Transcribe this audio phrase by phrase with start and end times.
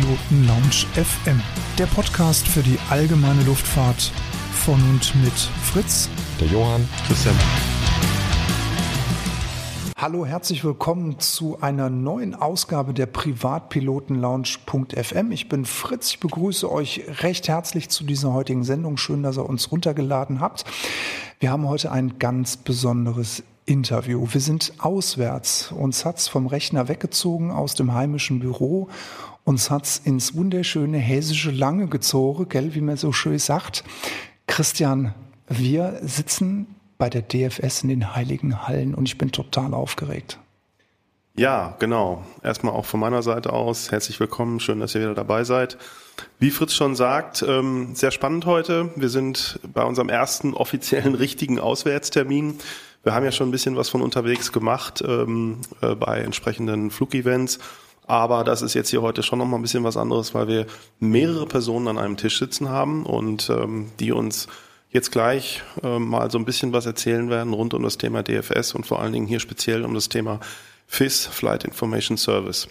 [0.00, 1.42] Privatpiloten Lounge FM,
[1.78, 4.12] der Podcast für die allgemeine Luftfahrt
[4.54, 6.08] von und mit Fritz,
[6.40, 7.34] der Johann, Christian.
[9.98, 15.32] Hallo, herzlich willkommen zu einer neuen Ausgabe der Privatpiloten Lounge.fm.
[15.32, 18.96] Ich bin Fritz, ich begrüße euch recht herzlich zu dieser heutigen Sendung.
[18.96, 20.64] Schön, dass ihr uns runtergeladen habt.
[21.40, 24.26] Wir haben heute ein ganz besonderes Interview.
[24.30, 25.70] Wir sind auswärts.
[25.72, 28.88] Uns hat's vom Rechner weggezogen aus dem heimischen Büro.
[29.50, 33.82] Uns hat's ins wunderschöne hessische Lange gezogen, gell, wie man so schön sagt.
[34.46, 35.12] Christian,
[35.48, 40.38] wir sitzen bei der DFS in den Heiligen Hallen und ich bin total aufgeregt.
[41.34, 42.24] Ja, genau.
[42.44, 44.60] Erstmal auch von meiner Seite aus herzlich willkommen.
[44.60, 45.78] Schön, dass ihr wieder dabei seid.
[46.38, 48.90] Wie Fritz schon sagt, ähm, sehr spannend heute.
[48.94, 52.60] Wir sind bei unserem ersten offiziellen richtigen Auswärtstermin.
[53.02, 57.58] Wir haben ja schon ein bisschen was von unterwegs gemacht ähm, äh, bei entsprechenden Flugevents.
[58.10, 60.66] Aber das ist jetzt hier heute schon nochmal ein bisschen was anderes, weil wir
[60.98, 64.48] mehrere Personen an einem Tisch sitzen haben und ähm, die uns
[64.90, 68.74] jetzt gleich ähm, mal so ein bisschen was erzählen werden rund um das Thema DFS
[68.74, 70.40] und vor allen Dingen hier speziell um das Thema
[70.88, 72.66] FIS, Flight Information Service.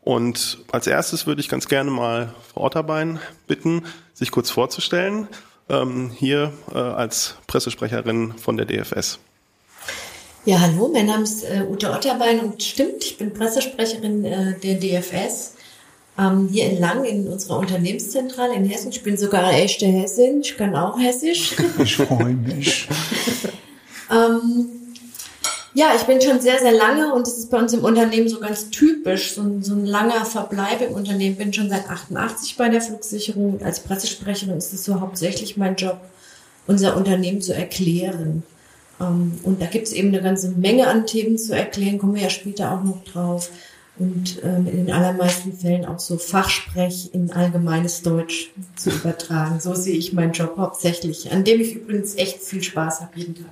[0.00, 3.82] Und als erstes würde ich ganz gerne mal Frau Otterbein bitten,
[4.14, 5.28] sich kurz vorzustellen,
[5.68, 9.18] ähm, hier äh, als Pressesprecherin von der DFS.
[10.44, 14.76] Ja, hallo, mein Name ist äh, Ute Otterbein und stimmt, ich bin Pressesprecherin äh, der
[14.76, 15.54] DFS
[16.16, 18.90] ähm, hier in Lang in unserer Unternehmenszentrale in Hessen.
[18.90, 21.56] Ich bin sogar echte Hessin, ich kann auch Hessisch.
[21.82, 22.88] Ich freue mich.
[24.10, 24.68] ähm,
[25.74, 28.40] ja, ich bin schon sehr, sehr lange und es ist bei uns im Unternehmen so
[28.40, 31.36] ganz typisch, so ein, so ein langer Verbleib im Unternehmen.
[31.36, 35.74] Bin schon seit 88 bei der Flugsicherung und als Pressesprecherin ist es so hauptsächlich mein
[35.76, 36.00] Job,
[36.66, 38.44] unser Unternehmen zu erklären.
[39.00, 42.22] Ähm, und da gibt es eben eine ganze Menge an Themen zu erklären, kommen wir
[42.22, 43.50] ja später auch noch drauf.
[43.98, 49.58] Und ähm, in den allermeisten Fällen auch so Fachsprech in allgemeines Deutsch zu übertragen.
[49.58, 53.34] So sehe ich meinen Job hauptsächlich, an dem ich übrigens echt viel Spaß habe jeden
[53.34, 53.46] Tag.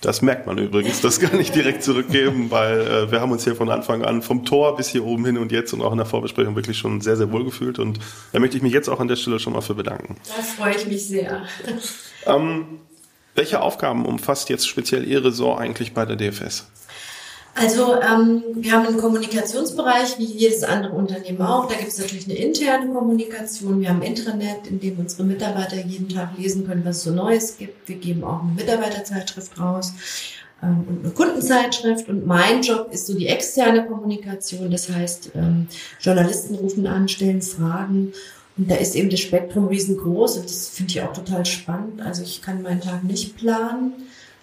[0.00, 3.54] Das merkt man übrigens, das kann ich direkt zurückgeben, weil äh, wir haben uns hier
[3.54, 6.06] von Anfang an vom Tor bis hier oben hin und jetzt und auch in der
[6.06, 8.00] Vorbesprechung wirklich schon sehr, sehr wohl gefühlt und
[8.32, 10.16] da möchte ich mich jetzt auch an der Stelle schon mal für bedanken.
[10.36, 11.44] Da freue ich mich sehr.
[12.26, 12.80] Ähm,
[13.34, 16.66] welche Aufgaben umfasst jetzt speziell Ihre Ressort eigentlich bei der DFS?
[17.54, 21.68] Also ähm, wir haben einen Kommunikationsbereich, wie jedes andere Unternehmen auch.
[21.68, 23.80] Da gibt es natürlich eine interne Kommunikation.
[23.80, 27.58] Wir haben Intranet, in dem unsere Mitarbeiter jeden Tag lesen können, was es so Neues
[27.58, 27.86] gibt.
[27.88, 29.92] Wir geben auch eine Mitarbeiterzeitschrift raus
[30.62, 32.08] ähm, und eine Kundenzeitschrift.
[32.08, 34.70] Und mein Job ist so die externe Kommunikation.
[34.70, 35.68] Das heißt, ähm,
[36.00, 38.14] Journalisten rufen an, stellen Fragen
[38.56, 42.02] und da ist eben das Spektrum riesengroß und das finde ich auch total spannend.
[42.02, 43.92] Also ich kann meinen Tag nicht planen.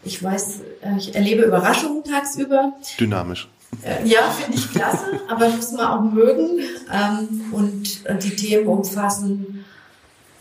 [0.03, 2.73] Ich weiß, äh, ich erlebe Überraschungen tagsüber.
[2.99, 3.47] Dynamisch.
[3.83, 6.59] Äh, ja, finde ich klasse, aber muss man auch mögen.
[6.91, 9.65] Ähm, und die Themen umfassen.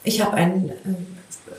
[0.02, 0.74] Ich habe einen, äh,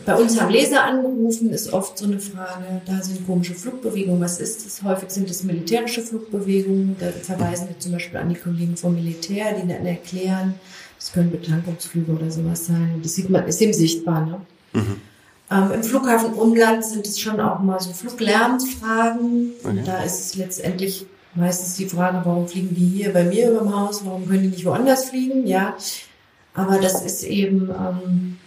[0.06, 4.40] bei uns haben Leser angerufen, ist oft so eine Frage, da sind komische Flugbewegungen, was
[4.40, 4.82] ist das?
[4.82, 9.54] Häufig sind es militärische Flugbewegungen, da verweisen wir zum Beispiel an die Kollegen vom Militär,
[9.54, 10.56] die dann erklären,
[11.10, 13.00] das können Betankungsflüge oder sowas sein.
[13.02, 14.26] Das sieht man, ist eben sichtbar.
[14.26, 14.42] Ne?
[14.74, 15.02] Mhm.
[15.52, 19.54] Ähm, Im Flughafen Umland sind es schon auch mal so Fluglärmfragen.
[19.64, 19.82] Okay.
[19.86, 23.76] Da ist es letztendlich meistens die Frage, warum fliegen die hier bei mir über dem
[23.76, 25.48] Haus, warum können die nicht woanders fliegen?
[25.48, 25.76] Ja,
[26.54, 28.38] aber das ist eben ähm,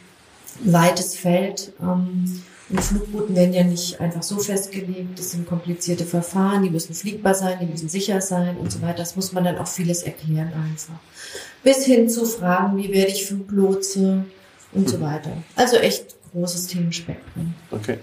[0.64, 1.72] ein weites Feld.
[1.80, 5.18] Ähm, und Flugrouten werden ja nicht einfach so festgelegt.
[5.18, 8.98] Das sind komplizierte Verfahren, die müssen fliegbar sein, die müssen sicher sein und so weiter.
[8.98, 10.94] Das muss man dann auch vieles erklären einfach
[11.62, 14.24] bis hin zu Fragen, wie werde ich Fluglotse
[14.72, 15.30] und so weiter.
[15.56, 17.54] Also echt großes Themenspektrum.
[17.70, 17.98] Okay.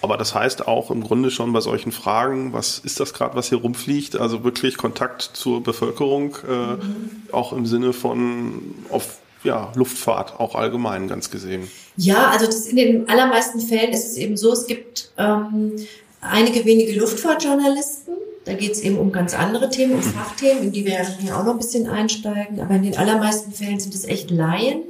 [0.00, 3.48] Aber das heißt auch im Grunde schon bei solchen Fragen, was ist das gerade, was
[3.48, 4.16] hier rumfliegt?
[4.16, 7.22] Also wirklich Kontakt zur Bevölkerung, äh, mhm.
[7.32, 11.68] auch im Sinne von auf ja, Luftfahrt, auch allgemein ganz gesehen.
[11.96, 15.76] Ja, also das in den allermeisten Fällen ist es eben so, es gibt ähm,
[16.20, 18.14] einige wenige Luftfahrtjournalisten,
[18.48, 21.44] da geht es eben um ganz andere Themen, um Fachthemen, in die wir hier auch
[21.44, 22.60] noch ein bisschen einsteigen.
[22.62, 24.84] Aber in den allermeisten Fällen sind es echt Laien.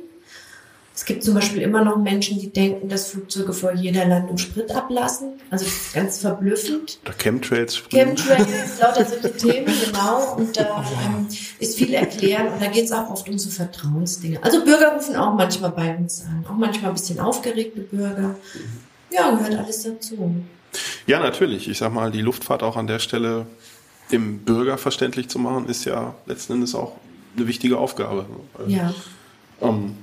[0.95, 4.71] Es gibt zum Beispiel immer noch Menschen, die denken, dass Flugzeuge vor jeder Landung Sprit
[4.71, 5.41] ablassen.
[5.51, 7.01] Also das ist ganz verblüffend.
[7.05, 7.83] Oder Chemtrails.
[7.91, 10.37] Chemtrails, lauter solche Themen, genau.
[10.37, 11.27] Und da ähm,
[11.59, 12.53] ist viel erklären.
[12.53, 14.39] Und da geht es auch oft um so Vertrauensdinge.
[14.41, 16.45] Also Bürger rufen auch manchmal bei uns an.
[16.49, 18.37] Auch manchmal ein bisschen aufgeregte Bürger.
[19.11, 20.33] Ja, gehört alles dazu.
[21.07, 21.69] Ja, natürlich.
[21.69, 23.47] Ich sag mal, die Luftfahrt auch an der Stelle
[24.13, 26.97] dem Bürger verständlich zu machen, ist ja letzten Endes auch
[27.37, 28.27] eine wichtige Aufgabe.
[28.67, 28.95] Ja.
[29.61, 29.97] Ähm,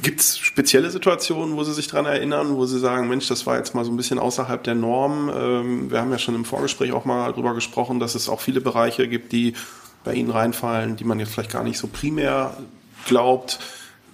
[0.00, 3.58] Gibt es spezielle Situationen, wo Sie sich daran erinnern, wo Sie sagen, Mensch, das war
[3.58, 5.30] jetzt mal so ein bisschen außerhalb der Norm?
[5.34, 8.60] Ähm, wir haben ja schon im Vorgespräch auch mal darüber gesprochen, dass es auch viele
[8.60, 9.54] Bereiche gibt, die
[10.04, 12.56] bei Ihnen reinfallen, die man jetzt vielleicht gar nicht so primär
[13.06, 13.58] glaubt?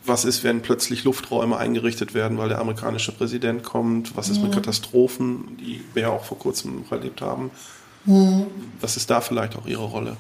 [0.09, 4.17] Was ist, wenn plötzlich Lufträume eingerichtet werden, weil der amerikanische Präsident kommt?
[4.17, 7.51] Was ist mit Katastrophen, die wir ja auch vor kurzem noch erlebt haben?
[8.07, 8.47] Mhm.
[8.81, 10.17] Was ist da vielleicht auch Ihre Rolle?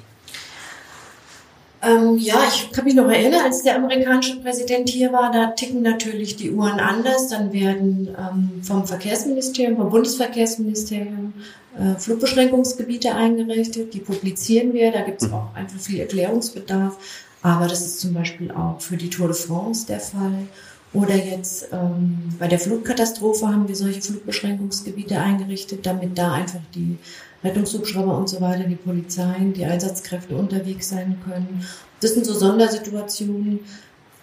[1.81, 5.81] Ähm, ja, ich kann mich noch erinnern, als der amerikanische Präsident hier war, da ticken
[5.81, 7.29] natürlich die Uhren anders.
[7.29, 11.32] Dann werden ähm, vom Verkehrsministerium, vom Bundesverkehrsministerium
[11.79, 13.94] äh, Flugbeschränkungsgebiete eingerichtet.
[13.94, 14.93] Die publizieren wir.
[14.93, 16.99] Da gibt es auch einfach viel Erklärungsbedarf.
[17.43, 20.49] Aber das ist zum Beispiel auch für die Tour de France der Fall.
[20.93, 26.99] Oder jetzt ähm, bei der Flugkatastrophe haben wir solche Flugbeschränkungsgebiete eingerichtet, damit da einfach die
[27.44, 31.64] Rettungshubschrauber und so weiter, die Polizeien, die Einsatzkräfte unterwegs sein können.
[32.00, 33.61] Das sind so Sondersituationen.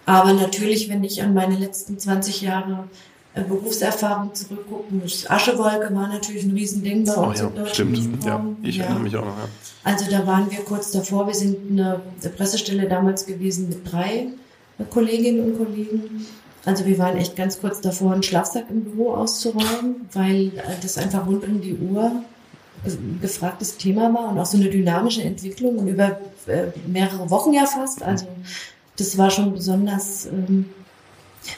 [0.06, 2.88] Aber natürlich, wenn ich an meine letzten 20 Jahre
[3.42, 7.98] Berufserfahrung zurückgucke, das Aschewolke war natürlich ein Riesending bei uns oh ja, in Deutschland.
[7.98, 8.84] Stimmt, ja, ich ja.
[8.84, 9.36] erinnere mich auch noch.
[9.36, 9.48] Ja.
[9.84, 11.26] Also da waren wir kurz davor.
[11.26, 14.28] Wir sind eine, eine Pressestelle damals gewesen mit drei
[14.90, 16.26] Kolleginnen und Kollegen.
[16.64, 20.98] Also wir waren echt ganz kurz davor, einen Schlafsack im Büro auszuräumen, weil äh, das
[20.98, 22.10] einfach rund um die Uhr
[22.84, 27.52] ein gefragtes Thema war und auch so eine dynamische Entwicklung und über äh, mehrere Wochen
[27.52, 28.02] ja fast.
[28.02, 28.26] Also
[28.96, 30.26] das war schon besonders.
[30.26, 30.66] Ähm,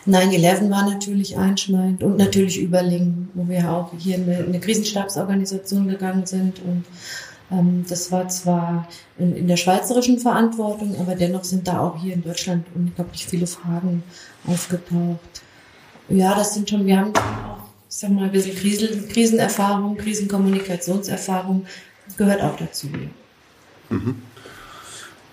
[0.06, 4.60] 9-11 war natürlich einschneidend und natürlich Überlingen, wo wir auch hier in eine, in eine
[4.60, 6.84] Krisenstabsorganisation gegangen sind und
[7.50, 8.88] ähm, das war zwar
[9.18, 13.46] in, in, der schweizerischen Verantwortung, aber dennoch sind da auch hier in Deutschland unglaublich viele
[13.46, 14.02] Fragen
[14.46, 15.42] aufgetaucht.
[16.08, 21.66] Ja, das sind schon, wir haben auch ich sag mal, ein bisschen Krisen, Krisenerfahrung, Krisenkommunikationserfahrung
[22.16, 22.88] gehört auch dazu.
[23.88, 24.22] Mhm.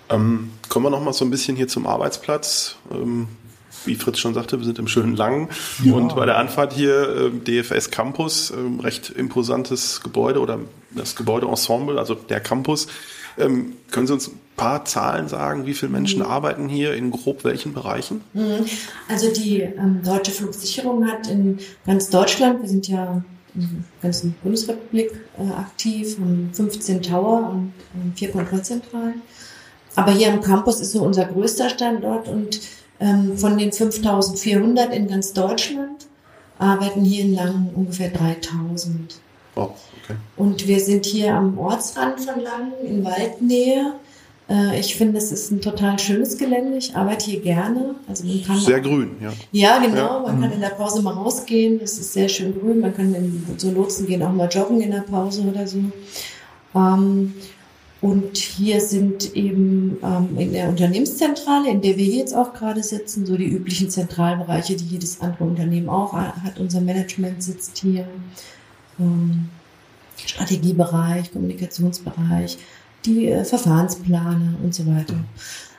[0.10, 2.78] Ähm, kommen wir noch mal so ein bisschen hier zum Arbeitsplatz.
[2.92, 3.28] Ähm,
[3.88, 5.50] wie Fritz schon sagte, wir sind im schönen Langen
[5.84, 5.94] ja.
[5.94, 10.60] und bei der Anfahrt hier äh, DFS Campus, äh, recht imposantes Gebäude oder
[10.92, 12.88] das Gebäudeensemble, also der Campus.
[13.38, 16.28] Ähm, können Sie uns ein paar Zahlen sagen, wie viele Menschen mhm.
[16.28, 18.22] arbeiten hier in grob welchen Bereichen?
[18.34, 18.66] Mhm.
[19.10, 23.24] Also die ähm, Deutsche Flugsicherung hat in ganz Deutschland, wir sind ja
[23.54, 23.70] in der
[24.02, 27.74] ganzen Bundesrepublik äh, aktiv, haben 15 Tower und
[28.16, 29.22] vier Kontrollzentralen.
[29.96, 32.62] Aber hier am Campus ist so unser größter Standort und ähm,
[33.00, 36.08] von den 5400 in ganz Deutschland
[36.58, 39.20] arbeiten hier in Langen ungefähr 3000.
[39.56, 40.18] Oh, okay.
[40.38, 43.94] Und wir sind hier am Ortsrand von Langen in Waldnähe.
[44.50, 46.78] Äh, ich finde, es ist ein total schönes Gelände.
[46.78, 47.96] Ich arbeite hier gerne.
[48.08, 49.34] Also man kann sehr grün, ja.
[49.52, 50.26] Ja, genau.
[50.26, 50.32] Ja.
[50.32, 51.80] Man kann in der Pause mal rausgehen.
[51.82, 52.80] Es ist sehr schön grün.
[52.80, 55.80] Man kann in so Lotsen gehen auch mal joggen in der Pause oder so.
[58.02, 63.26] Und hier sind eben ähm, in der Unternehmenszentrale, in der wir jetzt auch gerade sitzen,
[63.26, 66.60] so die üblichen Zentralbereiche, die jedes andere Unternehmen auch hat.
[66.60, 68.08] Unser Management sitzt hier.
[69.00, 69.50] Ähm,
[70.18, 72.58] Strategiebereich, Kommunikationsbereich,
[73.06, 75.16] die äh, Verfahrensplaner und so weiter.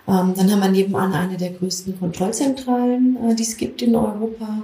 [0.09, 4.63] Ähm, dann haben wir nebenan eine der größten Kontrollzentralen, äh, die es gibt in Europa.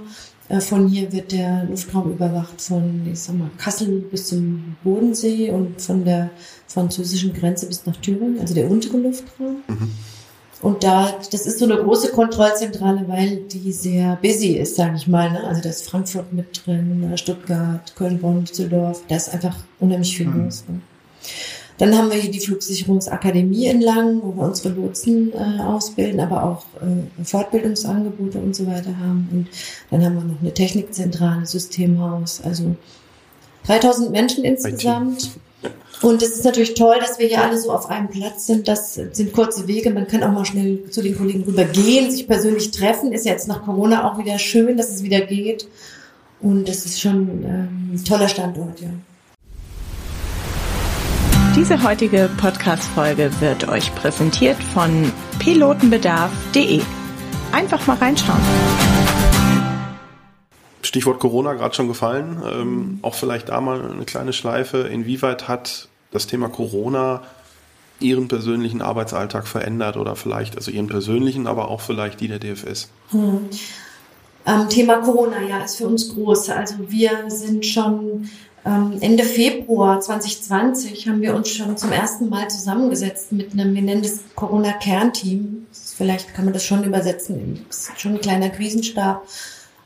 [0.53, 5.49] Äh, von hier wird der Luftraum überwacht von, ich sag mal, Kassel bis zum Bodensee
[5.49, 6.29] und von der
[6.67, 9.57] französischen Grenze bis nach Thüringen, also der untere Luftraum.
[9.67, 9.91] Mhm.
[10.61, 15.07] Und da, das ist so eine große Kontrollzentrale, weil die sehr busy ist, sage ich
[15.07, 15.29] mal.
[15.31, 15.43] Ne?
[15.43, 19.01] Also da ist Frankfurt mit drin, Stuttgart, Köln, Bonn, Düsseldorf.
[19.09, 20.45] Da ist einfach unheimlich viel mhm.
[20.45, 20.63] los.
[20.69, 20.79] Ne?
[21.77, 26.43] Dann haben wir hier die Flugsicherungsakademie in Langen, wo wir unsere Lotsen äh, ausbilden, aber
[26.43, 29.27] auch äh, Fortbildungsangebote und so weiter haben.
[29.31, 29.47] Und
[29.89, 32.75] dann haben wir noch eine Technikzentrale, Systemhaus, also
[33.65, 35.31] 3000 Menschen insgesamt.
[36.01, 38.67] Und es ist natürlich toll, dass wir hier alle so auf einem Platz sind.
[38.67, 39.89] Das sind kurze Wege.
[39.89, 43.13] Man kann auch mal schnell zu den Kollegen rüber gehen, sich persönlich treffen.
[43.13, 45.67] Ist jetzt nach Corona auch wieder schön, dass es wieder geht.
[46.41, 48.89] Und das ist schon ähm, ein toller Standort, ja.
[51.55, 56.81] Diese heutige Podcast-Folge wird euch präsentiert von pilotenbedarf.de.
[57.51, 58.41] Einfach mal reinschauen.
[60.81, 62.41] Stichwort Corona gerade schon gefallen.
[62.43, 64.79] Ähm, auch vielleicht da mal eine kleine Schleife.
[64.79, 67.21] Inwieweit hat das Thema Corona
[67.99, 72.89] Ihren persönlichen Arbeitsalltag verändert oder vielleicht, also Ihren persönlichen, aber auch vielleicht die der DFS?
[73.11, 73.49] Hm.
[74.47, 76.49] Ähm, Thema Corona, ja, ist für uns groß.
[76.49, 78.27] Also wir sind schon
[78.65, 84.03] Ende Februar 2020 haben wir uns schon zum ersten Mal zusammengesetzt mit einem, wir nennen
[84.03, 85.67] das Corona-Kernteam.
[85.71, 89.27] Vielleicht kann man das schon übersetzen, ist schon ein kleiner Krisenstab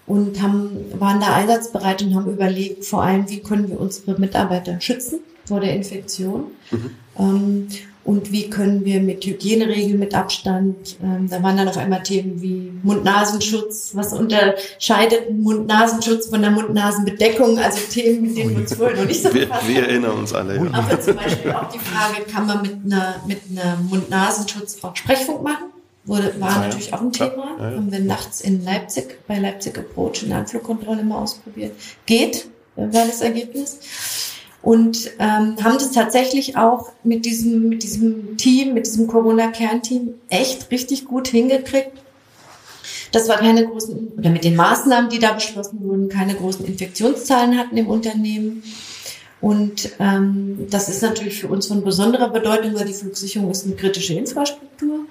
[0.06, 4.80] und haben, waren da einsatzbereit und haben überlegt, vor allem, wie können wir unsere Mitarbeiter
[4.80, 6.52] schützen vor der Infektion.
[6.72, 6.92] Mhm.
[7.18, 7.68] Ähm,
[8.08, 12.42] und wie können wir mit Hygieneregeln, mit Abstand, ähm, da waren dann auf einmal Themen
[12.42, 18.96] wie Mund-Nasenschutz, was unterscheidet Mund-Nasenschutz von der Mund-Nasen-Bedeckung, also Themen, mit denen wir uns vorher
[18.96, 20.56] noch nicht so wir, wir erinnern uns alle.
[20.56, 20.72] Ja.
[20.72, 25.44] Aber zum Beispiel auch die Frage, kann man mit einer, mit einer Mund-Nasenschutz auch Sprechfunk
[25.44, 25.66] machen?
[26.06, 27.58] Wurde, war ja, natürlich auch ein Thema.
[27.60, 31.74] Ja, Haben wir nachts in Leipzig, bei Leipzig Approach in der Anflugkontrolle mal ausprobiert.
[32.06, 32.48] Geht,
[32.78, 33.80] war das Ergebnis
[34.68, 40.70] und ähm, haben das tatsächlich auch mit diesem, mit diesem Team, mit diesem Corona-Kernteam echt
[40.72, 41.94] richtig gut hingekriegt.
[43.14, 47.58] Das war keine großen, oder mit den Maßnahmen, die da beschlossen wurden, keine großen Infektionszahlen
[47.58, 48.62] hatten im Unternehmen.
[49.40, 53.76] Und ähm, das ist natürlich für uns von besonderer Bedeutung, weil die Flugsicherung ist eine
[53.76, 55.06] kritische Infrastruktur.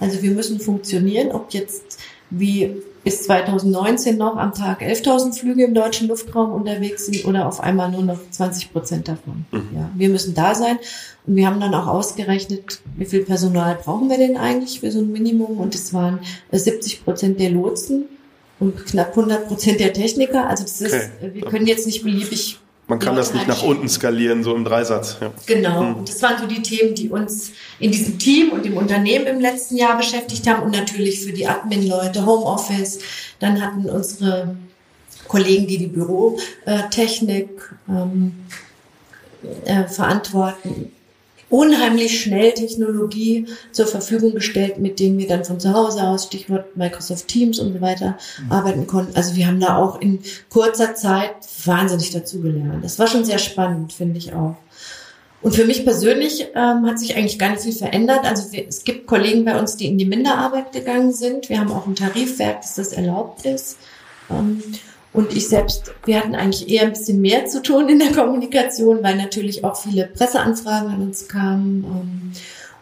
[0.00, 1.98] Also wir müssen funktionieren, ob jetzt
[2.30, 7.60] wie bis 2019 noch am Tag 11.000 Flüge im deutschen Luftraum unterwegs sind oder auf
[7.60, 9.44] einmal nur noch 20 Prozent davon.
[9.50, 9.68] Mhm.
[9.74, 10.78] Ja, wir müssen da sein
[11.26, 15.00] und wir haben dann auch ausgerechnet, wie viel Personal brauchen wir denn eigentlich für so
[15.00, 16.20] ein Minimum und es waren
[16.52, 18.04] 70 Prozent der Lotsen
[18.60, 20.48] und knapp 100 Prozent der Techniker.
[20.48, 21.30] Also das ist, okay.
[21.34, 22.58] wir können jetzt nicht beliebig
[22.92, 25.16] man kann das nicht nach unten skalieren, so im Dreisatz.
[25.18, 25.32] Ja.
[25.46, 25.80] Genau.
[25.80, 25.94] Hm.
[25.94, 29.40] Und das waren so die Themen, die uns in diesem Team und im Unternehmen im
[29.40, 32.98] letzten Jahr beschäftigt haben und natürlich für die Admin-Leute, Homeoffice.
[33.38, 34.56] Dann hatten unsere
[35.26, 37.48] Kollegen, die die Bürotechnik
[37.88, 38.34] ähm,
[39.64, 40.92] äh, verantworten,
[41.52, 46.78] unheimlich schnell Technologie zur Verfügung gestellt, mit denen wir dann von zu Hause aus, Stichwort
[46.78, 48.52] Microsoft Teams und so weiter, mhm.
[48.52, 49.14] arbeiten konnten.
[49.14, 51.34] Also wir haben da auch in kurzer Zeit
[51.66, 52.82] wahnsinnig dazugelernt.
[52.82, 54.56] Das war schon sehr spannend, finde ich auch.
[55.42, 58.24] Und für mich persönlich ähm, hat sich eigentlich gar nicht viel verändert.
[58.24, 61.50] Also wir, es gibt Kollegen bei uns, die in die Minderarbeit gegangen sind.
[61.50, 63.76] Wir haben auch ein Tarifwerk, dass das erlaubt ist.
[64.30, 64.62] Ähm,
[65.12, 69.02] und ich selbst, wir hatten eigentlich eher ein bisschen mehr zu tun in der Kommunikation,
[69.02, 72.32] weil natürlich auch viele Presseanfragen an uns kamen ähm,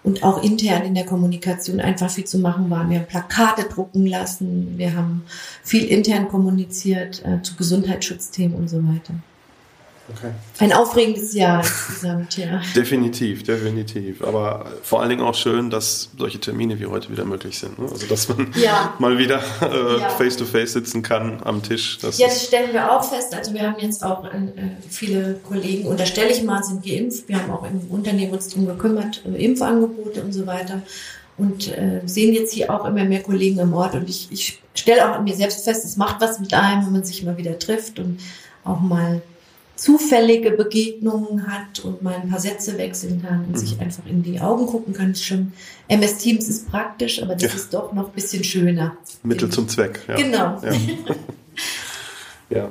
[0.03, 2.89] und auch intern in der Kommunikation einfach viel zu machen war.
[2.89, 5.25] Wir haben Plakate drucken lassen, wir haben
[5.63, 9.15] viel intern kommuniziert äh, zu Gesundheitsschutzthemen und so weiter.
[10.17, 10.33] Okay.
[10.59, 12.61] Ein aufregendes Jahr insgesamt, ja.
[12.77, 14.23] definitiv, definitiv.
[14.23, 17.79] Aber vor allen Dingen auch schön, dass solche Termine wie heute wieder möglich sind.
[17.79, 17.89] Ne?
[17.91, 18.95] Also dass man ja.
[18.99, 20.09] mal wieder äh, ja.
[20.11, 21.99] face to face sitzen kann am Tisch.
[21.99, 24.31] Das jetzt stellen wir auch fest, also wir haben jetzt auch äh,
[24.89, 27.29] viele Kollegen, unterstelle ich mal, sind geimpft.
[27.29, 30.83] Wir haben auch im Unternehmen uns darum gekümmert, äh, Impfangebote und so weiter.
[31.37, 33.95] Und äh, sehen jetzt hier auch immer mehr Kollegen im Ort.
[33.95, 36.93] Und ich, ich stelle auch an mir selbst fest, es macht was mit einem, wenn
[36.93, 38.21] man sich immer wieder trifft und
[38.65, 39.23] auch mal
[39.81, 43.57] zufällige Begegnungen hat und mal ein paar Sätze wechseln kann und mhm.
[43.57, 45.53] sich einfach in die Augen gucken kann, ist schon.
[45.89, 47.55] MS Teams ist praktisch, aber das ja.
[47.55, 48.99] ist doch noch ein bisschen schöner.
[49.23, 50.01] Mittel zum Zweck.
[50.07, 50.17] Ja.
[50.17, 50.61] Genau.
[50.63, 50.73] Ja.
[52.59, 52.69] ja.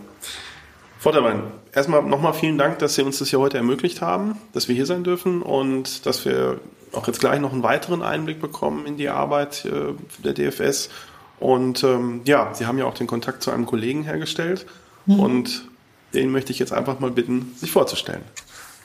[1.00, 4.76] Vordermann, erstmal nochmal vielen Dank, dass Sie uns das hier heute ermöglicht haben, dass wir
[4.76, 6.60] hier sein dürfen und dass wir
[6.92, 10.90] auch jetzt gleich noch einen weiteren Einblick bekommen in die Arbeit äh, der DFS.
[11.40, 14.68] Und ähm, ja, Sie haben ja auch den Kontakt zu einem Kollegen hergestellt.
[15.08, 15.20] Mhm.
[15.20, 15.69] Und
[16.14, 18.24] den möchte ich jetzt einfach mal bitten, sich vorzustellen.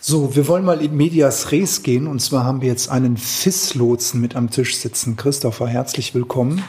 [0.00, 2.06] So, wir wollen mal in Medias Res gehen.
[2.06, 5.16] Und zwar haben wir jetzt einen FIS-Lotsen mit am Tisch sitzen.
[5.16, 6.62] Christopher, herzlich willkommen.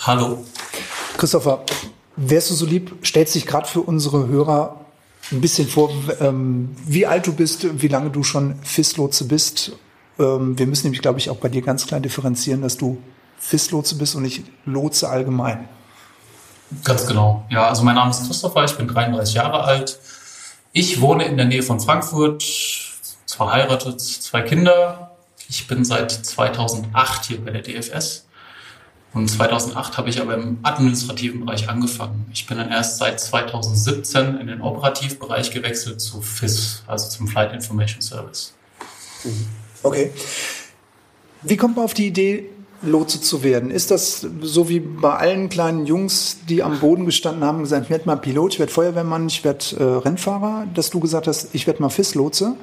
[0.00, 0.44] Hallo.
[1.16, 1.64] Christopher,
[2.16, 4.84] wärst du so lieb, stellst dich gerade für unsere Hörer
[5.30, 9.72] ein bisschen vor, ähm, wie alt du bist, wie lange du schon FIS-Lotse bist.
[10.18, 12.98] Ähm, wir müssen nämlich, glaube ich, auch bei dir ganz klar differenzieren, dass du
[13.38, 15.68] FIS-Lotse bist und nicht Lotse allgemein.
[16.82, 17.46] Ganz genau.
[17.50, 19.98] Ja, also mein Name ist Christopher, ich bin 33 Jahre alt.
[20.72, 22.42] Ich wohne in der Nähe von Frankfurt,
[23.26, 25.12] verheiratet, zwei Kinder.
[25.48, 28.26] Ich bin seit 2008 hier bei der DFS.
[29.12, 32.26] Und 2008 habe ich aber im administrativen Bereich angefangen.
[32.32, 37.52] Ich bin dann erst seit 2017 in den Operativbereich gewechselt zu FIS, also zum Flight
[37.52, 38.54] Information Service.
[39.84, 40.10] Okay.
[41.42, 42.50] Wie kommt man auf die Idee,
[42.86, 43.70] Lotse zu werden.
[43.70, 47.84] Ist das so wie bei allen kleinen Jungs, die am Boden gestanden haben und gesagt,
[47.84, 51.54] ich werde mal Pilot, ich werde Feuerwehrmann, ich werde äh, Rennfahrer, dass du gesagt hast,
[51.54, 52.56] ich werde mal FIS-Lotse?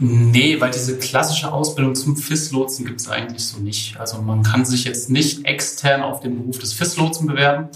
[0.00, 3.98] Nee, weil diese klassische Ausbildung zum FIS-Lotsen gibt es eigentlich so nicht.
[3.98, 7.68] Also man kann sich jetzt nicht extern auf den Beruf des FIS-Lotsen bewerben.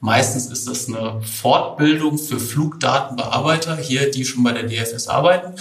[0.00, 5.54] Meistens ist das eine Fortbildung für Flugdatenbearbeiter hier, die schon bei der DFS arbeiten.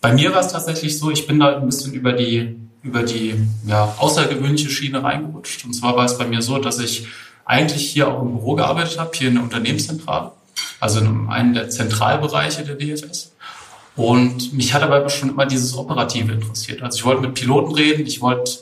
[0.00, 2.56] Bei mir war es tatsächlich so, ich bin da ein bisschen über die
[2.88, 3.34] über die
[3.66, 5.64] ja, außergewöhnliche Schiene reingerutscht.
[5.64, 7.06] Und zwar war es bei mir so, dass ich
[7.44, 10.32] eigentlich hier auch im Büro gearbeitet habe, hier in der Unternehmenszentrale,
[10.80, 13.32] also in einem der Zentralbereiche der DFS.
[13.96, 16.82] Und mich hat aber schon immer dieses Operative interessiert.
[16.82, 18.52] Also ich wollte mit Piloten reden, ich wollte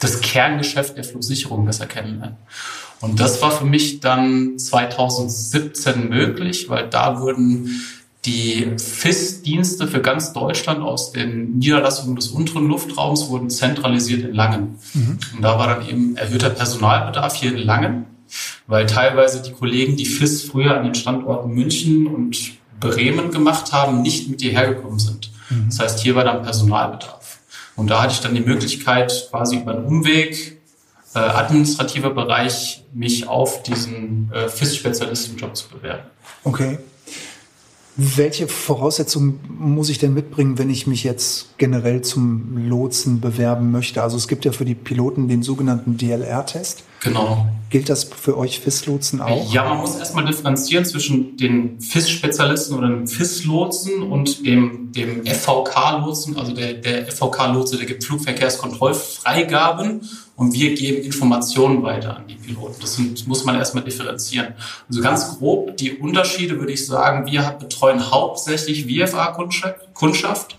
[0.00, 2.36] das Kerngeschäft der Flugsicherung besser kennenlernen.
[3.00, 7.82] Und das war für mich dann 2017 möglich, weil da wurden
[8.28, 14.78] die FIS-Dienste für ganz Deutschland aus den Niederlassungen des unteren Luftraums wurden zentralisiert in Langen.
[14.92, 15.18] Mhm.
[15.34, 18.04] Und da war dann eben erhöhter Personalbedarf hier in Langen,
[18.66, 24.02] weil teilweise die Kollegen, die FIS früher an den Standorten München und Bremen gemacht haben,
[24.02, 25.30] nicht mit hierher gekommen sind.
[25.48, 25.66] Mhm.
[25.70, 27.38] Das heißt, hier war dann Personalbedarf.
[27.76, 30.60] Und da hatte ich dann die Möglichkeit, quasi über einen Umweg,
[31.14, 36.02] äh, administrativer Bereich, mich auf diesen äh, FIS-Spezialistenjob zu bewerben.
[36.44, 36.78] Okay.
[38.00, 44.04] Welche Voraussetzungen muss ich denn mitbringen, wenn ich mich jetzt generell zum Lotsen bewerben möchte?
[44.04, 46.84] Also es gibt ja für die Piloten den sogenannten DLR-Test.
[47.00, 47.46] Genau.
[47.70, 49.52] Gilt das für euch FIS-Lotsen auch?
[49.52, 56.38] Ja, man muss erstmal differenzieren zwischen den FIS-Spezialisten oder dem FIS-Lotsen und dem, dem FVK-Lotsen.
[56.38, 60.00] Also der, der FVK-Lotse, der gibt Flugverkehrskontrollfreigaben
[60.36, 62.76] und wir geben Informationen weiter an die Piloten.
[62.80, 64.54] Das sind, muss man erstmal differenzieren.
[64.88, 70.56] Also ganz grob die Unterschiede würde ich sagen, wir betreuen hauptsächlich VFA-Kundschaft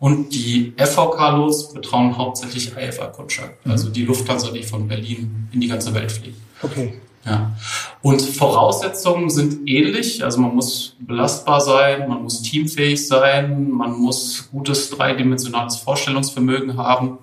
[0.00, 3.64] und die FVK-Los betreuen hauptsächlich IFA-Kundschaft.
[3.64, 3.70] Mhm.
[3.70, 6.38] Also die Lufthansa, die von Berlin in die ganze Welt fliegt.
[6.62, 6.94] Okay.
[7.24, 7.54] Ja.
[8.00, 10.24] Und Voraussetzungen sind ähnlich.
[10.24, 17.18] Also man muss belastbar sein, man muss teamfähig sein, man muss gutes dreidimensionales Vorstellungsvermögen haben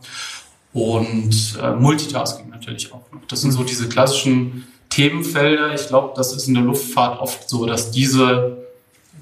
[0.72, 3.22] und äh, Multitasking natürlich auch noch.
[3.28, 5.74] Das sind so diese klassischen Themenfelder.
[5.74, 8.67] Ich glaube, das ist in der Luftfahrt oft so, dass diese,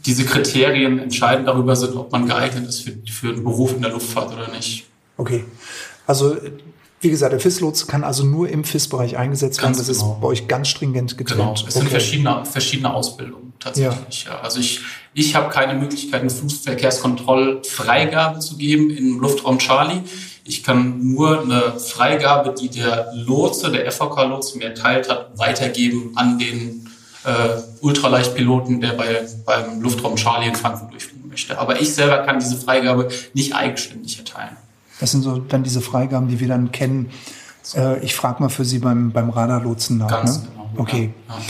[0.05, 3.91] diese Kriterien entscheidend darüber sind, ob man geeignet ist für, für einen Beruf in der
[3.91, 4.85] Luftfahrt oder nicht.
[5.17, 5.45] Okay.
[6.05, 6.38] Also
[7.01, 9.77] wie gesagt, der FIS-Lotse kann also nur im FIS-Bereich eingesetzt werden.
[9.77, 10.13] Das genau.
[10.13, 11.39] ist bei euch ganz stringent getrennt.
[11.39, 11.53] Genau.
[11.53, 11.91] Es sind okay.
[11.91, 14.25] verschiedene, verschiedene Ausbildungen tatsächlich.
[14.25, 14.39] Ja.
[14.39, 14.79] Also ich,
[15.13, 20.01] ich habe keine Möglichkeit, eine Flugverkehrskontrollfreigabe zu geben im Luftraum Charlie.
[20.45, 26.39] Ich kann nur eine Freigabe, die der Lotse, der FVK-Lotse mir erteilt hat, weitergeben an
[26.39, 26.85] den
[27.25, 31.58] äh, Ultraleichtpiloten, der bei, beim Luftraum Charlie in Frankfurt durchfliegen möchte.
[31.58, 34.55] Aber ich selber kann diese Freigabe nicht eigenständig erteilen.
[35.00, 37.12] Das sind so dann diese Freigaben, die wir dann kennen.
[37.75, 40.08] Äh, ich frage mal für Sie beim, beim Radarlotsen nach.
[40.08, 40.48] Ganz ne?
[40.51, 40.70] genau.
[40.77, 41.13] Okay.
[41.27, 41.41] Ja, ja.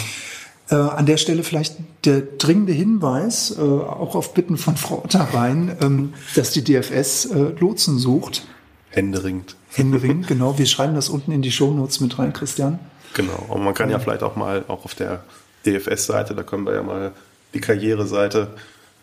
[0.68, 5.78] Äh, an der Stelle vielleicht der dringende Hinweis, äh, auch auf Bitten von Frau Otterbein,
[5.82, 8.48] ähm, dass die DFS äh, Lotsen sucht.
[8.90, 9.56] Händeringend.
[9.72, 10.58] Händeringend, genau.
[10.58, 12.80] Wir schreiben das unten in die Shownotes mit rein, Christian.
[13.14, 13.46] Genau.
[13.48, 15.24] Und man kann ja vielleicht auch mal auch auf der
[15.66, 17.12] DFS-Seite, da können wir ja mal
[17.54, 18.50] die Karriereseite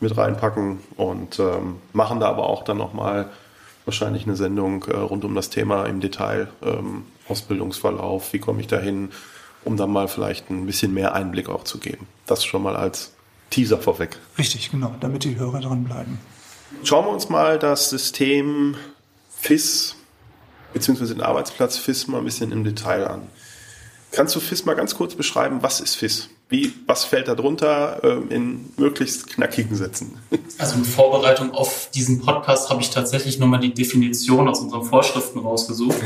[0.01, 3.31] mit reinpacken und ähm, machen da aber auch dann nochmal
[3.85, 8.67] wahrscheinlich eine Sendung äh, rund um das Thema im Detail, ähm, Ausbildungsverlauf, wie komme ich
[8.67, 9.11] dahin,
[9.65, 12.07] um dann mal vielleicht ein bisschen mehr Einblick auch zu geben.
[12.27, 13.13] Das schon mal als
[13.51, 14.19] Teaser vorweg.
[14.39, 16.19] Richtig, genau, damit die Hörer dranbleiben.
[16.85, 18.77] Schauen wir uns mal das System
[19.31, 19.97] FIS
[20.73, 23.23] beziehungsweise den Arbeitsplatz FIS mal ein bisschen im Detail an.
[24.11, 26.29] Kannst du FIS mal ganz kurz beschreiben, was ist FIS?
[26.53, 30.19] Wie, was fällt da drunter ähm, in möglichst knackigen Sätzen?
[30.59, 35.41] Also in Vorbereitung auf diesen Podcast habe ich tatsächlich nochmal die Definition aus unseren Vorschriften
[35.41, 35.97] rausgesucht.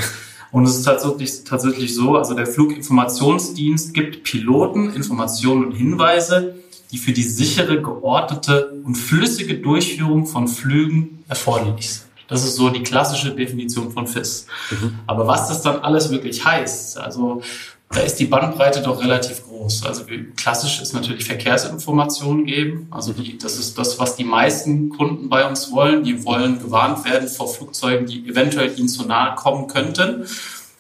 [0.53, 6.55] Und es ist tatsächlich, tatsächlich so, also der Fluginformationsdienst gibt Piloten Informationen und Hinweise,
[6.93, 12.07] die für die sichere, geordnete und flüssige Durchführung von Flügen erforderlich sind.
[12.29, 14.47] Das ist so die klassische Definition von FIS.
[14.71, 15.01] Mhm.
[15.07, 17.43] Aber was das dann alles wirklich heißt, also
[17.91, 19.87] da ist die Bandbreite doch relativ groß.
[19.87, 20.05] Also
[20.37, 22.89] klassisch ist natürlich Verkehrsinformationen geben.
[22.91, 26.03] Also die, das ist das, was die meisten Kunden bei uns wollen.
[26.03, 30.27] Die wollen gewarnt werden vor Flugzeugen, die eventuell ihnen zu nahe kommen könnten.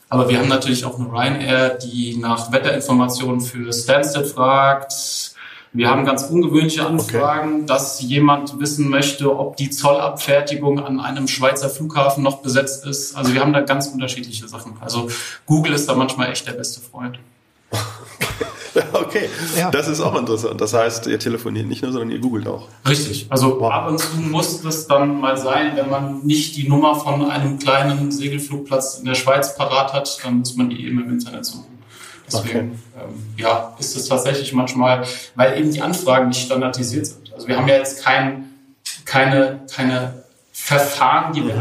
[0.08, 4.92] Aber wir haben natürlich auch eine Ryanair, die nach Wetterinformationen für Stansted fragt,
[5.76, 7.66] wir haben ganz ungewöhnliche Anfragen, okay.
[7.66, 13.14] dass jemand wissen möchte, ob die Zollabfertigung an einem Schweizer Flughafen noch besetzt ist.
[13.14, 14.74] Also wir haben da ganz unterschiedliche Sachen.
[14.80, 15.08] Also
[15.44, 17.18] Google ist da manchmal echt der beste Freund.
[18.92, 19.70] okay, ja.
[19.70, 20.60] das ist auch interessant.
[20.60, 22.68] Das heißt, ihr telefoniert nicht nur, sondern ihr googelt auch.
[22.88, 23.26] Richtig.
[23.28, 23.72] Also wow.
[23.72, 27.58] ab und zu muss das dann mal sein, wenn man nicht die Nummer von einem
[27.58, 31.76] kleinen Segelflugplatz in der Schweiz parat hat, dann muss man die eben im Internet suchen.
[32.26, 32.70] Deswegen okay.
[32.96, 37.32] Ähm, ja, ist es tatsächlich manchmal, weil eben die Anfragen nicht standardisiert sind.
[37.34, 38.50] Also wir haben ja jetzt kein,
[39.04, 41.54] keine, keine Verfahren, die wir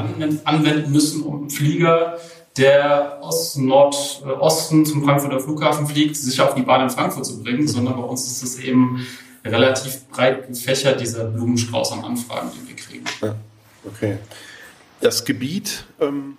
[0.45, 2.17] anwenden müssen, um einen Flieger,
[2.57, 7.67] der aus Nordosten zum Frankfurter Flughafen fliegt, sicher auf die Bahn in Frankfurt zu bringen,
[7.67, 9.05] sondern bei uns ist es eben
[9.43, 13.03] relativ breit gefächert, dieser Blumenstrauß an Anfragen, die wir kriegen.
[13.21, 13.35] Ja,
[13.85, 14.17] okay.
[15.01, 16.37] Das Gebiet ähm,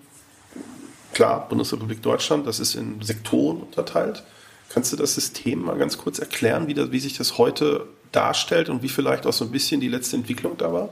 [1.16, 4.22] klar, Bundesrepublik Deutschland, das ist in Sektoren unterteilt.
[4.68, 8.68] Kannst du das System mal ganz kurz erklären, wie, das, wie sich das heute darstellt
[8.68, 10.88] und wie vielleicht auch so ein bisschen die letzte Entwicklung da war?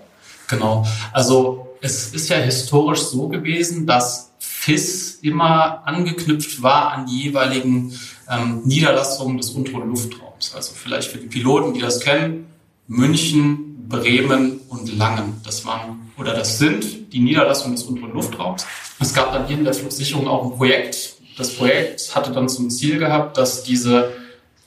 [0.48, 0.86] Genau.
[1.12, 7.98] Also es ist ja historisch so gewesen, dass FIS immer angeknüpft war an die jeweiligen
[8.30, 10.54] ähm, Niederlassungen des unteren Luftraums.
[10.54, 12.46] Also vielleicht für die Piloten, die das kennen,
[12.86, 15.40] München, Bremen und Langen.
[15.44, 18.66] Das waren oder das sind die Niederlassungen des unteren Luftraums.
[19.00, 21.13] Es gab dann hier in der Flugsicherung auch ein Projekt.
[21.36, 24.12] Das Projekt hatte dann zum Ziel gehabt, dass diese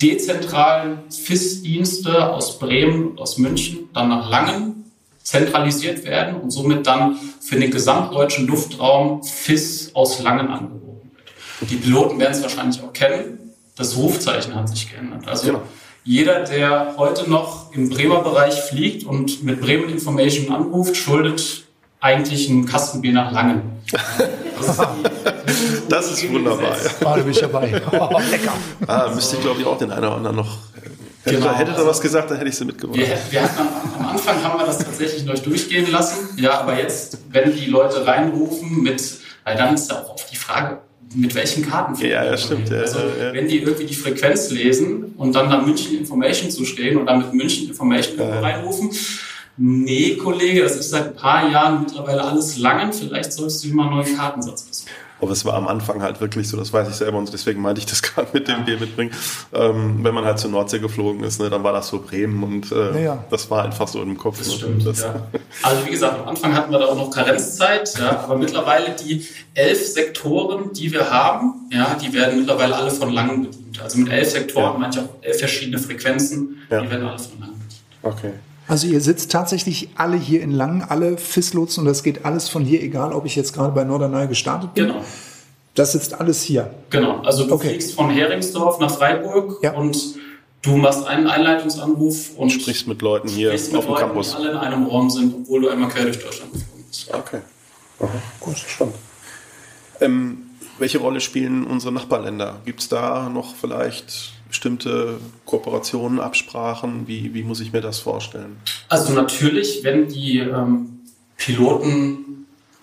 [0.01, 4.91] dezentralen FIS-Dienste aus Bremen und aus München dann nach Langen
[5.23, 11.11] zentralisiert werden und somit dann für den gesamtdeutschen Luftraum FIS aus Langen angeboten
[11.59, 11.71] wird.
[11.71, 13.53] Die Piloten werden es wahrscheinlich auch kennen.
[13.75, 15.27] Das Rufzeichen hat sich geändert.
[15.27, 15.61] Also genau.
[16.03, 21.66] jeder, der heute noch im Bremer Bereich fliegt und mit Bremen Information anruft, schuldet
[21.99, 23.61] eigentlich ein Kastenbier nach Langen.
[23.91, 24.81] Das ist,
[25.89, 26.75] das ist wunderbar.
[26.77, 27.05] Ja.
[27.05, 27.81] War ich dabei.
[27.91, 28.53] Oh, lecker.
[28.85, 30.57] Ah, müsste ich glaube ich auch den einen oder anderen noch
[31.27, 31.53] Hätte, genau.
[31.55, 32.97] hätte er was gesagt, dann hätte ich sie mitgebracht.
[32.97, 36.29] Wir, wir hatten am, am, Anfang haben wir das tatsächlich noch durchgehen lassen.
[36.37, 39.03] Ja, aber jetzt, wenn die Leute reinrufen mit,
[39.43, 40.77] weil dann ist da auch oft die Frage,
[41.15, 41.95] mit welchen Karten.
[42.05, 42.69] Ja, ja, stimmt.
[42.69, 46.65] Ja, also, ja, wenn die irgendwie die Frequenz lesen und dann da München Information zu
[46.65, 48.39] stehen und dann mit München Information ja.
[48.39, 48.91] reinrufen,
[49.57, 53.87] nee, Kollege, das ist seit ein paar Jahren mittlerweile alles langen, vielleicht solltest du mal
[53.87, 54.91] einen neuen Kartensatz besorgen.
[55.19, 57.79] Aber es war am Anfang halt wirklich so, das weiß ich selber und deswegen meinte
[57.79, 59.11] ich das gerade mit dem Bier mitbringen.
[59.53, 62.71] Ähm, wenn man halt zur Nordsee geflogen ist, ne, dann war das so Bremen und
[62.71, 63.25] äh, ja, ja.
[63.31, 64.37] das war einfach so im Kopf.
[64.37, 64.53] Das ne?
[64.53, 65.27] stimmt, das, ja.
[65.63, 69.25] Also wie gesagt, am Anfang hatten wir da auch noch Karenzzeit, ja, aber mittlerweile die
[69.55, 73.81] elf Sektoren, die wir haben, ja, die werden mittlerweile alle von Langen bedient.
[73.81, 74.79] Also mit elf Sektoren ja.
[74.79, 77.81] manche auch elf verschiedene Frequenzen, die werden alle von Langen bedient.
[78.03, 78.33] Okay.
[78.67, 82.65] Also ihr sitzt tatsächlich alle hier in Langen, alle FIS-Lotsen und das geht alles von
[82.65, 84.87] hier, egal ob ich jetzt gerade bei Norderney gestartet bin.
[84.87, 85.01] Genau.
[85.73, 86.71] Das sitzt alles hier.
[86.89, 87.19] Genau.
[87.21, 87.69] Also du okay.
[87.69, 89.73] fliegst von Heringsdorf nach Freiburg ja.
[89.73, 90.15] und
[90.63, 94.31] du machst einen Einleitungsanruf und sprichst mit Leuten hier auf dem Leuten, Campus.
[94.31, 97.13] Die alle in einem Raum sind, obwohl du einmal quer durch Deutschland geflogen bist.
[97.13, 97.41] Okay.
[97.99, 98.09] Aha.
[98.39, 98.95] Gut, spannend.
[100.01, 100.49] Ähm,
[100.79, 102.61] welche Rolle spielen unsere Nachbarländer?
[102.65, 107.07] Gibt es da noch vielleicht bestimmte Kooperationen, Absprachen?
[107.07, 108.57] Wie, wie muss ich mir das vorstellen?
[108.89, 110.99] Also natürlich, wenn die ähm,
[111.37, 112.27] Piloten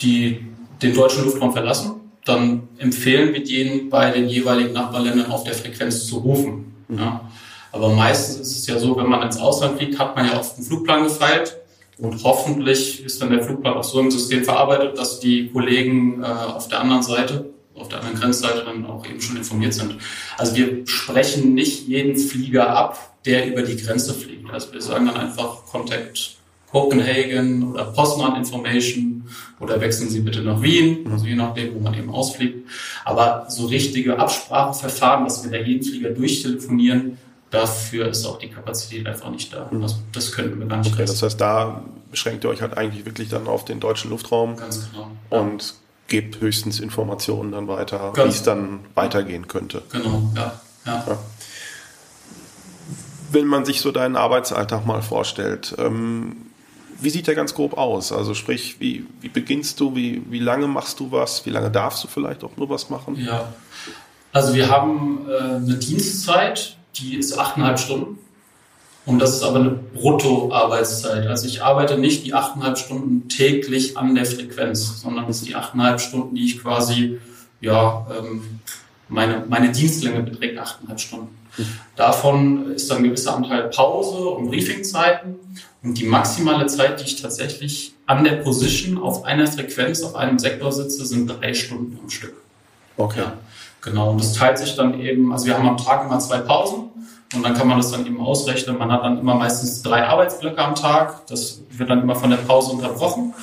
[0.01, 0.41] die
[0.83, 1.93] den deutschen Luftraum verlassen,
[2.25, 6.75] dann empfehlen wir denen bei den jeweiligen Nachbarländern auf der Frequenz zu rufen.
[6.89, 6.99] Mhm.
[6.99, 7.31] Ja.
[7.73, 10.57] Aber meistens ist es ja so, wenn man ins Ausland fliegt, hat man ja oft
[10.57, 11.57] einen Flugplan gefeilt
[11.99, 16.27] und hoffentlich ist dann der Flugplan auch so im System verarbeitet, dass die Kollegen äh,
[16.27, 19.97] auf der anderen Seite auf der anderen Grenzseite dann auch eben schon informiert sind.
[20.39, 24.51] Also wir sprechen nicht jeden Flieger ab, der über die Grenze fliegt.
[24.51, 26.37] Also wir sagen dann einfach Contact
[26.71, 29.25] Copenhagen oder Poznan Information
[29.61, 32.69] oder wechseln Sie bitte nach Wien, also je nachdem, wo man eben ausfliegt.
[33.05, 37.17] Aber so richtige Abspracheverfahren, dass wir da jeden Flieger durchtelefonieren,
[37.51, 39.71] dafür ist auch die Kapazität einfach nicht da.
[39.81, 40.93] Also das könnten wir gar nicht.
[40.93, 44.57] Okay, das heißt, da beschränkt ihr euch halt eigentlich wirklich dann auf den deutschen Luftraum.
[44.57, 45.11] Ganz genau.
[45.31, 45.75] Und
[46.09, 49.83] gebt höchstens Informationen dann weiter, wie es dann weitergehen könnte.
[49.91, 51.05] Genau, ja, ja.
[51.07, 51.19] ja.
[53.31, 56.37] Wenn man sich so deinen Arbeitsalltag mal vorstellt, ähm,
[57.01, 58.13] wie sieht der ganz grob aus?
[58.13, 62.05] Also sprich, wie, wie beginnst du, wie, wie lange machst du was, wie lange darfst
[62.05, 63.17] du vielleicht auch nur was machen?
[63.17, 63.53] Ja,
[64.33, 68.19] also wir haben äh, eine Dienstzeit, die ist achteinhalb Stunden.
[69.07, 71.27] Und das ist aber eine Bruttoarbeitszeit.
[71.27, 75.55] Also ich arbeite nicht die achteinhalb Stunden täglich an der Frequenz, sondern es sind die
[75.55, 77.19] achteinhalb Stunden, die ich quasi,
[77.61, 78.61] ja, ähm,
[79.09, 81.37] meine, meine Dienstlänge beträgt achteinhalb Stunden.
[81.97, 85.37] Davon ist dann ein gewisser Anteil Pause und Briefingzeiten.
[85.83, 90.39] Und die maximale Zeit, die ich tatsächlich an der Position auf einer Frequenz, auf einem
[90.39, 92.35] Sektor sitze, sind drei Stunden am Stück.
[92.97, 93.21] Okay.
[93.21, 93.35] Ja,
[93.83, 94.13] genau.
[94.13, 96.85] Und das teilt sich dann eben, also wir haben am Tag immer zwei Pausen.
[97.35, 98.79] Und dann kann man das dann eben ausrechnen.
[98.79, 101.27] Man hat dann immer meistens drei Arbeitsblöcke am Tag.
[101.27, 103.35] Das wird dann immer von der Pause unterbrochen.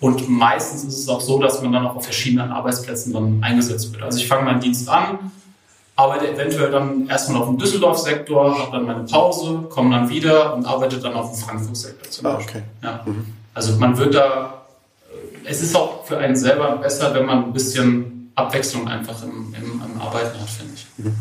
[0.00, 3.92] Und meistens ist es auch so, dass man dann auch auf verschiedenen Arbeitsplätzen dann eingesetzt
[3.92, 4.02] wird.
[4.02, 5.30] Also ich fange meinen Dienst an,
[5.96, 10.66] arbeite eventuell dann erstmal auf dem Düsseldorf-Sektor, habe dann meine Pause, komme dann wieder und
[10.66, 12.62] arbeite dann auf dem Frankfurt-Sektor zum ah, Beispiel.
[12.82, 13.00] Ah, okay.
[13.06, 13.12] ja.
[13.12, 13.26] Mhm.
[13.54, 14.64] Also man wird da,
[15.44, 19.80] es ist auch für einen selber besser, wenn man ein bisschen Abwechslung einfach im, im,
[19.80, 20.86] im Arbeiten hat, finde ich.
[20.98, 21.14] Mhm.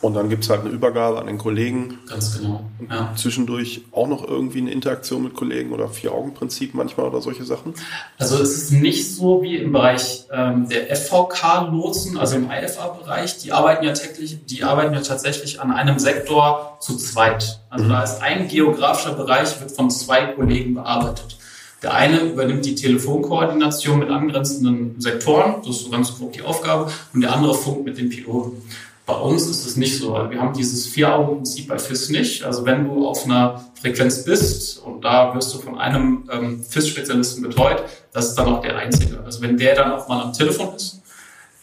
[0.00, 1.98] Und dann gibt es halt eine Übergabe an den Kollegen.
[2.08, 2.64] Ganz genau.
[2.88, 3.12] Ja.
[3.16, 7.74] Zwischendurch auch noch irgendwie eine Interaktion mit Kollegen oder Vier-Augen-Prinzip manchmal oder solche Sachen?
[8.16, 13.38] Also es ist nicht so wie im Bereich ähm, der FVK-Lotsen, also im IFA-Bereich.
[13.38, 17.60] Die arbeiten ja täglich, die arbeiten ja tatsächlich an einem Sektor zu zweit.
[17.68, 17.88] Also mhm.
[17.88, 21.38] da ist ein geografischer Bereich, wird von zwei Kollegen bearbeitet.
[21.82, 26.90] Der eine übernimmt die Telefonkoordination mit angrenzenden Sektoren, das ist so ganz grob die Aufgabe,
[27.14, 28.62] und der andere funkt mit den Piloten.
[29.08, 30.12] Bei uns ist es nicht so.
[30.12, 32.44] Wir haben dieses Vier-Augen-Prinzip bei FIS nicht.
[32.44, 37.42] Also wenn du auf einer Frequenz bist und da wirst du von einem ähm, FIS-Spezialisten
[37.42, 39.24] betreut, das ist dann auch der einzige.
[39.24, 41.00] Also wenn der dann auch mal am Telefon ist,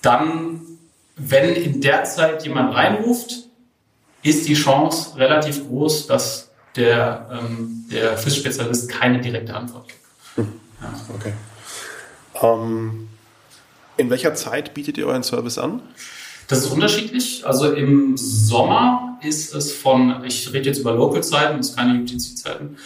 [0.01, 0.59] dann,
[1.17, 3.43] wenn in der Zeit jemand reinruft,
[4.23, 9.99] ist die Chance relativ groß, dass der, ähm, der FIS-Spezialist keine direkte Antwort gibt.
[10.33, 10.59] Hm.
[10.81, 10.93] Ja.
[11.13, 11.33] Okay.
[12.41, 13.07] Ähm,
[13.97, 15.83] in welcher Zeit bietet ihr euren Service an?
[16.47, 17.45] Das ist unterschiedlich.
[17.45, 22.77] Also im Sommer ist es von, ich rede jetzt über Local-Zeiten, das ist keine UTC-Zeiten,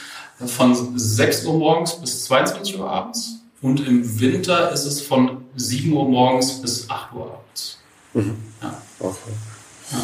[0.45, 3.35] von 6 Uhr morgens bis 22 Uhr abends.
[3.61, 7.77] Und im Winter ist es von 7 Uhr morgens bis 8 Uhr abends.
[8.13, 8.37] Mhm.
[8.61, 8.81] Ja.
[8.99, 9.31] Okay.
[9.91, 9.97] Ja.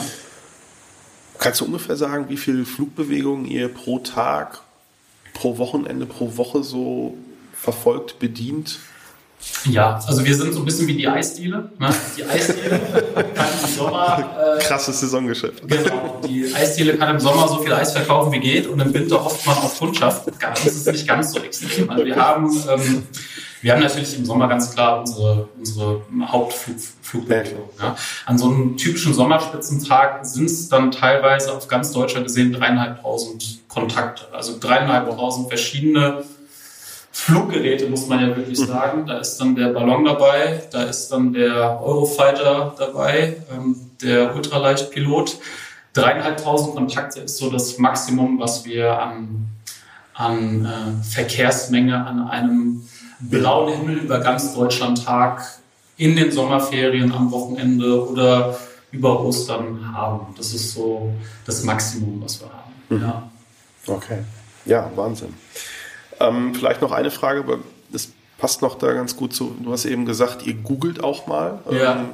[1.39, 4.61] Kannst du ungefähr sagen, wie viele Flugbewegungen ihr pro Tag,
[5.33, 7.15] pro Wochenende, pro Woche so
[7.53, 8.79] verfolgt, bedient?
[9.65, 11.69] Ja, also wir sind so ein bisschen wie die Eisdiele.
[11.79, 11.89] Ne?
[12.17, 12.81] Die Eisdiele
[13.33, 14.57] kann im Sommer.
[14.57, 15.67] Äh, Krasses Saisongeschäft.
[15.67, 16.21] Genau.
[16.27, 19.45] Die Eisdiele kann im Sommer so viel Eis verkaufen wie geht und im Winter hofft
[19.45, 20.27] man auf Kundschaft.
[20.39, 21.89] Das ist nicht ganz so extrem.
[21.89, 23.03] Also wir haben, ähm,
[23.61, 27.69] wir haben natürlich im Sommer ganz klar unsere, unsere Hauptflugbewegung.
[27.81, 27.95] Ja.
[28.25, 34.25] An so einem typischen Sommerspitzentag sind es dann teilweise auf ganz Deutschland gesehen dreieinhalbtausend Kontakte.
[34.31, 36.23] Also dreieinhalbtausend verschiedene
[37.17, 38.65] Fluggeräte, muss man ja wirklich mhm.
[38.65, 39.05] sagen.
[39.05, 45.37] Da ist dann der Ballon dabei, da ist dann der Eurofighter dabei, ähm, der Ultraleichtpilot.
[45.93, 49.47] Dreieinhalbtausend Kontakte ist so das Maximum, was wir an,
[50.13, 52.81] an äh, Verkehrsmenge an einem
[53.21, 55.41] blauen Himmel über ganz Deutschland Tag
[55.95, 58.59] in den Sommerferien am Wochenende oder
[58.91, 60.35] über Ostern haben.
[60.35, 61.13] Das ist so
[61.45, 62.73] das Maximum, was wir haben.
[62.89, 63.01] Mhm.
[63.01, 63.29] Ja.
[63.87, 64.17] Okay.
[64.65, 65.33] Ja, Wahnsinn.
[66.19, 67.59] Ähm, vielleicht noch eine Frage, aber
[67.91, 69.55] das passt noch da ganz gut zu.
[69.61, 71.59] Du hast eben gesagt, ihr googelt auch mal.
[71.69, 71.93] Ja.
[71.93, 72.05] Ähm,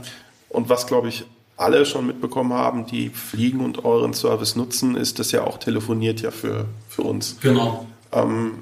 [0.49, 1.25] und was, glaube ich,
[1.57, 6.21] alle schon mitbekommen haben, die fliegen und euren Service nutzen, ist, dass ja auch telefoniert
[6.21, 7.37] ja für, für uns.
[7.41, 7.85] Genau.
[8.11, 8.59] Ähm,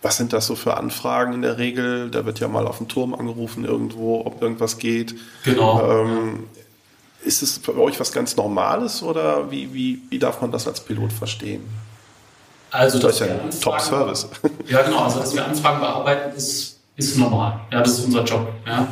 [0.00, 2.10] was sind das so für Anfragen in der Regel?
[2.10, 5.16] Da wird ja mal auf dem Turm angerufen irgendwo, ob irgendwas geht.
[5.44, 6.04] Genau.
[6.04, 6.44] Ähm,
[7.24, 10.80] ist es für euch was ganz Normales oder wie, wie, wie darf man das als
[10.80, 11.62] Pilot verstehen?
[12.70, 14.28] Also, das ist ja ein Top-Service.
[14.68, 15.04] Ja, genau.
[15.04, 17.60] Also, dass wir Anfragen bearbeiten, ist, ist normal.
[17.72, 18.48] Ja, das ist unser Job.
[18.66, 18.86] Ja.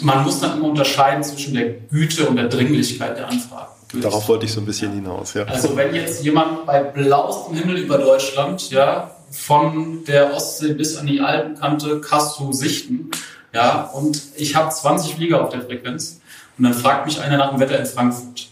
[0.00, 3.72] Man muss dann immer unterscheiden zwischen der Güte und der Dringlichkeit der Anfragen.
[4.00, 5.44] Darauf wollte ich so ein bisschen hinaus, ja.
[5.44, 11.06] Also, wenn jetzt jemand bei blauestem Himmel über Deutschland, ja, von der Ostsee bis an
[11.06, 13.10] die Alpenkante Castro sichten,
[13.52, 16.20] ja, und ich habe 20 Flieger auf der Frequenz
[16.56, 18.48] und dann fragt mich einer nach dem Wetter in Frankfurt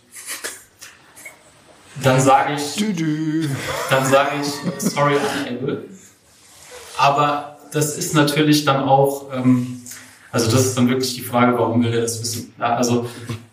[2.03, 3.49] dann sage ich, dü -dü.
[3.91, 5.85] dann sage ich, sorry, unable.
[6.99, 9.83] Aber das ist natürlich dann auch, ähm,
[10.33, 12.53] also das ist dann wirklich die Frage, warum will er das wissen?
[12.59, 13.07] Ja, also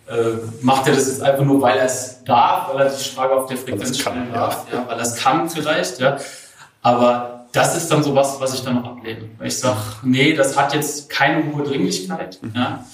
[0.07, 0.13] äh,
[0.61, 3.47] macht er das jetzt einfach nur, weil er es darf, weil er die Frage auf
[3.47, 4.79] der Frequenz stellen darf, ja.
[4.79, 6.17] ja, weil er es kann vielleicht, ja.
[6.81, 9.29] Aber das ist dann sowas, was ich dann noch ablehne.
[9.37, 12.39] Weil ich sage, nee, das hat jetzt keine hohe Dringlichkeit.
[12.41, 12.51] Mhm.
[12.55, 12.85] Ja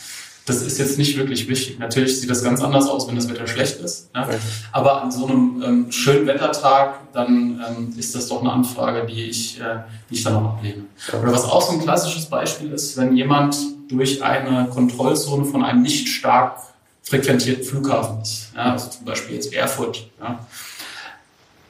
[0.45, 1.79] das ist jetzt nicht wirklich wichtig.
[1.79, 4.09] Natürlich sieht das ganz anders aus, wenn das Wetter schlecht ist.
[4.13, 4.27] Ja?
[4.71, 9.23] Aber an so einem ähm, schönen Wettertag, dann ähm, ist das doch eine Anfrage, die
[9.23, 10.83] ich, äh, die ich dann auch ablehne.
[11.09, 13.55] Oder was auch so ein klassisches Beispiel ist, wenn jemand
[13.87, 16.59] durch eine Kontrollzone von einem nicht stark
[17.03, 18.73] frequentierten Flughafen ist, ja?
[18.73, 20.39] also zum Beispiel jetzt Erfurt, ja?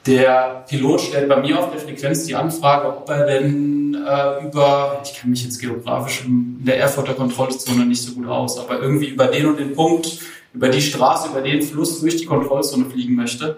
[0.06, 5.00] Der Pilot stellt bei mir auf der Frequenz die Anfrage, ob er denn äh, über,
[5.02, 9.06] ich kenne mich jetzt geografisch in der Erfurter Kontrollzone nicht so gut aus, aber irgendwie
[9.06, 10.18] über den und den Punkt,
[10.52, 13.56] über die Straße, über den Fluss durch die Kontrollzone fliegen möchte.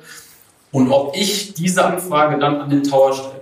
[0.71, 3.33] Und ob ich diese Anfrage dann an den Tower stellen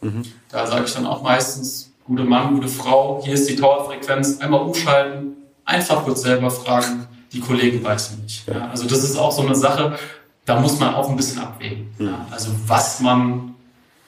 [0.00, 0.14] wird.
[0.14, 0.22] Mhm.
[0.50, 4.60] Da sage ich dann auch meistens, gute Mann, gute Frau, hier ist die Towerfrequenz, einmal
[4.60, 8.46] umschalten, einfach kurz selber fragen, die Kollegen weißen nicht.
[8.46, 9.98] Ja, also das ist auch so eine Sache,
[10.44, 11.88] da muss man auch ein bisschen abwägen.
[11.98, 13.54] Ja, also was man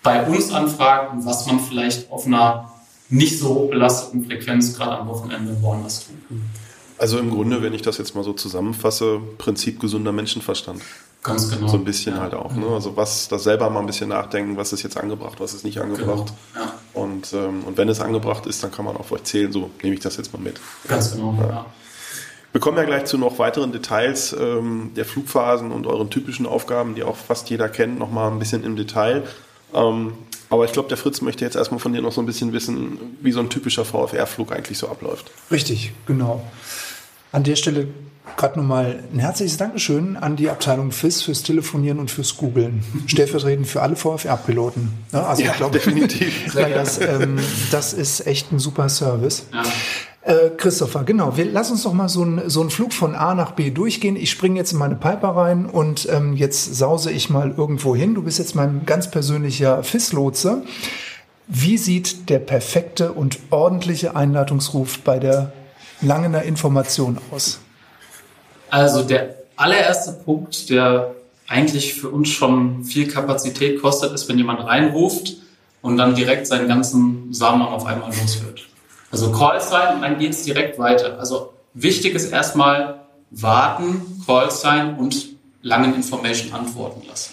[0.02, 2.70] bei uns anfragt und was man vielleicht auf einer
[3.08, 6.38] nicht so hoch belasteten Frequenz gerade am Wochenende woanders tut.
[6.98, 10.82] Also im Grunde, wenn ich das jetzt mal so zusammenfasse, Prinzip gesunder Menschenverstand.
[11.22, 11.66] Ganz genau.
[11.66, 12.22] So ein bisschen ja.
[12.22, 12.52] halt auch.
[12.54, 12.66] Ne?
[12.68, 15.80] Also was, da selber mal ein bisschen nachdenken, was ist jetzt angebracht, was ist nicht
[15.80, 16.32] angebracht.
[16.54, 16.64] Genau.
[16.64, 16.72] Ja.
[16.94, 19.94] Und, ähm, und wenn es angebracht ist, dann kann man auf euch zählen, so nehme
[19.94, 20.60] ich das jetzt mal mit.
[20.86, 21.66] Ganz genau, ja.
[22.56, 26.94] Wir kommen ja gleich zu noch weiteren Details ähm, der Flugphasen und euren typischen Aufgaben,
[26.94, 29.24] die auch fast jeder kennt, nochmal ein bisschen im Detail.
[29.74, 30.14] Ähm,
[30.48, 33.18] aber ich glaube, der Fritz möchte jetzt erstmal von dir noch so ein bisschen wissen,
[33.20, 35.30] wie so ein typischer VFR-Flug eigentlich so abläuft.
[35.50, 36.50] Richtig, genau.
[37.30, 37.88] An der Stelle
[38.36, 42.82] gerade nochmal ein herzliches Dankeschön an die Abteilung FIS fürs Telefonieren und fürs Googeln.
[43.06, 44.92] Stellvertretend für alle VFR-Piloten.
[45.12, 46.54] Also ja, ich glaube, definitiv.
[46.54, 47.38] das, ähm,
[47.70, 49.46] das ist echt ein super Service.
[49.52, 49.62] Ja.
[50.26, 51.36] Äh, Christopher, genau.
[51.36, 54.16] Wir, lass uns doch mal so, ein, so einen Flug von A nach B durchgehen.
[54.16, 58.14] Ich springe jetzt in meine Piper rein und ähm, jetzt sause ich mal irgendwo hin.
[58.14, 60.62] Du bist jetzt mein ganz persönlicher FIS-Lotse.
[61.46, 65.52] Wie sieht der perfekte und ordentliche Einleitungsruf bei der
[66.02, 67.60] Langener Information aus?
[68.70, 71.14] Also der allererste Punkt, der
[71.48, 75.36] eigentlich für uns schon viel Kapazität kostet, ist, wenn jemand reinruft
[75.82, 78.42] und dann direkt seinen ganzen Samen auf einmal los.
[79.12, 81.18] Also Call sein und dann geht's direkt weiter.
[81.18, 83.00] Also wichtig ist erstmal
[83.30, 85.28] warten, Call sein und
[85.62, 87.32] langen Information antworten lassen.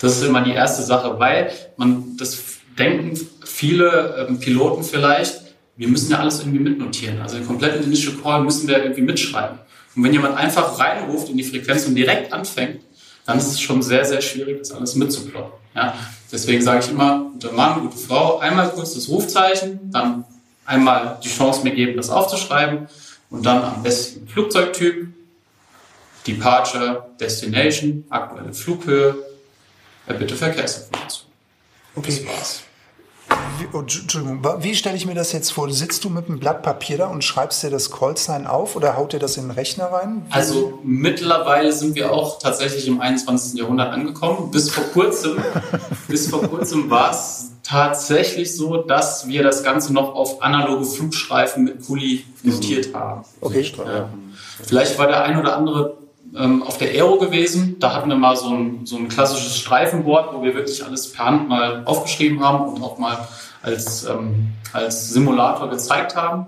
[0.00, 2.38] Das ist immer die erste Sache, weil man das
[2.78, 5.42] denken viele ähm, Piloten vielleicht,
[5.76, 7.20] wir müssen ja alles irgendwie mitnotieren.
[7.20, 9.58] Also den kompletten Initial Call müssen wir irgendwie mitschreiben.
[9.98, 12.82] Und wenn jemand einfach reinruft in die Frequenz und direkt anfängt,
[13.26, 15.50] dann ist es schon sehr, sehr schwierig, das alles mitzuplotten.
[15.74, 15.92] Ja?
[16.30, 20.24] Deswegen sage ich immer, guter Mann, gute Frau, einmal kurz das Rufzeichen, dann
[20.64, 22.86] einmal die Chance mir geben, das aufzuschreiben
[23.30, 25.08] und dann am besten Flugzeugtyp,
[26.28, 29.16] Departure, Destination, aktuelle Flughöhe,
[30.16, 31.26] bitte Verkehrsinformation.
[31.96, 32.22] Okay.
[32.24, 32.62] Das war's.
[33.58, 35.68] Wie, oh, Entschuldigung, wie stelle ich mir das jetzt vor?
[35.70, 39.12] Sitzt du mit einem Blatt Papier da und schreibst dir das Callsign auf oder haut
[39.12, 40.26] dir das in den Rechner rein?
[40.30, 43.58] Also mittlerweile sind wir auch tatsächlich im 21.
[43.58, 44.52] Jahrhundert angekommen.
[44.52, 45.38] Bis vor kurzem,
[46.08, 51.64] bis vor kurzem war es tatsächlich so, dass wir das Ganze noch auf analoge Flugstreifen
[51.64, 53.24] mit Kuli notiert haben.
[53.40, 53.72] Okay.
[53.76, 54.08] Ja.
[54.62, 55.98] Vielleicht war der ein oder andere
[56.36, 57.76] ähm, auf der Aero gewesen.
[57.80, 61.24] Da hatten wir mal so ein, so ein klassisches Streifenboard, wo wir wirklich alles per
[61.24, 63.26] Hand mal aufgeschrieben haben und auch mal
[63.68, 66.46] als, ähm, als Simulator gezeigt haben.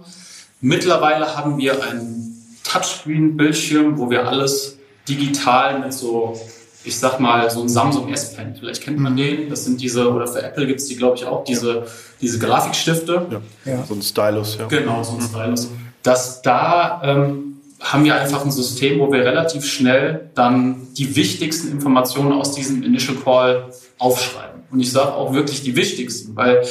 [0.60, 4.78] Mittlerweile haben wir einen Touchscreen-Bildschirm, wo wir alles
[5.08, 6.38] digital mit so,
[6.84, 9.18] ich sag mal, so ein Samsung S-Pen, vielleicht kennt man mhm.
[9.18, 11.86] den, das sind diese, oder für Apple gibt's die, glaube ich, auch, diese,
[12.20, 13.26] diese Grafikstifte.
[13.30, 13.72] Ja.
[13.72, 13.84] ja.
[13.86, 14.66] so ein Stylus, ja.
[14.66, 15.70] Genau, so ein Stylus.
[16.02, 21.70] Dass da ähm, haben wir einfach ein System, wo wir relativ schnell dann die wichtigsten
[21.70, 24.60] Informationen aus diesem Initial Call aufschreiben.
[24.70, 26.62] Und ich sage auch wirklich die wichtigsten, weil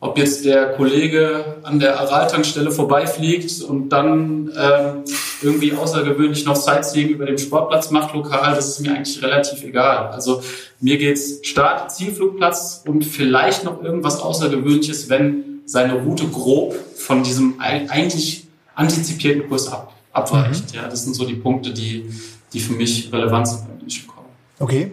[0.00, 5.04] ob jetzt der Kollege an der Araltankstelle vorbeifliegt und dann ähm,
[5.42, 10.08] irgendwie außergewöhnlich noch Sightseeing über dem Sportplatz macht lokal, das ist mir eigentlich relativ egal.
[10.08, 10.42] Also
[10.80, 17.58] mir geht's Start, Zielflugplatz und vielleicht noch irgendwas Außergewöhnliches, wenn seine Route grob von diesem
[17.58, 20.72] eigentlich antizipierten Kurs ab abweicht.
[20.72, 20.76] Mhm.
[20.76, 22.10] Ja, das sind so die Punkte, die,
[22.52, 24.30] die für mich relevant sind beim Nischenkommen.
[24.58, 24.90] Okay.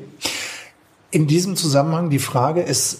[1.11, 2.99] In diesem Zusammenhang die Frage ist,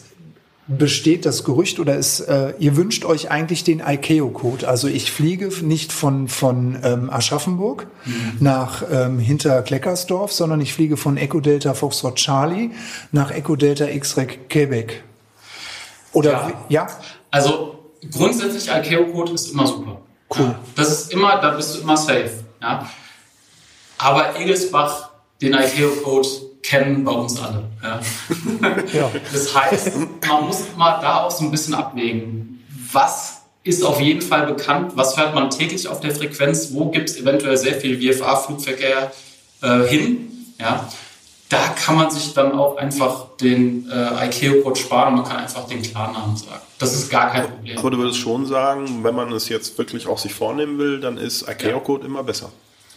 [0.67, 4.67] besteht das Gerücht oder ist, äh, ihr wünscht euch eigentlich den ICAO-Code?
[4.67, 8.37] Also ich fliege nicht von, von ähm, Aschaffenburg mhm.
[8.39, 12.71] nach ähm, hinter Kleckersdorf, sondern ich fliege von Echo Delta Foxtrot Charlie
[13.11, 15.03] nach Echo Delta X-Rec Quebec.
[16.13, 16.53] Oder ja.
[16.69, 16.87] ja?
[17.29, 19.99] Also grundsätzlich ICAO-Code ist immer super.
[20.29, 20.45] Cool.
[20.45, 22.31] Ja, das ist immer, da bist du immer safe.
[22.61, 22.89] Ja.
[23.97, 25.09] Aber Egelsbach,
[25.43, 26.27] den ICAO-Code,
[26.61, 27.63] kennen bei uns alle.
[27.81, 27.99] Ja.
[28.93, 29.11] ja.
[29.31, 29.91] Das heißt,
[30.27, 32.63] man muss mal da auch so ein bisschen abwägen.
[32.91, 34.93] Was ist auf jeden Fall bekannt?
[34.95, 36.69] Was hört man täglich auf der Frequenz?
[36.73, 39.11] Wo gibt es eventuell sehr viel VFA-Flugverkehr
[39.61, 40.29] äh, hin?
[40.59, 40.87] Ja
[41.53, 45.67] da kann man sich dann auch einfach den äh, ICAO-Code sparen und man kann einfach
[45.67, 46.61] den Klarnamen sagen.
[46.79, 47.77] Das ist gar kein Problem.
[47.77, 51.17] Aber du würdest schon sagen, wenn man es jetzt wirklich auch sich vornehmen will, dann
[51.17, 52.09] ist ICAO-Code ja.
[52.09, 52.51] immer besser.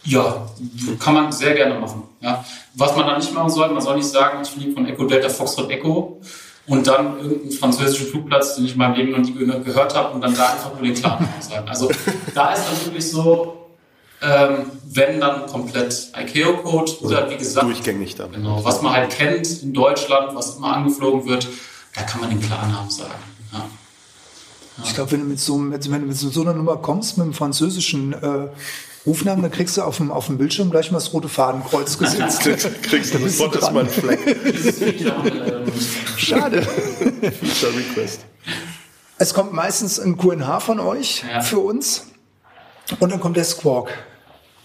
[0.07, 0.47] Ja,
[0.99, 2.03] kann man sehr gerne machen.
[2.21, 2.43] Ja.
[2.75, 5.29] Was man da nicht machen soll, man soll nicht sagen, ich fliege von Echo Delta
[5.29, 6.21] Foxtrot Echo
[6.65, 10.21] und dann irgendeinen französischen Flugplatz, den ich in meinem Leben noch nie gehört habe und
[10.21, 11.67] dann da einfach nur den Klarnamen sagen.
[11.67, 11.89] Also
[12.33, 13.67] da ist dann wirklich so,
[14.21, 18.31] ähm, wenn dann komplett ICAO-Code oder also wie gesagt, durchgängig dann.
[18.31, 21.47] Genau, was man halt kennt in Deutschland, was immer angeflogen wird,
[21.95, 23.11] da kann man den Klarnamen sagen.
[23.51, 23.59] Ja.
[24.77, 24.83] Ja.
[24.85, 27.33] Ich glaube, wenn, du mit so, wenn du mit so einer Nummer kommst, mit einem
[27.33, 28.47] französischen äh,
[29.07, 32.41] Rufnamen, dann kriegst du auf dem, auf dem Bildschirm gleich mal das rote Fadenkreuz gesetzt.
[32.83, 34.19] kriegst du sofort erstmal einen Fleck.
[36.17, 36.61] Schade.
[36.61, 38.25] Feature Request.
[39.17, 41.41] Es kommt meistens ein QNH von euch ja.
[41.41, 42.07] für uns.
[42.99, 43.89] Und dann kommt der Squawk.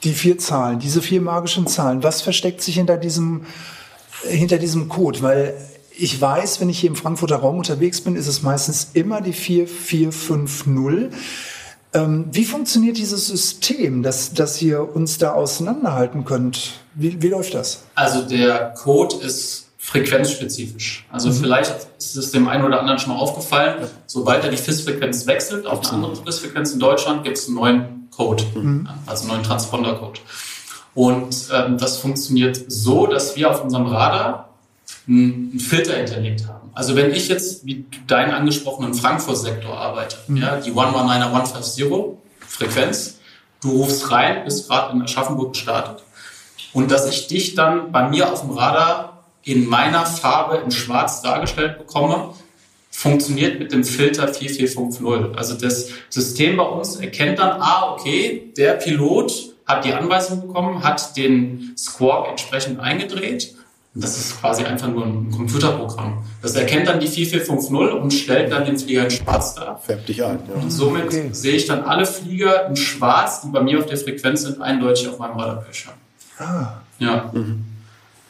[0.02, 2.02] Die vier Zahlen, diese vier magischen Zahlen.
[2.02, 3.46] Was versteckt sich hinter diesem,
[4.24, 5.22] hinter diesem Code?
[5.22, 5.54] Weil
[5.96, 9.32] ich weiß, wenn ich hier im Frankfurter Raum unterwegs bin, ist es meistens immer die
[9.32, 11.10] 4450.
[11.94, 16.72] Ähm, wie funktioniert dieses System, dass, dass ihr uns da auseinanderhalten könnt?
[16.94, 17.84] Wie, wie läuft das?
[17.94, 21.06] Also der Code ist frequenzspezifisch.
[21.10, 21.34] Also mhm.
[21.34, 25.66] vielleicht ist es dem einen oder anderen schon mal aufgefallen, sobald er die FIS-Frequenz wechselt
[25.66, 28.88] auf eine andere FIS-Frequenz in Deutschland, gibt es einen neuen Code, mhm.
[29.06, 30.20] also neuen Transponder-Code.
[30.94, 34.51] Und ähm, das funktioniert so, dass wir auf unserem Radar
[35.08, 36.70] einen Filter hinterlegt haben.
[36.74, 40.36] Also wenn ich jetzt wie deinen angesprochenen Frankfurt-Sektor arbeite, mhm.
[40.38, 41.84] ja, die 119er 150
[42.46, 43.18] Frequenz,
[43.62, 46.02] du rufst rein, bist gerade in Aschaffenburg gestartet
[46.72, 51.20] und dass ich dich dann bei mir auf dem Radar in meiner Farbe in schwarz
[51.22, 52.34] dargestellt bekomme,
[52.90, 55.36] funktioniert mit dem Filter 4450.
[55.36, 60.84] Also das System bei uns erkennt dann, ah, okay, der Pilot hat die Anweisung bekommen,
[60.84, 63.54] hat den Squawk entsprechend eingedreht
[63.94, 66.24] Das ist quasi einfach nur ein Computerprogramm.
[66.40, 69.78] Das erkennt dann die 4450 und stellt dann den Flieger in schwarz dar.
[69.78, 70.62] Färbt dich ein, ja.
[70.62, 71.28] Und somit okay.
[71.32, 75.08] sehe ich dann alle Flieger in schwarz, die bei mir auf der Frequenz sind, eindeutig
[75.08, 75.92] auf meinem Radarbildschirm.
[76.38, 76.80] Ah.
[76.98, 77.30] Ja.
[77.34, 77.64] Mhm.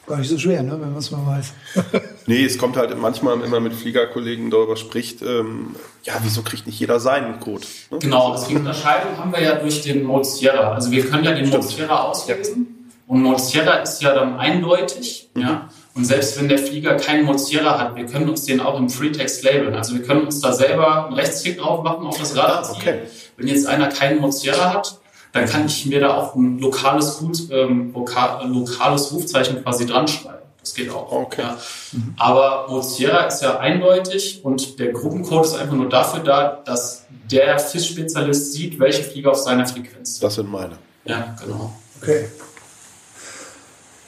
[0.05, 1.53] Gar nicht so schwer, ne, wenn man es mal weiß.
[2.25, 6.67] nee, es kommt halt manchmal, wenn man mit Fliegerkollegen darüber spricht, ähm, ja, wieso kriegt
[6.67, 7.65] nicht jeder seinen Code?
[7.89, 7.99] Ne?
[7.99, 10.73] Genau, also die Unterscheidung haben wir ja durch den Mode Sierra.
[10.73, 12.82] Also wir können ja den Mode Sierra auslesen
[13.13, 15.41] und Sierra ist ja dann eindeutig, mhm.
[15.41, 15.69] ja.
[15.95, 19.43] Und selbst wenn der Flieger keinen Sierra hat, wir können uns den auch im Freetext
[19.43, 19.75] labeln.
[19.75, 22.77] Also wir können uns da selber einen Rechtsklick drauf machen auf das Radarziel.
[22.77, 22.99] Okay.
[23.37, 24.99] Wenn jetzt einer keinen Sierra hat,
[25.33, 30.43] dann kann ich mir da auch ein lokales, ähm, lokales Rufzeichen quasi dran schreiben.
[30.63, 31.11] Das geht auch.
[31.11, 31.41] Okay.
[31.41, 31.57] Ja.
[31.91, 32.15] Mhm.
[32.17, 37.59] Aber Mozilla ist ja eindeutig und der Gruppencode ist einfach nur dafür da, dass der
[37.59, 40.23] FIS-Spezialist sieht, welche Flieger auf seiner Frequenz sind.
[40.23, 40.77] Das sind meine.
[41.03, 41.73] Ja, genau.
[42.01, 42.27] Okay.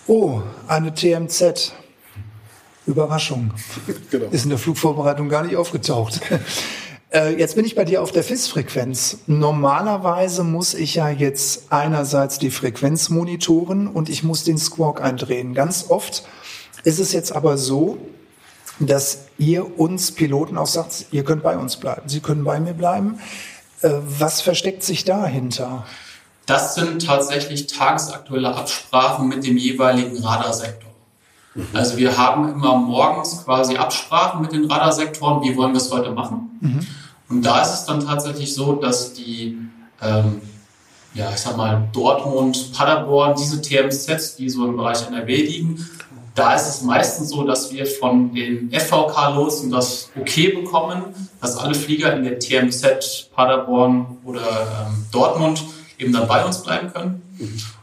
[0.08, 1.74] Oh, eine TMZ.
[2.86, 3.52] Überraschung.
[4.12, 4.28] genau.
[4.28, 6.22] Ist in der Flugvorbereitung gar nicht aufgetaucht.
[7.14, 9.20] Äh, jetzt bin ich bei dir auf der FIS-Frequenz.
[9.28, 15.54] Normalerweise muss ich ja jetzt einerseits die Frequenz monitoren und ich muss den Squawk eindrehen.
[15.54, 16.26] Ganz oft
[16.84, 18.00] ist es jetzt aber so,
[18.80, 22.74] dass ihr uns Piloten auch sagt, ihr könnt bei uns bleiben, Sie können bei mir
[22.74, 23.20] bleiben.
[23.82, 25.86] Äh, was versteckt sich dahinter?
[26.46, 30.92] Das sind tatsächlich tagesaktuelle Absprachen mit dem jeweiligen Radarsektor.
[31.56, 31.68] Mhm.
[31.74, 36.12] Also wir haben immer morgens quasi Absprachen mit den Radarsektoren, wie wollen wir es heute
[36.12, 36.60] machen.
[36.62, 36.88] Mhm.
[37.30, 39.58] Und da ist es dann tatsächlich so, dass die,
[40.02, 40.42] ähm,
[41.16, 45.90] ja, ich sag mal, Dortmund, Paderborn, diese TMZs, die so im Bereich NRW liegen,
[46.36, 51.04] da ist es meistens so, dass wir von den FVK-Losen das Okay bekommen,
[51.42, 55.64] dass alle Flieger in der TMZ Paderborn oder ähm, Dortmund
[55.98, 57.22] eben dann bei uns bleiben können.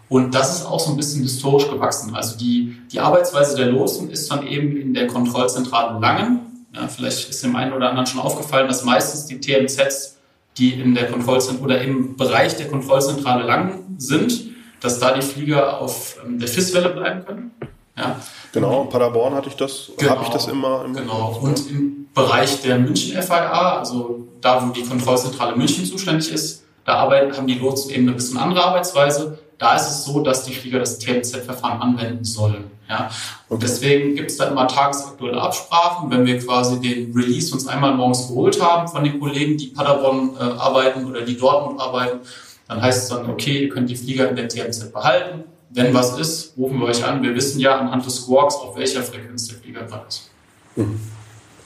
[0.08, 2.14] Und das ist auch so ein bisschen historisch gewachsen.
[2.14, 7.28] Also die, die Arbeitsweise der Losen ist dann eben in der Kontrollzentrale Langen ja, vielleicht
[7.28, 10.16] ist dem einen oder anderen schon aufgefallen, dass meistens die TMZs,
[10.56, 15.80] die in der Kontrollzentrale oder im Bereich der Kontrollzentrale lang sind, dass da die Flieger
[15.80, 17.50] auf ähm, der FIS-Welle bleiben können.
[17.96, 18.16] Ja.
[18.52, 20.84] Genau, in Paderborn hatte ich das, genau, habe ich das immer.
[20.84, 26.32] Im genau, und im Bereich der München FIA, also da, wo die Kontrollzentrale München zuständig
[26.32, 29.38] ist, da arbeiten, haben die Lotsen eben eine bisschen andere Arbeitsweise.
[29.58, 32.64] Da ist es so, dass die Flieger das TMZ-Verfahren anwenden sollen.
[32.88, 33.10] Ja?
[33.48, 36.10] Und deswegen gibt es da immer tagesaktuelle Absprachen.
[36.10, 40.36] Wenn wir quasi den Release uns einmal morgens geholt haben von den Kollegen, die Paderborn
[40.36, 42.20] äh, arbeiten oder die Dortmund arbeiten,
[42.66, 45.44] dann heißt es dann, okay, ihr könnt die Flieger in der TMZ behalten.
[45.70, 47.22] Wenn was ist, rufen wir euch an.
[47.22, 50.30] Wir wissen ja anhand des Squawks, auf welcher Frequenz der Flieger gerade ist.
[50.76, 51.00] Mhm.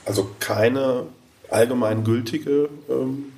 [0.05, 1.03] Also keine
[1.49, 3.33] allgemein gültige ähm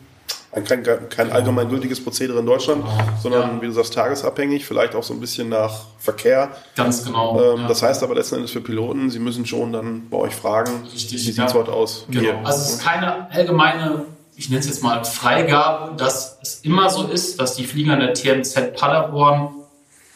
[0.52, 2.84] kein, kein allgemeingültiges Prozedere in Deutschland,
[3.22, 3.62] sondern ja.
[3.62, 6.50] wie du sagst, tagesabhängig, vielleicht auch so ein bisschen nach Verkehr.
[6.76, 7.40] Ganz genau.
[7.40, 7.68] Ähm, ja.
[7.68, 11.14] Das heißt aber letzten Endes für Piloten, sie müssen schon dann bei euch fragen, Richtig,
[11.14, 12.06] wie sieht es heute aus?
[12.10, 12.22] Genau.
[12.22, 12.38] Hier.
[12.44, 17.08] Also es ist keine allgemeine, ich nenne es jetzt mal Freigabe, dass es immer so
[17.08, 19.54] ist, dass die Flieger in der TMZ Paderborn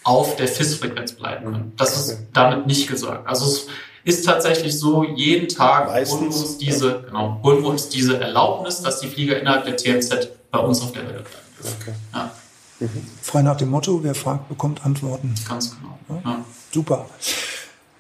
[0.03, 1.73] auf der FIS-Frequenz bleiben können.
[1.77, 3.27] Das ist damit nicht gesagt.
[3.27, 3.67] Also es
[4.03, 8.19] ist tatsächlich so, jeden Tag Meistens, holen wir uns diese, genau, holen wir uns diese
[8.19, 11.75] Erlaubnis, dass die Flieger innerhalb der TMZ bei uns auf der Welle bleiben.
[11.81, 11.93] Okay.
[12.13, 12.31] Ja.
[12.79, 13.07] Mhm.
[13.21, 15.33] Frei nach dem Motto, wer fragt, bekommt Antworten.
[15.47, 15.97] Ganz genau.
[16.09, 16.29] Ja?
[16.29, 16.45] Ja.
[16.71, 17.05] Super.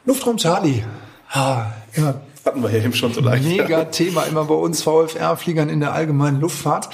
[0.05, 0.83] Luftraum Charlie.
[1.29, 3.45] Ha, immer hatten wir ja eben schon so leicht.
[3.45, 6.89] Mega Thema immer bei uns VFR-Fliegern in der allgemeinen Luftfahrt.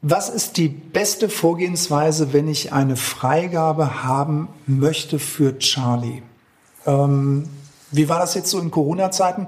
[0.00, 6.22] Was ist die beste Vorgehensweise, wenn ich eine Freigabe haben möchte für Charlie?
[6.86, 7.48] Ähm,
[7.90, 9.46] wie war das jetzt so in Corona-Zeiten?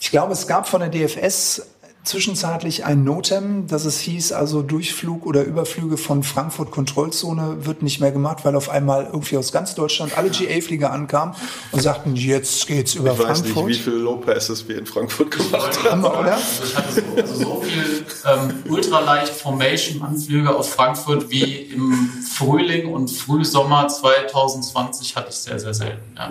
[0.00, 1.62] Ich glaube, es gab von der DFS
[2.02, 8.00] zwischenzeitlich ein Notem, dass es hieß, also Durchflug oder Überflüge von Frankfurt Kontrollzone wird nicht
[8.00, 11.34] mehr gemacht, weil auf einmal irgendwie aus ganz Deutschland alle GA-Flieger ankamen
[11.72, 13.46] und sagten, jetzt geht's über Frankfurt.
[13.46, 16.04] Ich weiß nicht, wie viele Low Passes wir in Frankfurt gemacht haben.
[16.04, 16.34] oder?
[16.34, 22.92] Also ich hatte so, also so viel ähm, ultraleicht Formation-Anflüge aus Frankfurt wie im Frühling
[22.92, 26.14] und Frühsommer 2020 hatte ich sehr, sehr selten.
[26.16, 26.30] Ja.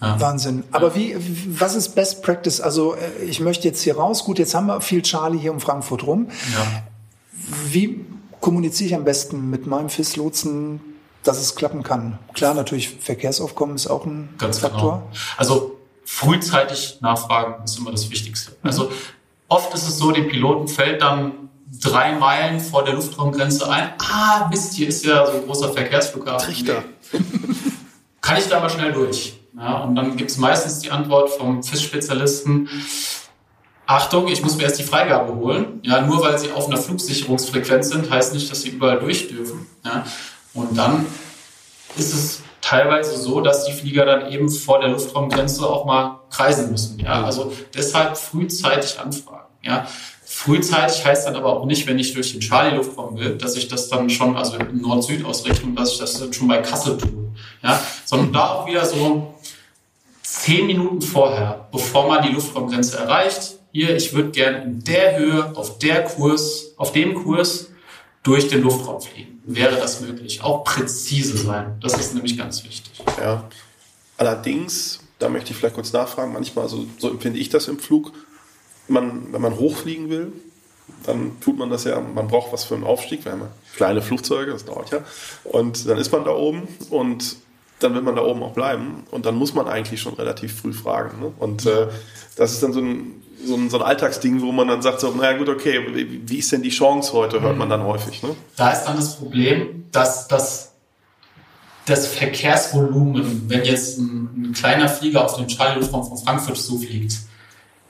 [0.00, 0.20] Ja.
[0.20, 0.64] Wahnsinn.
[0.72, 1.16] Aber wie,
[1.58, 2.60] was ist Best Practice?
[2.60, 4.24] Also äh, ich möchte jetzt hier raus.
[4.24, 6.28] Gut, jetzt haben wir viel Charlie hier um Frankfurt rum.
[6.52, 6.82] Ja.
[7.66, 8.04] Wie
[8.40, 10.80] kommuniziere ich am besten mit meinem FIS-Lotsen,
[11.22, 12.18] dass es klappen kann?
[12.34, 15.04] Klar, natürlich Verkehrsaufkommen ist auch ein Ganz Faktor.
[15.10, 15.10] Genau.
[15.36, 18.52] Also frühzeitig nachfragen ist immer das Wichtigste.
[18.52, 18.56] Mhm.
[18.62, 18.92] Also
[19.48, 21.48] oft ist es so, dem Piloten fällt dann
[21.82, 23.94] drei Meilen vor der Luftraumgrenze ein.
[23.98, 26.46] Ah, Mist, hier ist ja so ein großer Verkehrsflughafen.
[26.46, 26.84] Trichter.
[28.20, 29.38] Kann ich da mal schnell durch?
[29.56, 32.68] Ja, und dann gibt es meistens die Antwort vom FIS-Spezialisten,
[33.86, 35.80] Achtung, ich muss mir erst die Freigabe holen.
[35.82, 39.66] Ja, nur weil sie auf einer Flugsicherungsfrequenz sind, heißt nicht, dass sie überall durch dürfen.
[39.84, 40.04] Ja,
[40.54, 41.06] und dann
[41.96, 46.70] ist es teilweise so, dass die Flieger dann eben vor der Luftraumgrenze auch mal kreisen
[46.70, 46.98] müssen.
[46.98, 49.52] Ja, also deshalb frühzeitig anfragen.
[49.62, 49.86] Ja,
[50.24, 53.88] frühzeitig heißt dann aber auch nicht, wenn ich durch den Charlie-Luftraum will, dass ich das
[53.90, 57.10] dann schon, also in Nord-Süd-Ausrichtung, dass ich das dann schon bei Kassel tue.
[57.62, 59.33] Ja, sondern da auch wieder so
[60.40, 65.56] zehn Minuten vorher, bevor man die Luftraumgrenze erreicht, hier, ich würde gerne in der Höhe,
[65.56, 67.70] auf der Kurs, auf dem Kurs
[68.22, 69.40] durch den Luftraum fliegen.
[69.44, 70.42] Wäre das möglich?
[70.42, 71.78] Auch präzise sein.
[71.80, 73.02] Das ist nämlich ganz wichtig.
[73.20, 73.44] Ja.
[74.16, 78.12] Allerdings, da möchte ich vielleicht kurz nachfragen, manchmal, so, so empfinde ich das im Flug,
[78.88, 80.32] man, wenn man hochfliegen will,
[81.04, 84.02] dann tut man das ja, man braucht was für einen Aufstieg, wir haben ja kleine
[84.02, 85.00] Flugzeuge, das dauert ja.
[85.44, 87.36] Und dann ist man da oben und
[87.80, 89.04] dann will man da oben auch bleiben.
[89.10, 91.20] Und dann muss man eigentlich schon relativ früh fragen.
[91.20, 91.32] Ne?
[91.38, 91.88] Und äh,
[92.36, 95.10] das ist dann so ein, so ein, so ein Alltagsding, wo man dann sagt, so,
[95.10, 95.80] naja gut, okay,
[96.24, 98.22] wie, ist denn die Chance heute, hört man dann häufig.
[98.22, 98.30] Ne?
[98.56, 100.70] Da ist dann das Problem, dass das
[101.86, 107.18] das Verkehrsvolumen, wenn jetzt ein, ein kleiner Flieger auf den Charlie-Luftraum von Frankfurt zufliegt,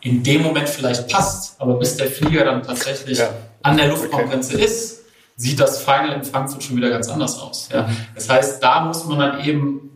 [0.01, 3.30] in dem Moment vielleicht passt, aber bis der Flieger dann tatsächlich ja.
[3.62, 4.64] an der Luftraumgrenze okay.
[4.64, 5.04] ist,
[5.37, 7.68] sieht das Final in Frankfurt schon wieder ganz anders aus.
[7.72, 7.82] Ja.
[7.82, 7.97] Mhm.
[8.14, 9.95] Das heißt, da muss man dann eben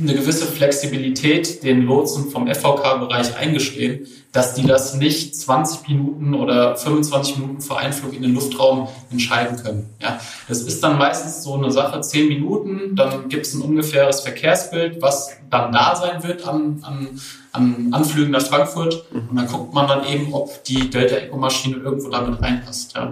[0.00, 6.76] eine gewisse Flexibilität den Lotsen vom FVK-Bereich eingestehen, dass die das nicht 20 Minuten oder
[6.76, 9.88] 25 Minuten vor Einflug in den Luftraum entscheiden können.
[10.00, 14.20] Ja, das ist dann meistens so eine Sache, 10 Minuten, dann gibt es ein ungefähres
[14.20, 17.20] Verkehrsbild, was dann da sein wird an, an,
[17.52, 19.06] an Anflügen nach Frankfurt.
[19.10, 19.28] Mhm.
[19.30, 22.94] Und dann guckt man dann eben, ob die Delta-Eco-Maschine irgendwo damit reinpasst.
[22.94, 23.10] Ja.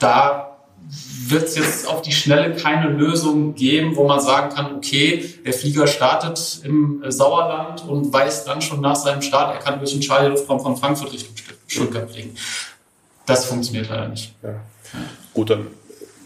[0.00, 0.55] Da
[1.28, 5.52] wird es jetzt auf die Schnelle keine Lösung geben, wo man sagen kann, okay, der
[5.52, 10.00] Flieger startet im Sauerland und weiß dann schon nach seinem Start, er kann durch den
[10.00, 11.34] Charlie Luftraum von Frankfurt Richtung
[11.66, 12.36] Stuttgart fliegen.
[13.26, 14.34] Das funktioniert leider nicht.
[14.42, 14.60] Ja.
[15.34, 15.66] Gut, dann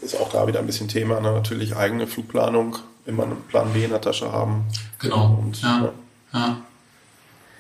[0.02, 1.32] ist auch da wieder ein bisschen Thema, ne?
[1.32, 2.76] natürlich eigene Flugplanung,
[3.06, 4.66] immer einen Plan B in der Tasche haben.
[4.98, 5.38] Genau.
[5.42, 5.92] Und, ja.
[6.32, 6.56] ja.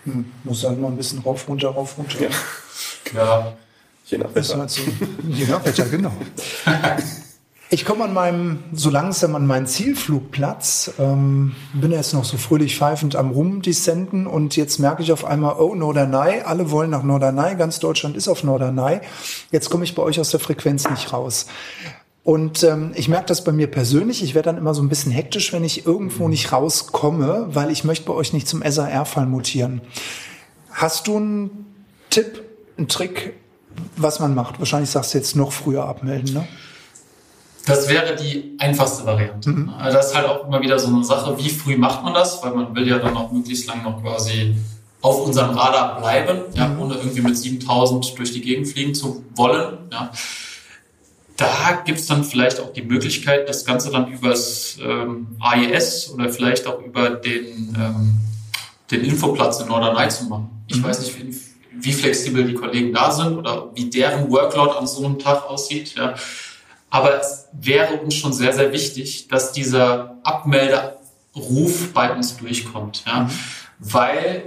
[0.04, 2.18] Hm, muss halt mal ein bisschen rauf, runter, rauf, runter.
[2.20, 2.30] Ja.
[3.14, 3.52] ja.
[4.10, 4.58] Je nach Wetter.
[4.58, 4.82] Halt so,
[5.28, 6.12] je nach Wetter, genau.
[7.72, 12.76] Ich komme an meinem, so langsam an meinen Zielflugplatz, ähm, bin jetzt noch so fröhlich
[12.76, 17.54] pfeifend am Rumdescenden und jetzt merke ich auf einmal, oh, Norderney, alle wollen nach Norderney,
[17.54, 19.02] ganz Deutschland ist auf Norderney.
[19.52, 21.46] Jetzt komme ich bei euch aus der Frequenz nicht raus.
[22.24, 25.12] Und ähm, ich merke das bei mir persönlich, ich werde dann immer so ein bisschen
[25.12, 29.80] hektisch, wenn ich irgendwo nicht rauskomme, weil ich möchte bei euch nicht zum SAR-Fall mutieren.
[30.72, 31.66] Hast du einen
[32.10, 32.42] Tipp,
[32.76, 33.34] einen Trick,
[33.96, 34.58] was man macht.
[34.58, 36.48] Wahrscheinlich sagst du jetzt noch früher abmelden, ne?
[37.66, 39.50] Das wäre die einfachste Variante.
[39.50, 39.68] Mhm.
[39.78, 42.42] Also das ist halt auch immer wieder so eine Sache, wie früh macht man das,
[42.42, 44.54] weil man will ja dann auch möglichst lang noch quasi
[45.02, 46.56] auf unserem Radar bleiben, mhm.
[46.56, 49.78] ja, ohne irgendwie mit 7000 durch die Gegend fliegen zu wollen.
[49.92, 50.10] Ja.
[51.36, 56.66] Da gibt's dann vielleicht auch die Möglichkeit, das Ganze dann übers ähm, AES oder vielleicht
[56.66, 58.20] auch über den, ähm,
[58.90, 60.50] den Infoplatz in Norderney zu machen.
[60.66, 60.84] Ich mhm.
[60.84, 61.16] weiß nicht,
[61.80, 65.94] wie, flexibel die Kollegen da sind oder wie deren Workload an so einem Tag aussieht.
[65.96, 66.14] Ja.
[66.90, 73.04] Aber es wäre uns schon sehr, sehr wichtig, dass dieser Abmelderuf bei uns durchkommt.
[73.06, 73.20] Ja.
[73.20, 73.30] Mhm.
[73.78, 74.42] Weil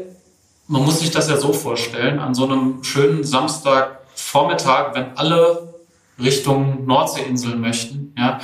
[0.68, 5.74] man muss sich das ja so vorstellen, an so einem schönen Samstagvormittag, wenn alle
[6.20, 8.40] Richtung Nordseeinseln möchten, ja,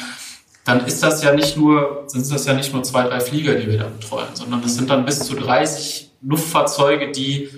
[0.65, 3.67] dann ist das ja nicht nur, sind das ja nicht nur zwei, drei Flieger, die
[3.67, 7.49] wir da betreuen, sondern es sind dann bis zu 30 Luftfahrzeuge, die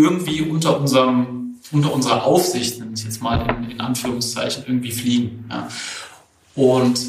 [0.00, 5.48] irgendwie unter unserem, unter unserer Aufsicht, nenne ich jetzt mal in, in Anführungszeichen, irgendwie fliegen.
[5.50, 5.68] Ja.
[6.54, 7.00] Und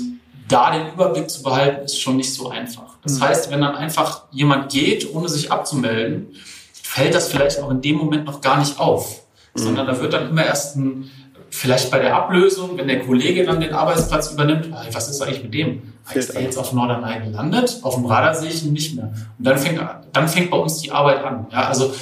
[0.48, 2.98] da den Überblick zu behalten, ist schon nicht so einfach.
[3.04, 3.24] Das mhm.
[3.24, 6.28] heißt, wenn dann einfach jemand geht, ohne sich abzumelden,
[6.74, 9.22] fällt das vielleicht auch in dem Moment noch gar nicht auf,
[9.54, 9.60] mhm.
[9.60, 11.10] sondern da wird dann immer erst ein,
[11.50, 15.54] vielleicht bei der Ablösung, wenn der Kollege dann den Arbeitsplatz übernimmt, was ist eigentlich mit
[15.54, 15.94] dem?
[16.14, 17.80] Ist er jetzt auf Norderney gelandet?
[17.84, 19.14] Auf dem Radar sehe ich ihn nicht mehr.
[19.38, 19.80] Und dann fängt,
[20.12, 21.48] dann fängt bei uns die Arbeit an.
[21.52, 21.94] Ja, also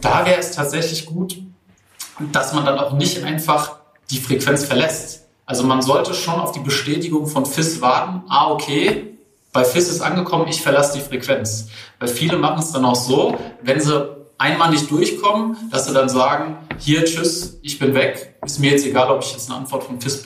[0.00, 1.38] da wäre es tatsächlich gut,
[2.32, 3.78] dass man dann auch nicht einfach
[4.10, 5.26] die Frequenz verlässt.
[5.46, 8.22] Also man sollte schon auf die Bestätigung von FIS warten.
[8.28, 9.18] Ah, okay,
[9.52, 11.68] bei FIS ist angekommen, ich verlasse die Frequenz.
[11.98, 16.08] Weil viele machen es dann auch so, wenn sie einmal nicht durchkommen, dass sie dann
[16.08, 18.36] sagen, hier, tschüss, ich bin weg.
[18.44, 20.24] Ist mir jetzt egal, ob ich jetzt eine Antwort von FIS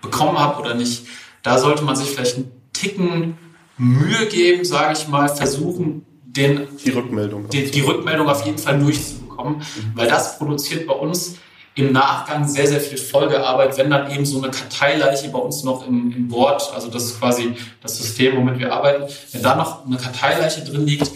[0.00, 1.06] bekommen habe oder nicht.
[1.42, 3.38] Da sollte man sich vielleicht einen Ticken
[3.76, 6.04] Mühe geben, sage ich mal, versuchen,
[6.38, 9.92] den, die Rückmeldung, die, die Rückmeldung auf jeden Fall durchzubekommen, mhm.
[9.94, 11.36] weil das produziert bei uns
[11.74, 15.86] im Nachgang sehr, sehr viel Folgearbeit, wenn dann eben so eine Karteileiche bei uns noch
[15.86, 19.86] im, im Board, also das ist quasi das System, womit wir arbeiten, wenn da noch
[19.86, 21.10] eine Karteileiche drin liegt,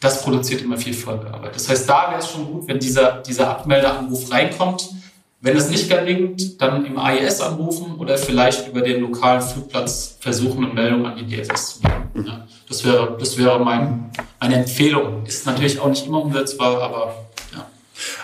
[0.00, 1.54] das produziert immer viel Folgearbeit.
[1.54, 4.88] Das heißt, da wäre es schon gut, wenn dieser, dieser Abmeldeanruf reinkommt,
[5.42, 10.64] Wenn es nicht gelingt, dann im AES anrufen oder vielleicht über den lokalen Flugplatz versuchen,
[10.66, 12.26] eine Meldung an die DFS zu geben.
[12.26, 15.24] Ja, das wäre, das wäre mein, meine Empfehlung.
[15.24, 17.24] Ist natürlich auch nicht immer umsetzbar, aber
[17.54, 17.66] ja.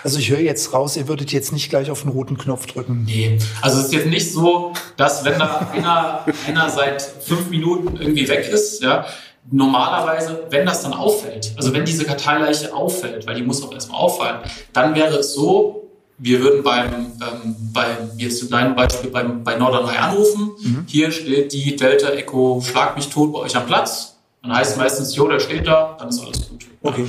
[0.03, 3.05] Also ich höre jetzt raus, ihr würdet jetzt nicht gleich auf den roten Knopf drücken.
[3.05, 7.97] Nee, also es ist jetzt nicht so, dass wenn da einer, einer seit fünf Minuten
[7.99, 9.07] irgendwie weg ist, ja,
[9.49, 14.01] normalerweise, wenn das dann auffällt, also wenn diese Karteileiche auffällt, weil die muss auch erstmal
[14.01, 14.41] auffallen,
[14.71, 15.86] dann wäre es so,
[16.17, 20.51] wir würden beim, ähm, beim jetzt in deinem Beispiel beim, bei Norderney anrufen.
[20.59, 20.83] Mhm.
[20.87, 24.17] Hier steht die Delta Echo Schlag mich tot bei euch am Platz.
[24.41, 26.65] Dann heißt meistens, jo, der steht da, dann ist alles gut.
[26.81, 27.05] Okay.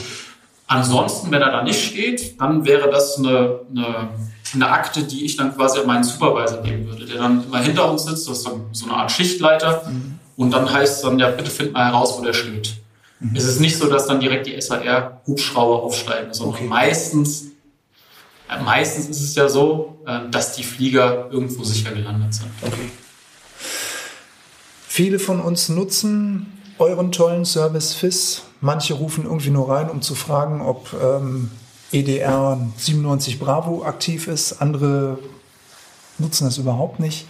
[0.66, 4.09] Ansonsten, wenn er da nicht steht, dann wäre das eine, eine,
[4.52, 7.90] eine Akte, die ich dann quasi an meinen Supervisor geben würde, der dann immer hinter
[7.90, 9.84] uns sitzt, das ist dann so eine Art Schichtleiter.
[9.88, 10.18] Mhm.
[10.36, 12.76] Und dann heißt es dann, ja, bitte find mal heraus, wo der steht.
[13.20, 13.34] Mhm.
[13.34, 16.68] Es ist nicht so, dass dann direkt die SAR-Hubschrauber aufsteigen, sondern okay.
[16.68, 17.46] meistens
[18.64, 22.49] Meistens ist es ja so, äh, dass die Flieger irgendwo sicher gelandet sind.
[22.62, 22.90] Okay.
[24.86, 26.46] Viele von uns nutzen
[26.78, 28.42] euren tollen Service FIS.
[28.61, 31.51] Manche rufen irgendwie nur rein, um zu fragen, ob ähm,
[31.92, 34.61] EDR 97 Bravo aktiv ist.
[34.61, 35.18] Andere
[36.18, 37.26] nutzen das überhaupt nicht.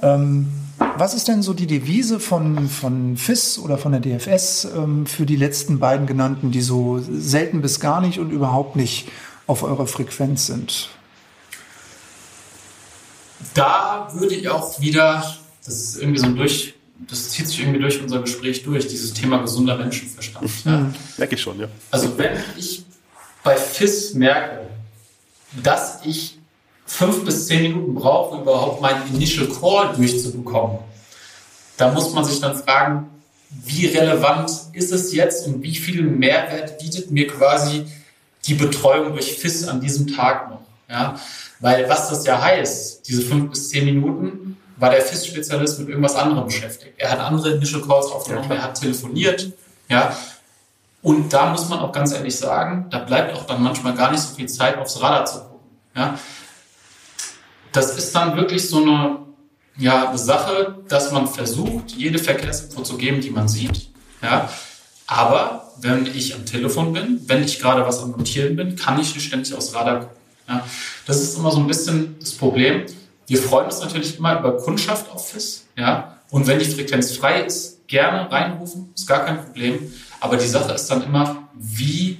[0.00, 0.52] Ähm,
[0.98, 5.24] was ist denn so die Devise von, von FIS oder von der DFS ähm, für
[5.24, 9.08] die letzten beiden genannten, die so selten bis gar nicht und überhaupt nicht
[9.46, 10.88] auf eurer Frequenz sind?
[13.54, 18.00] Da würde ich auch wieder, das ist irgendwie so durch, das zieht sich irgendwie durch
[18.00, 20.48] unser Gespräch durch, dieses Thema gesunder Menschenverstand.
[20.64, 20.78] Ja.
[20.78, 20.94] Mhm.
[21.18, 21.68] Merke ich schon, ja.
[21.90, 22.84] Also wenn ich
[23.42, 24.66] bei FIS merke,
[25.62, 26.38] dass ich
[26.86, 30.78] fünf bis zehn Minuten brauche, um überhaupt meinen Initial Call durchzubekommen,
[31.76, 33.08] da muss man sich dann fragen,
[33.64, 37.86] wie relevant ist es jetzt und wie viel Mehrwert bietet mir quasi
[38.44, 40.62] die Betreuung durch FIS an diesem Tag noch.
[40.88, 41.18] Ja?
[41.60, 46.16] Weil was das ja heißt, diese fünf bis zehn Minuten, war der FIS-Spezialist mit irgendwas
[46.16, 46.94] anderem beschäftigt.
[46.98, 49.52] Er hat andere Initial Calls aufgenommen, ja, er hat telefoniert.
[49.88, 50.16] Ja?
[51.02, 54.20] Und da muss man auch ganz ehrlich sagen, da bleibt auch dann manchmal gar nicht
[54.20, 55.68] so viel Zeit, aufs Radar zu gucken.
[55.94, 56.18] Ja?
[57.70, 59.18] Das ist dann wirklich so eine,
[59.76, 63.88] ja, eine Sache, dass man versucht, jede Verkehrsinfo zu geben, die man sieht.
[64.20, 64.48] Ja?
[65.14, 69.14] Aber wenn ich am Telefon bin, wenn ich gerade was am Notieren bin, kann ich
[69.14, 70.16] nicht ständig aufs Radar gucken.
[70.48, 70.64] Ja,
[71.06, 72.86] das ist immer so ein bisschen das Problem.
[73.26, 75.66] Wir freuen uns natürlich immer über Kundschaft FIS.
[75.76, 79.92] Ja, und wenn die Frequenz frei ist, gerne reinrufen, ist gar kein Problem.
[80.20, 82.18] Aber die Sache ist dann immer, wie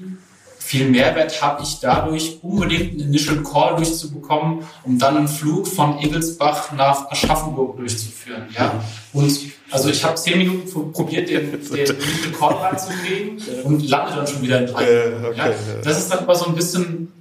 [0.65, 5.99] viel Mehrwert habe ich dadurch, unbedingt einen Initial Call durchzubekommen, um dann einen Flug von
[5.99, 8.47] Egelsbach nach Aschaffenburg durchzuführen.
[8.57, 8.83] Ja?
[9.13, 9.39] Und
[9.71, 14.43] also ich habe zehn Minuten probiert, den, den Initial Call reinzukriegen und lande dann schon
[14.43, 14.85] wieder in drei.
[14.85, 15.51] Äh, okay, ja?
[15.83, 17.13] Das ist dann aber so ein bisschen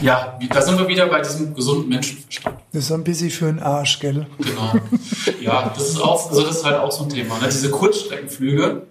[0.00, 2.58] ja, da sind wir wieder bei diesem gesunden Menschenverstand.
[2.72, 4.26] Das ist ein bisschen für den Arsch, gell?
[4.38, 4.74] Genau.
[5.40, 7.38] Ja, das ist auch, also das ist halt auch so ein Thema.
[7.38, 7.48] Ne?
[7.48, 8.86] Diese Kurzstreckenflüge,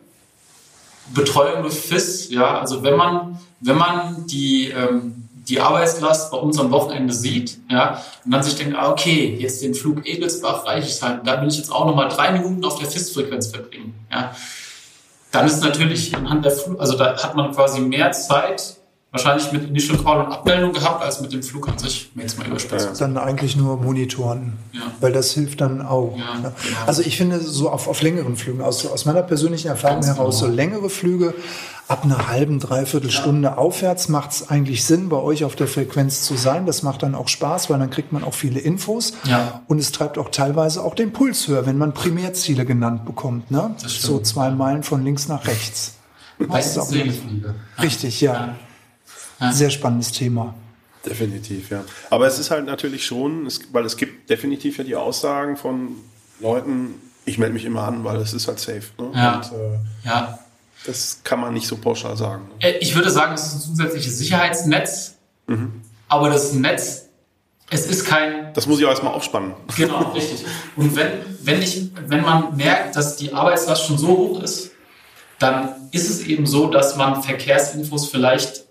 [1.14, 6.60] Betreuung durch FIS, ja, also wenn man, wenn man die, ähm, die Arbeitslast bei uns
[6.60, 10.88] am Wochenende sieht, ja, und dann sich denkt, ah, okay, jetzt den Flug Egelsbach reiche
[10.90, 14.36] ich halt, da will ich jetzt auch nochmal drei Minuten auf der FIS-Frequenz verbringen, ja,
[15.32, 18.79] dann ist natürlich anhand der Flug, also da hat man quasi mehr Zeit,
[19.12, 22.48] wahrscheinlich mit Initial Call und Abmeldung gehabt, als mit dem Flug an sich, jetzt mal
[22.48, 23.02] überspitzt.
[23.02, 24.82] Dann eigentlich nur monitoren, ja.
[25.00, 26.16] weil das hilft dann auch.
[26.18, 26.54] Ja, ne?
[26.64, 26.78] genau.
[26.86, 30.40] Also ich finde so auf, auf längeren Flügen, aus, aus meiner persönlichen Erfahrung Ganz heraus,
[30.40, 30.52] genau.
[30.52, 31.34] so längere Flüge
[31.88, 33.58] ab einer halben, dreiviertel Stunde ja.
[33.58, 36.68] aufwärts macht es eigentlich Sinn, bei euch auf der Frequenz zu sein.
[36.68, 39.14] Das macht dann auch Spaß, weil dann kriegt man auch viele Infos.
[39.26, 39.64] Ja.
[39.68, 43.50] Und es treibt auch teilweise auch den Puls höher, wenn man Primärziele genannt bekommt.
[43.50, 43.74] Ne?
[43.78, 45.96] So zwei Meilen von links nach rechts.
[46.38, 46.94] Meistens
[47.82, 48.56] Richtig, ja.
[49.52, 50.54] Sehr spannendes Thema.
[51.06, 51.84] Definitiv, ja.
[52.10, 55.96] Aber es ist halt natürlich schon, es, weil es gibt definitiv ja die Aussagen von
[56.40, 58.84] Leuten, ich melde mich immer an, weil es ist halt safe.
[58.98, 59.12] Ne?
[59.14, 59.36] Ja.
[59.38, 60.40] Und, äh, ja.
[60.86, 62.50] Das kann man nicht so pauschal sagen.
[62.60, 62.68] Ne?
[62.68, 65.16] Äh, ich würde sagen, es ist ein zusätzliches Sicherheitsnetz,
[65.48, 65.82] mhm.
[66.08, 67.06] aber das Netz,
[67.70, 68.54] es ist kein.
[68.54, 69.54] Das muss ich auch erstmal aufspannen.
[69.78, 70.46] Genau, richtig.
[70.76, 71.12] Und wenn,
[71.42, 74.72] wenn, ich, wenn man merkt, dass die Arbeitslast schon so hoch ist,
[75.38, 78.66] dann ist es eben so, dass man Verkehrsinfos vielleicht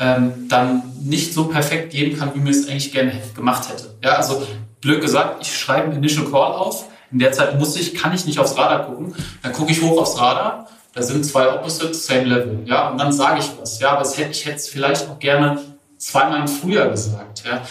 [0.00, 3.94] ähm, dann nicht so perfekt geben kann, wie man es eigentlich gerne gemacht hätte.
[4.02, 4.46] Ja, also
[4.80, 6.86] blöd gesagt, ich schreibe einen Initial Call auf.
[7.12, 9.14] In der Zeit muss ich, kann ich nicht aufs Radar gucken.
[9.42, 10.68] Dann gucke ich hoch aufs Radar.
[10.94, 12.60] Da sind zwei Opposites, same level.
[12.64, 13.78] Ja, und dann sage ich was.
[13.78, 15.60] Ja, aber das hätte ich es vielleicht auch gerne
[15.98, 17.44] zweimal früher gesagt.
[17.44, 17.62] Ja,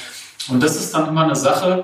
[0.49, 1.83] und das ist dann immer eine Sache,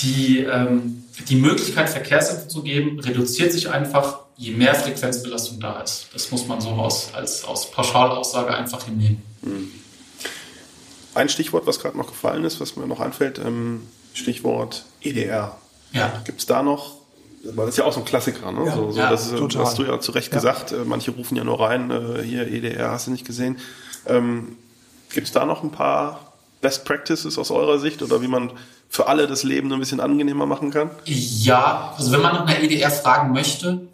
[0.00, 6.08] die ähm, die Möglichkeit, Verkehrsinfo zu geben, reduziert sich einfach, je mehr Frequenzbelastung da ist.
[6.12, 9.22] Das muss man so aus, als aus Pauschalaussage einfach hinnehmen.
[11.14, 13.82] Ein Stichwort, was gerade noch gefallen ist, was mir noch anfällt, ähm,
[14.14, 15.56] Stichwort EDR.
[15.92, 16.12] Ja.
[16.24, 16.94] Gibt es da noch,
[17.44, 18.64] weil das ist ja auch so ein Klassiker, ne?
[18.66, 19.64] Ja, so, so, ja, das ist, total.
[19.64, 20.34] hast du ja zu Recht Ja.
[20.38, 23.58] gesagt, äh, manche rufen ja nur rein, äh, hier EDR hast du nicht gesehen.
[24.06, 24.56] Ähm,
[25.12, 28.50] Gibt es da noch ein paar Best Practices aus eurer Sicht oder wie man
[28.88, 30.90] für alle das Leben ein bisschen angenehmer machen kann?
[31.04, 33.86] Ja, also wenn man nach einer EDR fragen möchte,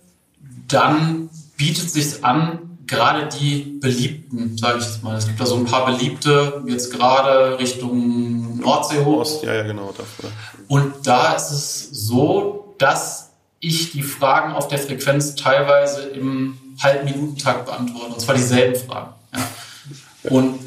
[0.68, 5.16] dann bietet sich an, gerade die beliebten, sage ich jetzt mal.
[5.16, 9.20] Es gibt da so ein paar beliebte, jetzt gerade Richtung Nordsee hoch.
[9.20, 9.94] Ost, ja, ja, genau.
[9.96, 10.30] Dafür.
[10.68, 13.30] Und da ist es so, dass
[13.60, 18.14] ich die Fragen auf der Frequenz teilweise im Halbminutentakt beantworte.
[18.14, 19.14] Und zwar dieselben Fragen.
[19.34, 20.30] Ja.
[20.30, 20.58] Und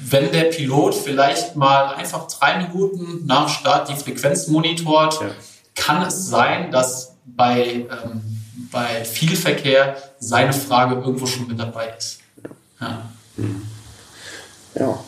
[0.00, 5.28] wenn der Pilot vielleicht mal einfach drei Minuten nach Start die Frequenz monitort, Ja.
[5.74, 8.37] kann es sein, dass bei, ähm,
[8.70, 12.20] bei viel Verkehr seine Frage irgendwo schon mit dabei ist.
[12.80, 13.10] Ja.
[14.74, 15.04] Ja.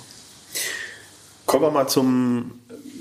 [1.46, 2.52] Kommen wir mal zum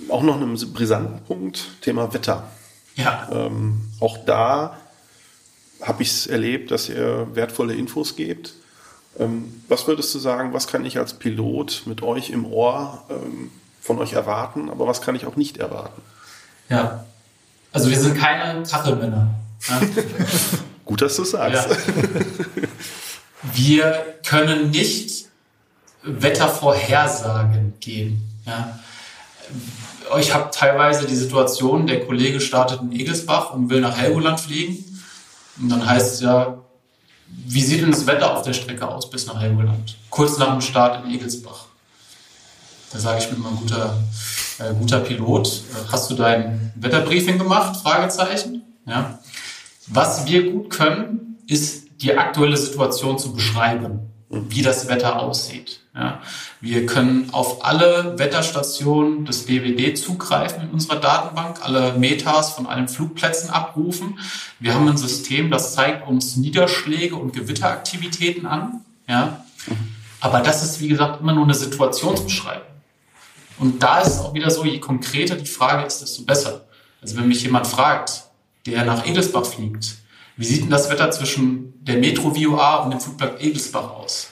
[0.10, 2.50] auch noch einem brisanten Punkt, Thema Wetter.
[2.95, 3.28] ja.
[3.32, 4.78] Ähm, auch da
[5.82, 8.54] habe ich es erlebt, dass ihr wertvolle Infos gebt.
[9.20, 13.52] Ähm, was würdest du sagen, was kann ich als Pilot mit euch im Ohr ähm,
[13.82, 16.02] von euch erwarten, aber was kann ich auch nicht erwarten?
[16.70, 17.06] ja.
[17.72, 19.30] Also wir sind keine Kachelmänner.
[20.86, 21.68] Gut, dass du sagst.
[21.70, 21.76] Ja.
[23.53, 25.26] Wir können nicht
[26.03, 28.22] Wettervorhersagen geben.
[28.45, 28.80] Ja.
[30.20, 34.84] Ich habe teilweise die Situation, der Kollege startet in Egelsbach und will nach Helgoland fliegen.
[35.62, 36.57] Und dann heißt es ja,
[37.28, 39.95] wie sieht denn das Wetter auf der Strecke aus bis nach Helgoland?
[40.10, 41.66] Kurz nach dem Start in Egelsbach.
[42.91, 43.97] Da sage ich mir mal, guter,
[44.57, 47.80] äh, guter Pilot, äh, hast du dein Wetterbriefing gemacht?
[47.82, 48.64] Fragezeichen.
[48.88, 49.20] Ja.
[49.90, 55.82] Was wir gut können, ist die aktuelle Situation zu beschreiben, wie das Wetter aussieht.
[55.96, 56.22] Ja.
[56.62, 62.88] Wir können auf alle Wetterstationen des DWD zugreifen in unserer Datenbank, alle Metas von allen
[62.88, 64.20] Flugplätzen abrufen.
[64.60, 68.82] Wir haben ein System, das zeigt uns Niederschläge und Gewitteraktivitäten an.
[69.08, 69.44] Ja.
[70.22, 72.68] Aber das ist, wie gesagt, immer nur eine Situationsbeschreibung.
[73.58, 76.66] Und da ist es auch wieder so, je konkreter die Frage ist, desto besser.
[77.02, 78.28] Also wenn mich jemand fragt,
[78.66, 79.95] der nach Egelsbach fliegt,
[80.38, 84.30] wie sieht denn das Wetter zwischen der Metro VOA und dem Flugplatz Egelsbach aus?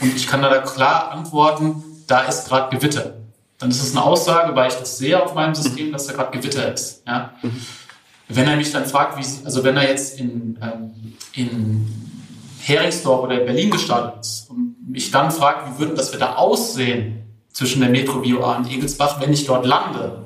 [0.00, 3.14] Und ich kann da klar antworten, da ist gerade Gewitter.
[3.58, 6.36] Dann ist es eine Aussage, weil ich das sehe auf meinem System, dass da gerade
[6.36, 7.02] Gewitter ist.
[7.06, 7.32] Ja?
[8.28, 11.86] Wenn er mich dann fragt, wie, also wenn er jetzt in, ähm, in
[12.60, 17.80] Heringsdorf oder Berlin gestartet ist und mich dann fragt, wie würde das Wetter aussehen zwischen
[17.80, 20.25] der Metro VOA und Egelsbach, wenn ich dort lande,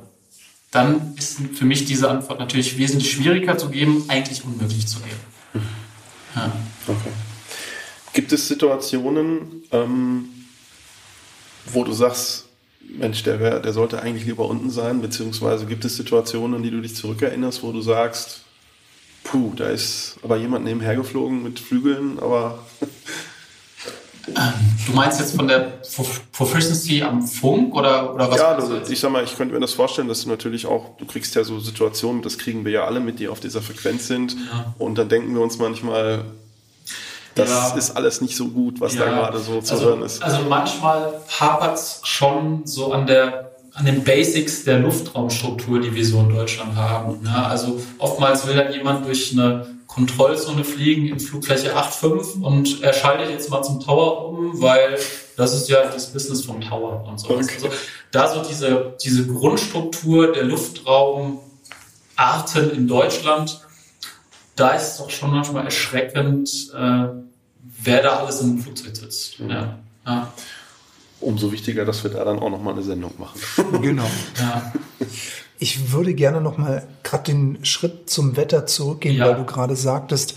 [0.71, 5.65] dann ist für mich diese Antwort natürlich wesentlich schwieriger zu geben, eigentlich unmöglich zu geben.
[6.37, 6.53] Ja.
[6.87, 7.11] Okay.
[8.13, 10.29] Gibt es Situationen, ähm,
[11.67, 12.47] wo du sagst,
[12.81, 16.71] Mensch, der, wär, der sollte eigentlich lieber unten sein, beziehungsweise gibt es Situationen, an die
[16.71, 18.43] du dich zurückerinnerst, wo du sagst,
[19.25, 22.65] puh, da ist aber jemand nebenher geflogen mit Flügeln, aber
[24.87, 25.59] Du meinst jetzt von der
[25.95, 28.39] Prof- Proficiency am Funk oder, oder was?
[28.39, 28.91] ja, jetzt?
[28.91, 31.45] ich sag mal, ich könnte mir das vorstellen, dass du natürlich auch, du kriegst ja
[31.45, 34.75] so Situationen, das kriegen wir ja alle mit, die auf dieser Frequenz sind, Ja.
[34.79, 36.25] und dann denken wir uns manchmal,
[37.35, 37.75] das Ja.
[37.77, 40.23] ist alles nicht so gut, was da gerade so zu also, hören ist.
[40.23, 46.05] Also manchmal hapert es schon so an der an den Basics der Luftraumstruktur, die wir
[46.05, 47.21] so in Deutschland haben.
[47.25, 52.93] Ja, also oftmals will dann jemand durch eine Kontrollzone fliegen in Flugfläche 8.5 und er
[52.93, 54.97] schaltet jetzt mal zum Tower um, weil
[55.37, 57.31] das ist ja das Business vom Tower und so.
[57.31, 57.45] Okay.
[57.55, 57.71] Also
[58.13, 61.41] da so diese, diese Grundstruktur der Luftraumarten
[62.73, 63.67] in Deutschland,
[64.55, 67.09] da ist es doch schon manchmal erschreckend, äh,
[67.83, 69.41] wer da alles im Flugzeug sitzt.
[69.41, 69.81] Ja.
[70.07, 70.33] Ja.
[71.19, 73.41] Umso wichtiger, dass wir da dann auch nochmal eine Sendung machen.
[73.83, 74.09] Genau.
[74.39, 74.73] Ja.
[75.61, 79.27] Ich würde gerne noch mal gerade den Schritt zum Wetter zurückgehen, Ja.
[79.29, 80.35] weil du gerade sagtest,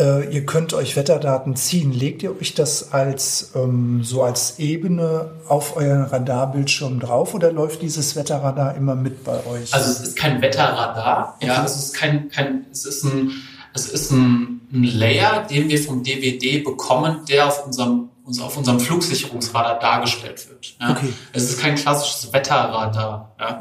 [0.00, 1.92] äh, ihr könnt euch Wetterdaten ziehen.
[1.92, 7.82] Legt ihr euch das als ähm, so als Ebene auf euren Radarbildschirm drauf oder läuft
[7.82, 9.72] dieses Wetterradar immer mit bei euch?
[9.72, 13.30] Also es ist kein Wetterradar, ja, es ist kein, kein es ist ein,
[13.74, 18.56] es ist ein, ein Layer, den wir vom DVD bekommen, der auf unserem, uns auf
[18.56, 20.74] unserem Flugsicherungsradar dargestellt wird.
[20.80, 20.90] Ja.
[20.90, 21.12] Okay.
[21.32, 23.36] Es ist kein klassisches Wetterradar.
[23.38, 23.60] Ja.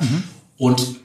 [0.62, 0.99] Und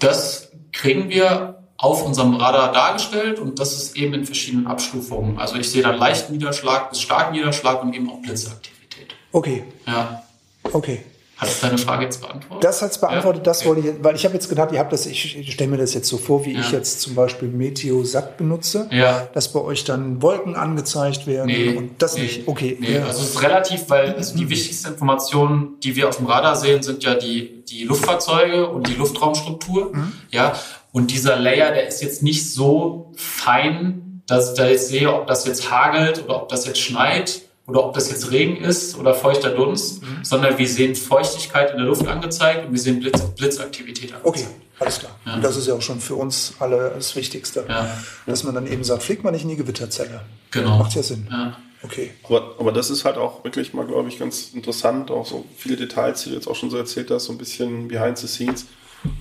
[0.00, 5.38] das kriegen wir auf unserem Radar dargestellt und das ist eben in verschiedenen Abstufungen.
[5.38, 9.14] Also ich sehe dann leichten Niederschlag bis starken Niederschlag und eben auch Blitzaktivität.
[9.30, 10.24] okay, Ja.
[10.72, 11.04] okay.
[11.46, 12.64] Hat es deine Frage jetzt beantwortet?
[12.64, 13.44] Das hat es beantwortet, Ja?
[13.44, 13.68] das Okay.
[13.68, 15.94] wollte ich, weil ich habe jetzt gedacht, ihr habt das, ich, ich stelle mir das
[15.94, 16.60] jetzt so vor, wie Ja.
[16.60, 19.28] ich jetzt zum Beispiel Meteosat benutze, Ja.
[19.34, 22.48] dass bei euch dann Wolken angezeigt werden Nee, und das nee, nicht.
[22.48, 26.26] Okay, Nee, also es ist relativ, weil also die wichtigsten Informationen, die wir auf dem
[26.26, 29.92] Radar sehen, sind ja die, die Luftfahrzeuge und die Luftraumstruktur.
[30.30, 30.54] Ja,
[30.92, 35.26] und dieser Layer, der ist jetzt nicht so fein, dass ich da jetzt sehe, ob
[35.26, 39.14] das jetzt hagelt oder ob das jetzt schneit oder ob das jetzt Regen ist oder
[39.14, 44.12] feuchter Dunst, sondern wir sehen Feuchtigkeit in der Luft angezeigt und wir sehen Blitz, Blitzaktivität
[44.22, 44.54] okay, angezeigt.
[44.80, 45.18] alles klar.
[45.24, 45.34] Ja.
[45.36, 47.88] Und das ist ja auch schon für uns alle das Wichtigste, Ja,
[48.26, 50.20] dass man dann eben sagt, fliegt man nicht in die Gewitterzelle.
[50.50, 50.78] genau.
[50.78, 51.26] Macht ja Sinn.
[51.30, 51.56] Ja.
[51.82, 52.12] Okay.
[52.24, 55.76] Aber, aber das ist halt auch wirklich mal, glaube ich, ganz interessant, auch so viele
[55.76, 58.66] Details, die du jetzt auch schon so erzählt hast, so ein bisschen behind the scenes,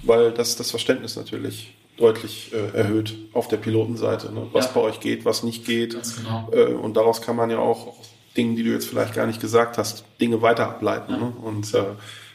[0.04, 4.48] weil das das Verständnis natürlich deutlich äh, erhöht auf der Pilotenseite, ne?
[4.54, 4.72] was Ja.
[4.76, 5.96] bei euch geht, was nicht geht.
[6.18, 6.50] Genau.
[6.54, 7.94] Äh, und daraus kann man ja auch
[8.38, 11.14] Dingen, die du jetzt vielleicht gar nicht gesagt hast, Dinge weiter ableiten.
[11.14, 11.34] Ne?
[11.44, 11.84] Und äh,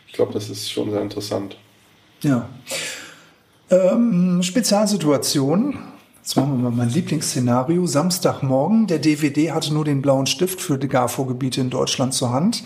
[0.06, 1.56] ich glaube, das ist schon sehr interessant.
[2.22, 2.48] Ja.
[3.70, 5.78] Ähm, Spezialsituation.
[6.20, 7.86] Jetzt machen wir mal mein Lieblingsszenario.
[7.86, 8.86] Samstagmorgen.
[8.86, 12.64] Der DVD hatte nur den blauen Stift für die GAFO-Gebiete in Deutschland zur Hand.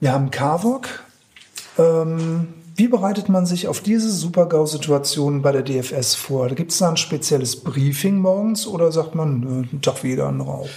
[0.00, 0.88] Wir haben CAVOC.
[1.78, 6.48] Ähm, wie bereitet man sich auf diese Super-GAU-Situation bei der DFS vor?
[6.48, 10.68] Gibt es da ein spezielles Briefing morgens oder sagt man, einen Tag wieder einen Rauch?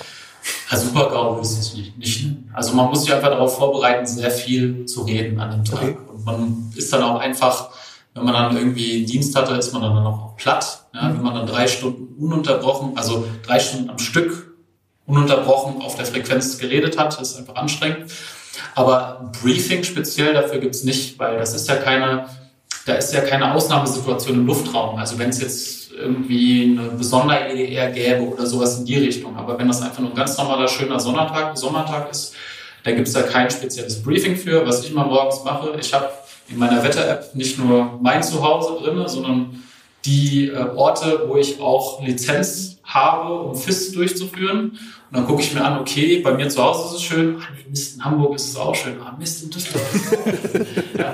[0.70, 2.24] Ja, super GAU ist es nicht, nicht.
[2.24, 2.52] nennen.
[2.54, 5.82] Also man muss sich einfach darauf vorbereiten, sehr viel zu reden an dem Tag.
[5.82, 5.98] Okay.
[6.12, 7.70] Und man ist dann auch einfach,
[8.14, 10.86] wenn man dann irgendwie Dienst hatte, ist man dann auch platt.
[10.94, 14.56] Ja, wenn man dann drei Stunden ununterbrochen, also drei Stunden am Stück
[15.06, 18.12] ununterbrochen auf der Frequenz geredet hat, ist einfach anstrengend.
[18.76, 22.26] Aber ein Briefing speziell dafür gibt's nicht, weil das ist ja keine,
[22.86, 24.98] da ist ja keine Ausnahmesituation im Luftraum.
[24.98, 29.36] Also wenn es jetzt irgendwie eine besondere EDR gäbe oder sowas in die Richtung.
[29.36, 32.34] Aber wenn das einfach nur ein ganz normaler, schöner Sommertag, Sommertag ist,
[32.84, 34.66] dann gibt's da kein spezielles Briefing für.
[34.66, 36.10] Was ich mal morgens mache, ich habe
[36.50, 39.64] in meiner Wetter-App nicht nur mein Zuhause drinne, sondern
[40.08, 44.72] die äh, Orte, wo ich auch Lizenz habe, um FIS durchzuführen.
[45.10, 47.48] Und dann gucke ich mir an, okay, bei mir zu Hause ist es schön, ah,
[47.56, 50.18] nee, Mist, in Hamburg ist es auch schön, ah, Mist, in Düsseldorf.
[50.98, 51.14] ja.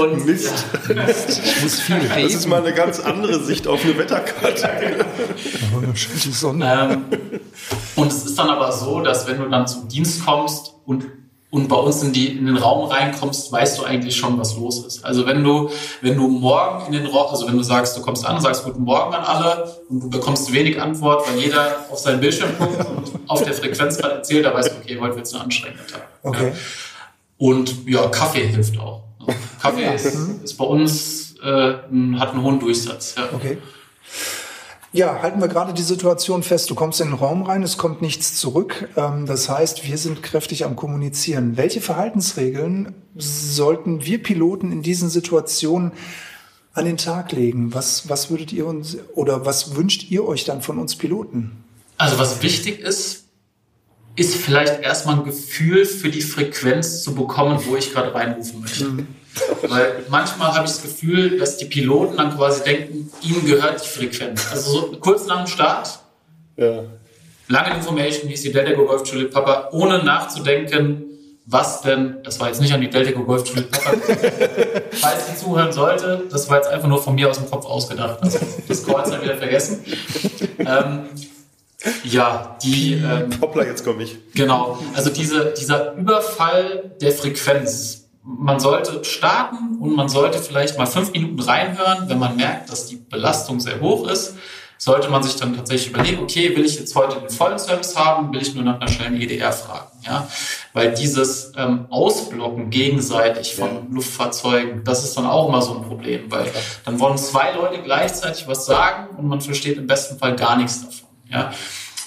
[0.00, 0.52] Und, Mist.
[0.88, 5.04] Ja, Ich muss viel Das ist mal eine ganz andere Sicht auf eine Wetterkarte.
[5.94, 6.88] Schön die Sonne.
[7.10, 7.18] Ähm,
[7.96, 11.06] und es ist dann aber so, dass wenn du dann zum Dienst kommst und,
[11.52, 14.86] und bei uns in, die, in den Raum reinkommst, weißt du eigentlich schon, was los
[14.86, 15.04] ist.
[15.04, 15.68] Also wenn du,
[16.00, 18.64] wenn du morgen in den Raum, also wenn du sagst, du kommst an und sagst
[18.64, 22.88] Guten Morgen an alle und du bekommst wenig Antwort, weil jeder auf seinen Bildschirm guckt
[22.88, 25.86] und auf der Frequenz gerade erzählt, da weißt du, okay, heute wird es ein anstrengender
[25.86, 26.08] Tag.
[26.22, 26.48] Okay.
[26.48, 26.54] Ja.
[27.36, 29.02] Und ja, Kaffee hilft auch.
[29.20, 31.74] Also Kaffee ist, ist bei uns, äh,
[32.18, 33.14] hat einen hohen Durchsatz.
[33.18, 33.28] Ja.
[33.30, 33.58] Okay.
[34.94, 36.68] Ja, halten wir gerade die Situation fest.
[36.68, 38.90] Du kommst in den Raum rein, es kommt nichts zurück.
[38.96, 41.56] Ähm, Das heißt, wir sind kräftig am Kommunizieren.
[41.56, 45.92] Welche Verhaltensregeln sollten wir Piloten in diesen Situationen
[46.74, 47.72] an den Tag legen?
[47.72, 51.52] Was, was würdet ihr uns oder was wünscht ihr euch dann von uns Piloten?
[51.96, 53.24] Also was wichtig ist,
[54.14, 59.06] ist vielleicht erstmal ein Gefühl für die Frequenz zu bekommen, wo ich gerade reinrufen möchte.
[59.68, 63.88] Weil manchmal habe ich das Gefühl, dass die Piloten dann quasi denken, ihnen gehört die
[63.88, 64.46] Frequenz.
[64.50, 65.98] Also so kurz nach dem Start,
[66.56, 66.84] Ja.
[67.48, 71.04] lange Information, hieß die Delta Go Golf Juliet Papa, ohne nachzudenken,
[71.46, 73.92] was denn, das war jetzt nicht an die Delta Go Golf Juliet Papa,
[74.92, 78.18] falls sie zuhören sollte, das war jetzt einfach nur von mir aus dem Kopf ausgedacht.
[78.22, 79.82] Also das Kreuz dann wieder vergessen.
[80.58, 81.04] Ähm,
[82.04, 84.16] ja, die, ähm, Hoppla, jetzt komme ich.
[84.34, 88.01] Genau, also diese, dieser Überfall der Frequenz.
[88.24, 92.08] Man sollte starten und man sollte vielleicht mal fünf Minuten reinhören.
[92.08, 94.36] Wenn man merkt, dass die Belastung sehr hoch ist,
[94.82, 98.32] sollte man sich dann tatsächlich überlegen, okay, will ich jetzt heute den vollen Service haben,
[98.32, 99.90] will ich nur nach einer schnellen EDR fragen.
[100.04, 100.26] Ja?
[100.72, 106.30] Weil dieses ähm, Ausblocken gegenseitig von Luftfahrzeugen, das ist dann auch immer so ein Problem,
[106.32, 106.50] weil
[106.84, 110.80] dann wollen zwei Leute gleichzeitig was sagen und man versteht im besten Fall gar nichts
[110.84, 111.08] davon.
[111.30, 111.52] Ja?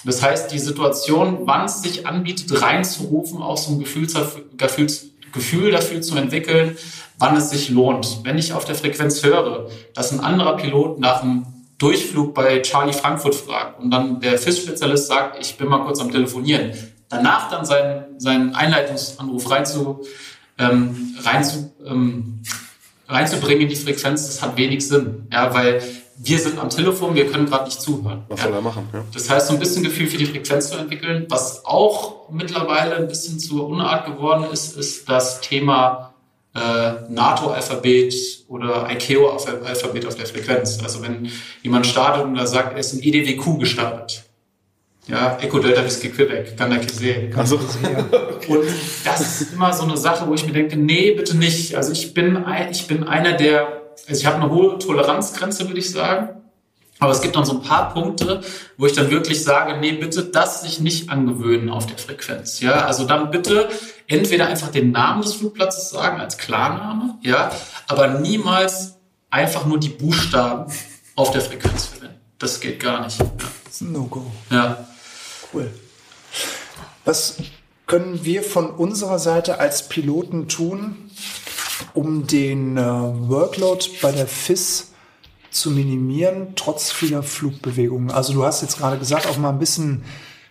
[0.04, 4.06] Das heißt, die Situation, wann es sich anbietet, reinzurufen, auch so ein Gefühl,
[5.32, 6.76] Gefühl, dafür zu entwickeln,
[7.18, 8.20] wann es sich lohnt.
[8.24, 11.46] Wenn ich auf der Frequenz höre, dass ein anderer Pilot nach einem
[11.78, 16.10] Durchflug bei Charlie Frankfurt fragt und dann der FIS-Spezialist sagt, ich bin mal kurz am
[16.10, 16.72] Telefonieren,
[17.08, 20.02] danach dann seinen, seinen Einleitungsanruf reinzu,
[20.58, 22.40] ähm, reinzu, ähm,
[23.08, 25.28] reinzubringen in die Frequenz, das hat wenig Sinn.
[25.30, 25.82] Ja, weil
[26.18, 28.24] wir sind am Telefon, wir können gerade nicht zuhören.
[28.28, 28.46] Was ja.
[28.46, 28.88] soll er machen?
[28.92, 29.04] Ja.
[29.12, 31.26] Das heißt, so ein bisschen Gefühl für die Frequenz zu entwickeln.
[31.28, 36.14] Was auch mittlerweile ein bisschen zur Unart geworden ist, ist das Thema
[36.54, 38.14] äh, NATO-Alphabet
[38.48, 40.78] oder ICAO-Alphabet auf der Frequenz.
[40.82, 41.30] Also wenn
[41.62, 44.24] jemand startet und da sagt, er ist in EDWQ gestartet,
[45.06, 47.30] Ja, Echo Delta Whisky Quebec, Gandakisee.
[47.36, 47.56] Also,
[48.48, 48.64] Und
[49.04, 51.74] das ist immer so eine Sache, wo ich mir denke, nee, bitte nicht.
[51.74, 55.80] Also ich bin, ein, ich bin einer der, also ich habe eine hohe Toleranzgrenze, würde
[55.80, 56.42] ich sagen.
[56.98, 58.40] Aber es gibt dann so ein paar Punkte,
[58.78, 62.60] wo ich dann wirklich sage, nee, bitte das sich nicht angewöhnen auf der Frequenz.
[62.60, 63.68] Ja, also dann bitte
[64.06, 67.50] entweder einfach den Namen des Flugplatzes sagen als Klarname, ja,
[67.86, 68.94] aber niemals
[69.28, 70.72] einfach nur die Buchstaben
[71.16, 72.16] auf der Frequenz verwenden.
[72.38, 73.18] Das geht gar nicht.
[73.18, 73.26] Ja.
[73.80, 74.30] No-Go.
[74.50, 74.86] ja.
[75.52, 75.70] Cool.
[77.04, 77.36] Was
[77.86, 81.10] können wir von unserer Seite als Piloten tun,
[81.94, 84.92] um den äh, Workload bei der FIS
[85.50, 88.10] zu minimieren, trotz vieler Flugbewegungen?
[88.10, 90.04] Also du hast jetzt gerade gesagt, auch mal ein bisschen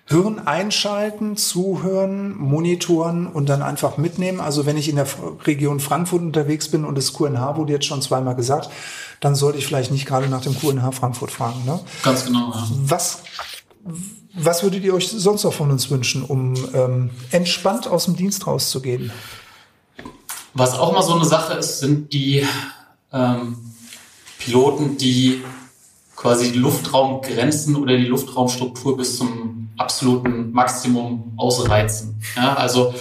[0.08, 4.40] Hirn einschalten, zuhören, monitoren und dann einfach mitnehmen.
[4.40, 5.08] Also wenn ich in der
[5.46, 8.70] Region Frankfurt unterwegs bin und das QNH wurde jetzt schon zweimal gesagt,
[9.20, 11.66] dann sollte ich vielleicht nicht gerade nach dem QNH Frankfurt fragen.
[11.66, 11.80] Ne?
[12.04, 12.52] Ganz genau.
[12.52, 12.68] Ja.
[12.86, 13.24] Was,
[14.36, 18.46] was würdet ihr euch sonst noch von uns wünschen, um ähm, entspannt aus dem Dienst
[18.46, 19.12] rauszugehen?
[20.58, 22.48] Was auch mal so eine Sache ist, sind die
[23.12, 23.58] ähm,
[24.40, 25.44] Piloten, die
[26.16, 32.22] quasi die Luftraumgrenzen oder die Luftraumstruktur bis zum absoluten Maximum ausreizen.
[32.38, 32.94] Ja, also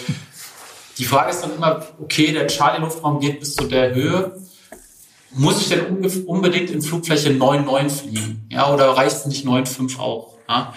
[0.98, 4.36] die Frage ist dann immer, okay, der Charlie-Luftraum geht bis zu der Höhe.
[5.30, 8.48] Muss ich denn unbedingt in Flugfläche 9,9 fliegen?
[8.50, 10.34] Ja, oder reicht es nicht 9,5 auch?
[10.48, 10.74] Ja?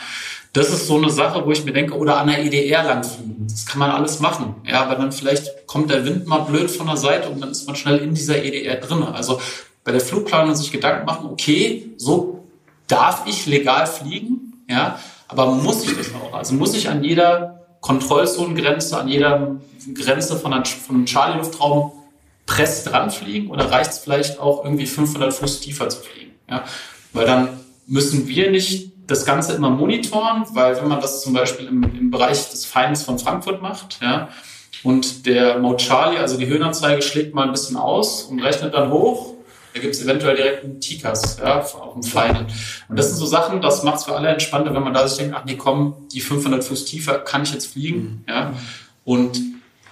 [0.53, 3.47] Das ist so eine Sache, wo ich mir denke, oder an der EDR lang fliegen.
[3.49, 4.55] Das kann man alles machen.
[4.63, 7.67] Ja, aber dann vielleicht kommt der Wind mal blöd von der Seite und dann ist
[7.67, 9.03] man schnell in dieser EDR drin.
[9.03, 9.39] Also
[9.83, 12.45] bei der Flugplanung sich Gedanken machen, okay, so
[12.87, 16.33] darf ich legal fliegen, ja, aber muss ich das auch?
[16.33, 19.57] Also muss ich an jeder Kontrollzonengrenze, an jeder
[19.93, 21.91] Grenze von, einem Charlie-Luftraum
[22.45, 26.31] press dran fliegen oder reicht es vielleicht auch irgendwie 500 Fuß tiefer zu fliegen?
[26.49, 26.63] Ja?
[27.13, 27.49] Weil dann
[27.85, 32.11] müssen wir nicht das Ganze immer monitoren, weil wenn man das zum Beispiel im, im
[32.11, 34.29] Bereich des Feindes von Frankfurt macht, ja,
[34.87, 38.89] und der Mode Charlie, also die Höhenanzeige, schlägt mal ein bisschen aus und rechnet dann
[38.89, 39.33] hoch,
[39.73, 42.47] da gibt es eventuell direkt einen TICAS, ja, auf dem Final.
[42.87, 45.17] Und das sind so Sachen, das macht es für alle entspannter, wenn man da sich
[45.17, 48.53] denkt, ach nee, komm, die 500 Fuß tiefer kann ich jetzt fliegen, ja.
[49.03, 49.41] Und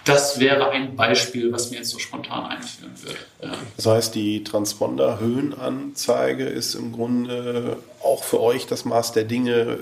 [0.06, 3.18] das wäre ein Beispiel, was mir jetzt so spontan einführen würde.
[3.44, 3.52] Ja.
[3.76, 9.78] Das heißt, die Transponder-Höhenanzeige ist im Grunde auch für euch das Maß der Dinge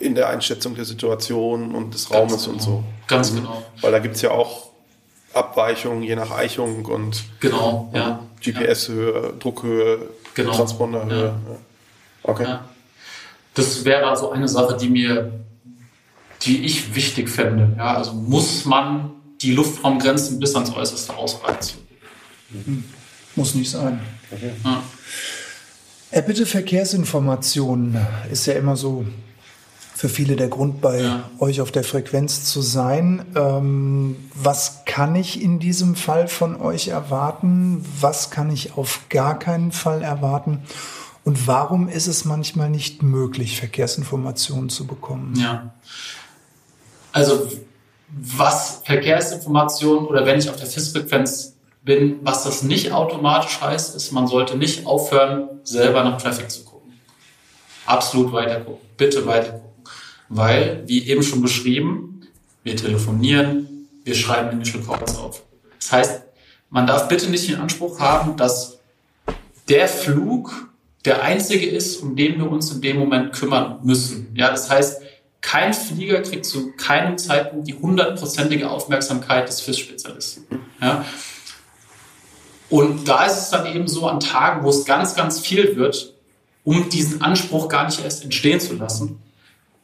[0.00, 2.64] in der Einschätzung der Situation und des Raumes Ganz und genau.
[2.64, 2.84] so.
[3.06, 3.62] Ganz genau.
[3.80, 4.68] Weil da gibt es ja auch
[5.34, 8.20] Abweichungen je nach Eichung und Genau, ja.
[8.40, 9.98] GPS-Höhe, Druckhöhe,
[10.34, 10.52] Genau.
[10.54, 11.18] Transponderhöhe.
[11.18, 11.24] Ja.
[11.26, 11.58] Ja.
[12.22, 12.44] Okay.
[12.44, 12.64] Ja.
[13.54, 15.32] Das wäre also eine Sache, die mir,
[16.42, 17.74] die ich wichtig fände.
[17.76, 19.10] Ja, also muss man
[19.42, 21.78] die Luftraumgrenzen bis ans Äußerste ausreizen.
[23.34, 24.00] Muss nicht sein.
[24.64, 24.82] Ja.
[26.10, 27.98] Äh, bitte Verkehrsinformationen
[28.30, 29.04] ist ja immer so
[29.98, 31.24] für viele der Grund, bei Ja.
[31.40, 33.24] euch auf der Frequenz zu sein.
[33.34, 37.84] Ähm, was kann ich in diesem Fall von euch erwarten?
[38.00, 40.62] Was kann ich auf gar keinen Fall erwarten?
[41.24, 45.34] Und warum ist es manchmal nicht möglich, Verkehrsinformationen zu bekommen?
[45.36, 45.74] Ja.
[47.10, 47.48] Also
[48.08, 54.12] was Verkehrsinformation oder wenn ich auf der FIS-Frequenz bin, was das nicht automatisch heißt, ist,
[54.12, 56.92] man sollte nicht aufhören, selber nach Traffic zu gucken.
[57.84, 58.86] Absolut weiter gucken.
[58.96, 59.67] Bitte weiter gucken.
[60.28, 62.22] Weil, wie eben schon beschrieben,
[62.62, 65.42] wir telefonieren, wir schreiben Initial Calls auf.
[65.78, 66.22] Das heißt,
[66.70, 68.78] man darf bitte nicht den Anspruch haben, dass
[69.68, 70.68] der Flug
[71.04, 74.28] der einzige ist, um den wir uns in dem Moment kümmern müssen.
[74.34, 75.02] Ja, das heißt,
[75.40, 80.44] kein Flieger kriegt zu keinem Zeitpunkt die hundertprozentige Aufmerksamkeit des FIS-Spezialisten.
[80.80, 81.04] Ja.
[82.68, 86.14] Und da ist es dann eben so an Tagen, wo es ganz, ganz viel wird,
[86.64, 89.22] um diesen Anspruch gar nicht erst entstehen zu lassen,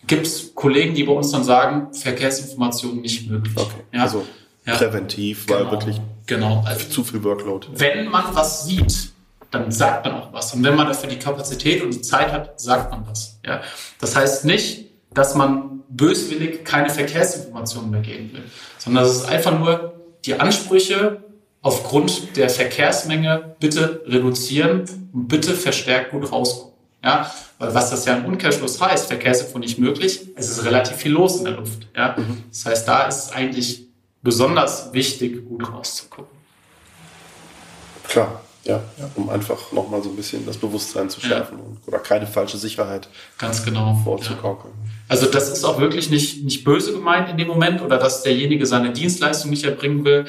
[0.07, 3.55] gibt es Kollegen, die bei uns dann sagen, Verkehrsinformationen nicht möglich.
[3.57, 3.83] Okay.
[3.93, 4.03] Ja.
[4.03, 4.25] Also
[4.67, 4.77] Ja.
[4.77, 5.71] präventiv, weil Genau.
[5.73, 6.63] wirklich Genau.
[6.67, 7.67] Also zu viel Workload.
[7.75, 9.11] wenn man was sieht,
[9.51, 10.53] dann sagt man auch was.
[10.55, 13.39] Und wenn man dafür die Kapazität und die Zeit hat, sagt man was.
[13.45, 13.61] Ja?
[14.01, 18.43] Das heißt nicht, dass man böswillig keine Verkehrsinformationen mehr geben will,
[18.79, 19.95] sondern es ist einfach nur
[20.25, 21.23] die Ansprüche
[21.63, 26.74] aufgrund der Verkehrsmenge bitte reduzieren und bitte verstärkt gut rausgucken.
[27.05, 31.13] Ja, weil was das ja im Umkehrschluss heißt, Verkehrsinfo nicht möglich, es ist relativ viel
[31.13, 31.87] los in der Luft.
[31.95, 32.17] Ja,
[32.51, 33.87] das heißt, da ist es eigentlich
[34.23, 36.35] besonders wichtig, gut rauszugucken.
[38.09, 38.83] Klar, ja.
[39.17, 43.09] Um einfach nochmal so ein bisschen das Bewusstsein zu schärfen und, oder keine falsche Sicherheit
[43.37, 43.89] Ganz genau.
[43.89, 44.01] Ja.
[44.03, 44.73] vorzukaukeln.
[45.09, 48.65] Also das ist auch wirklich nicht, nicht böse gemeint in dem Moment oder dass derjenige
[48.65, 50.25] seine Dienstleistung nicht erbringen will.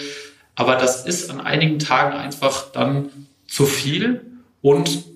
[0.55, 3.09] Aber das ist an einigen Tagen einfach dann
[3.47, 4.25] zu viel.
[4.61, 5.14] Und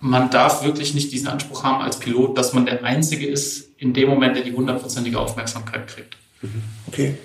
[0.00, 3.92] man darf wirklich nicht diesen Anspruch haben als Pilot, dass man der Einzige ist in
[3.94, 6.16] dem Moment, der die hundertprozentige Aufmerksamkeit kriegt.
[6.86, 7.18] Okay.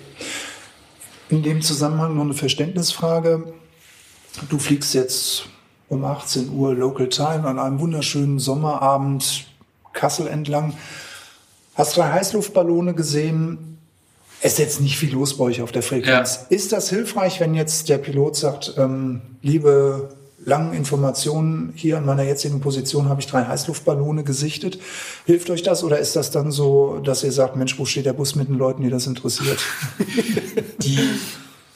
[1.28, 3.54] In dem Zusammenhang noch eine Verständnisfrage.
[4.48, 5.46] Du fliegst jetzt
[5.88, 9.46] um 18 Uhr Local Time an einem wunderschönen Sommerabend
[9.92, 10.74] Kassel entlang.
[11.74, 13.78] Hast drei Heißluftballone gesehen.
[14.40, 16.40] Es ist jetzt nicht viel los bei euch auf der Frequenz.
[16.50, 16.56] Ja.
[16.56, 20.13] Ist das hilfreich, wenn jetzt der Pilot sagt, ähm, liebe
[20.44, 24.78] langen Informationen, hier an meiner jetzigen Position habe ich drei Heißluftballone gesichtet.
[25.26, 28.12] Hilft euch das oder ist das dann so, dass ihr sagt, Mensch, wo steht der
[28.12, 29.58] Bus mit den Leuten, die das interessiert?
[30.82, 30.98] Die,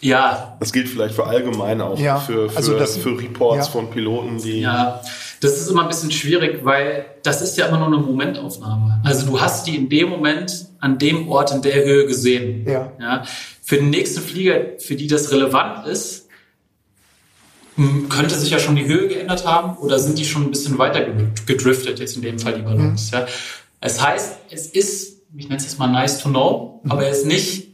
[0.00, 0.56] ja.
[0.61, 3.72] Das gilt vielleicht für allgemein auch, ja, für, für, also das, für Reports ja.
[3.72, 4.61] von Piloten, die...
[4.61, 5.00] Ja,
[5.40, 9.00] das ist immer ein bisschen schwierig, weil das ist ja immer nur eine Momentaufnahme.
[9.04, 12.66] Also du hast die in dem Moment an dem Ort in der Höhe gesehen.
[12.68, 12.92] Ja.
[13.00, 13.24] ja.
[13.62, 16.27] Für den nächsten Flieger, für die das relevant ist,
[18.08, 21.06] könnte sich ja schon die Höhe geändert haben oder sind die schon ein bisschen weiter
[21.46, 23.12] gedriftet, jetzt in dem Fall die Ballons.
[23.12, 23.18] Mhm.
[23.18, 23.26] Ja.
[23.80, 26.90] Es heißt, es ist, ich nenne es jetzt mal nice to know, mhm.
[26.90, 27.68] aber er ist nicht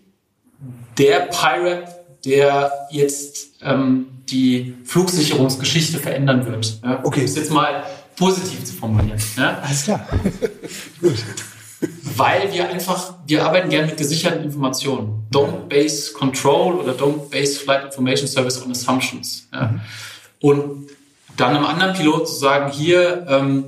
[0.99, 1.85] der Pirate,
[2.25, 6.81] der jetzt ähm, die Flugsicherungsgeschichte verändern wird.
[6.85, 7.01] Ja.
[7.05, 7.21] Okay.
[7.21, 7.85] Um es jetzt mal
[8.17, 9.19] positiv zu formulieren.
[9.37, 9.59] Ja.
[9.63, 10.07] Alles klar.
[11.01, 11.25] Gut.
[12.17, 15.27] Weil wir einfach, wir arbeiten gerne mit gesicherten Informationen.
[15.33, 19.49] Don't base control oder don't base flight information service on assumptions.
[19.53, 19.69] Ja.
[19.69, 19.81] Mhm.
[20.41, 20.87] Und
[21.37, 23.65] dann einem anderen Pilot zu sagen, hier, ähm,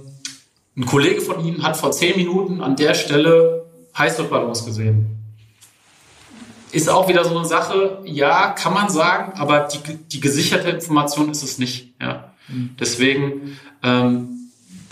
[0.77, 3.65] ein Kollege von Ihnen hat vor zehn Minuten an der Stelle
[3.97, 5.07] Heißluftballons gesehen.
[6.71, 11.31] Ist auch wieder so eine Sache, ja, kann man sagen, aber die, die gesicherte Information
[11.31, 11.95] ist es nicht.
[12.01, 12.33] Ja.
[12.49, 12.77] Mhm.
[12.79, 14.36] Deswegen ähm,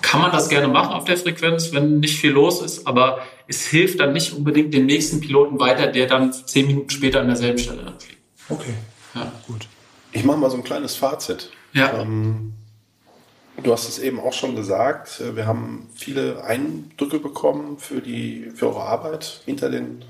[0.05, 3.67] kann man das gerne machen auf der Frequenz, wenn nicht viel los ist, aber es
[3.67, 7.59] hilft dann nicht unbedingt dem nächsten Piloten weiter, der dann zehn Minuten später an derselben
[7.59, 8.21] Stelle dann fliegt.
[8.51, 8.75] Okay.
[9.15, 9.33] Ja.
[9.47, 9.67] Gut.
[10.13, 11.51] Ich mache mal so ein kleines Fazit.
[11.73, 12.01] Ja.
[12.01, 12.53] Ähm,
[13.63, 15.23] du hast es eben auch schon gesagt.
[15.35, 20.05] Wir haben viele Eindrücke bekommen für die für eure Arbeit hinter den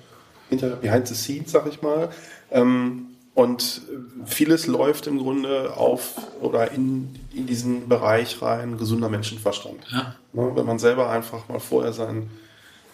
[0.51, 2.11] hinter behind the scenes, sag ich mal.
[2.51, 3.82] Ähm, und
[4.26, 9.85] vieles läuft im Grunde auf oder in, in diesen Bereich rein gesunder Menschenverstand.
[9.91, 10.14] Ja.
[10.32, 12.30] Ne, wenn man selber einfach mal vorher sein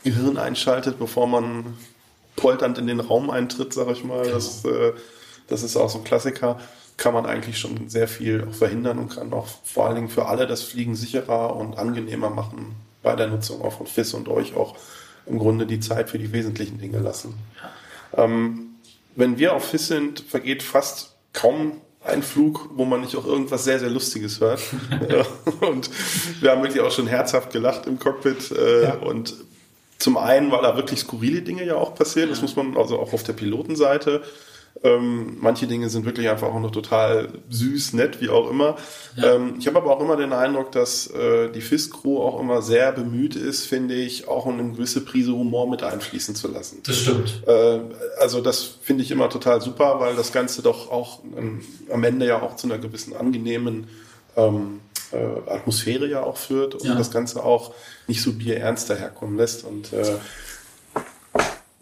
[0.02, 1.76] Gehirn einschaltet, bevor man
[2.36, 4.34] polternd in den Raum eintritt, sag ich mal, genau.
[4.34, 4.92] das, äh,
[5.48, 6.58] das ist auch so ein Klassiker,
[6.96, 10.26] kann man eigentlich schon sehr viel auch verhindern und kann auch vor allen Dingen für
[10.26, 14.54] alle das Fliegen sicherer und angenehmer machen bei der Nutzung auch von FIS und euch
[14.54, 14.76] auch
[15.26, 17.34] im Grunde die Zeit für die wesentlichen Dinge lassen.
[18.16, 18.24] Ja.
[18.24, 18.69] Ähm,
[19.16, 23.64] wenn wir auf FIS sind, vergeht fast kaum ein Flug, wo man nicht auch irgendwas
[23.64, 24.60] sehr, sehr Lustiges hört.
[25.60, 25.90] und
[26.40, 28.50] wir haben wirklich auch schon herzhaft gelacht im Cockpit.
[28.50, 28.94] Äh, ja.
[28.94, 29.34] Und
[29.98, 33.12] zum einen, weil da wirklich skurrile Dinge ja auch passieren, das muss man also auch
[33.12, 34.22] auf der Pilotenseite
[34.82, 38.76] ähm, manche Dinge sind wirklich einfach auch noch total süß, nett, wie auch immer.
[39.16, 39.34] Ja.
[39.34, 42.90] Ähm, ich habe aber auch immer den Eindruck, dass äh, die FIS-Crew auch immer sehr
[42.92, 46.78] bemüht ist, finde ich, auch eine gewisse Prise Humor mit einfließen zu lassen.
[46.86, 47.42] Das stimmt.
[47.46, 47.80] Äh,
[48.18, 51.60] also das finde ich immer total super, weil das Ganze doch auch ähm,
[51.92, 53.86] am Ende ja auch zu einer gewissen angenehmen
[54.36, 54.80] ähm,
[55.12, 56.94] äh, Atmosphäre ja auch führt und ja.
[56.94, 57.74] das Ganze auch
[58.06, 59.64] nicht so bierernst daherkommen lässt.
[59.64, 60.14] Und äh,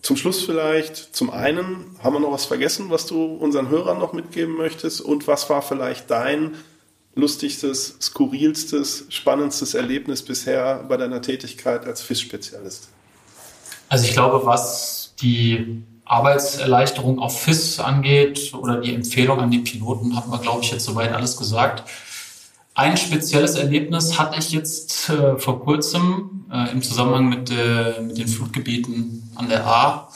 [0.08, 4.14] zum Schluss vielleicht, zum einen, haben wir noch was vergessen, was du unseren Hörern noch
[4.14, 5.02] mitgeben möchtest?
[5.02, 6.54] Und was war vielleicht dein
[7.14, 12.88] lustigstes, skurrilstes, spannendstes Erlebnis bisher bei deiner Tätigkeit als FIS-Spezialist?
[13.90, 20.16] Also ich glaube, was die Arbeitserleichterung auf FIS angeht oder die Empfehlung an die Piloten,
[20.16, 21.86] haben wir, glaube ich, jetzt soweit alles gesagt.
[22.78, 28.18] Ein spezielles Erlebnis hatte ich jetzt äh, vor kurzem äh, im Zusammenhang mit, äh, mit
[28.18, 30.08] den Flutgebieten an der A.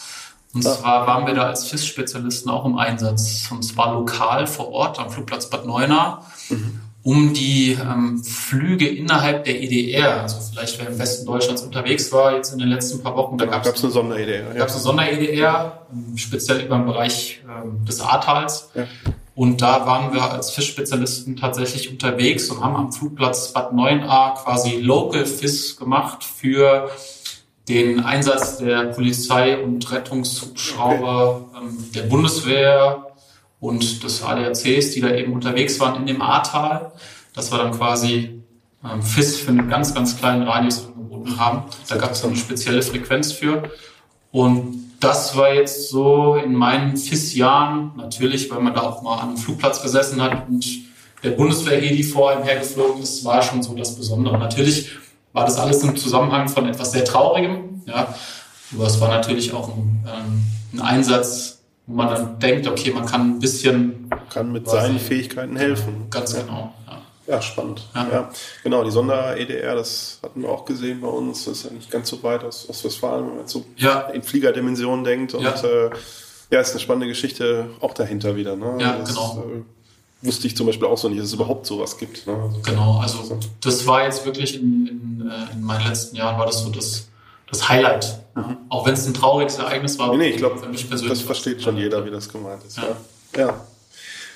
[0.54, 0.72] Und ja.
[0.72, 3.48] zwar waren wir da als FIS-Spezialisten auch im Einsatz.
[3.50, 6.80] Und zwar lokal vor Ort am Flugplatz Bad Neuenahr, mhm.
[7.02, 12.36] um die ähm, Flüge innerhalb der EDR, also vielleicht wer im Westen Deutschlands unterwegs war,
[12.36, 14.50] jetzt in den letzten paar Wochen, da gab es eine Sonder-EDR.
[14.50, 15.82] Da gab es eine Sonder-EDR,
[16.14, 18.70] speziell über den Bereich äh, des Ahrtals.
[18.76, 18.84] Ja.
[19.34, 24.76] Und da waren wir als Fischspezialisten tatsächlich unterwegs und haben am Flugplatz Bad 9a quasi
[24.76, 26.90] Local Fish gemacht für
[27.68, 31.58] den Einsatz der Polizei und Rettungshubschrauber okay.
[31.62, 33.06] ähm, der Bundeswehr
[33.60, 36.92] und des ADACs, die da eben unterwegs waren in dem Ahrtal.
[37.34, 38.42] Das war dann quasi
[38.84, 41.62] ähm, FIS für einen ganz, ganz kleinen Radius angeboten haben.
[41.88, 43.70] Da gab es dann eine spezielle Frequenz für.
[44.32, 49.28] Und das war jetzt so in meinen FIS-Jahren, natürlich, weil man da auch mal an
[49.28, 50.64] einem Flugplatz gesessen hat und
[51.22, 54.38] der Bundeswehr-Heli vor einem hergeflogen ist, war schon so das Besondere.
[54.38, 54.90] Natürlich
[55.32, 58.14] war das alles im Zusammenhang von etwas sehr Traurigem, ja.
[58.74, 60.42] Aber es war natürlich auch ein, ähm,
[60.72, 64.08] ein Einsatz, wo man dann denkt, okay, man kann ein bisschen.
[64.30, 66.06] Kann mit seinen Fähigkeiten helfen.
[66.10, 67.01] Ganz genau, ja.
[67.26, 67.88] Ja, spannend.
[67.94, 68.08] Ja.
[68.10, 68.30] ja.
[68.62, 71.44] Genau, die Sonder-EDR, das hatten wir auch gesehen bei uns.
[71.44, 74.00] Das ist ja nicht ganz so weit aus Ostwestfalen, wenn man jetzt so ja.
[74.08, 75.34] in Fliegerdimensionen denkt.
[75.34, 75.54] Und ja.
[75.62, 75.90] Äh,
[76.50, 78.56] ja, ist eine spannende Geschichte auch dahinter wieder.
[78.56, 78.76] Ne?
[78.78, 79.44] Ja, das, genau.
[79.46, 82.26] Äh, wusste ich zum Beispiel auch so nicht, dass es überhaupt sowas gibt.
[82.26, 82.34] Ne?
[82.34, 86.46] Also, genau, also das war jetzt wirklich in, in, äh, in meinen letzten Jahren war
[86.46, 87.08] das so das,
[87.50, 88.18] das Highlight.
[88.34, 88.56] Mhm.
[88.68, 90.10] Auch wenn es ein trauriges Ereignis war.
[90.10, 90.60] Nee, nee ich glaube,
[91.08, 92.78] das versteht schon jeder, wie das gemeint ist.
[92.78, 92.96] Ja,
[93.36, 93.66] ja.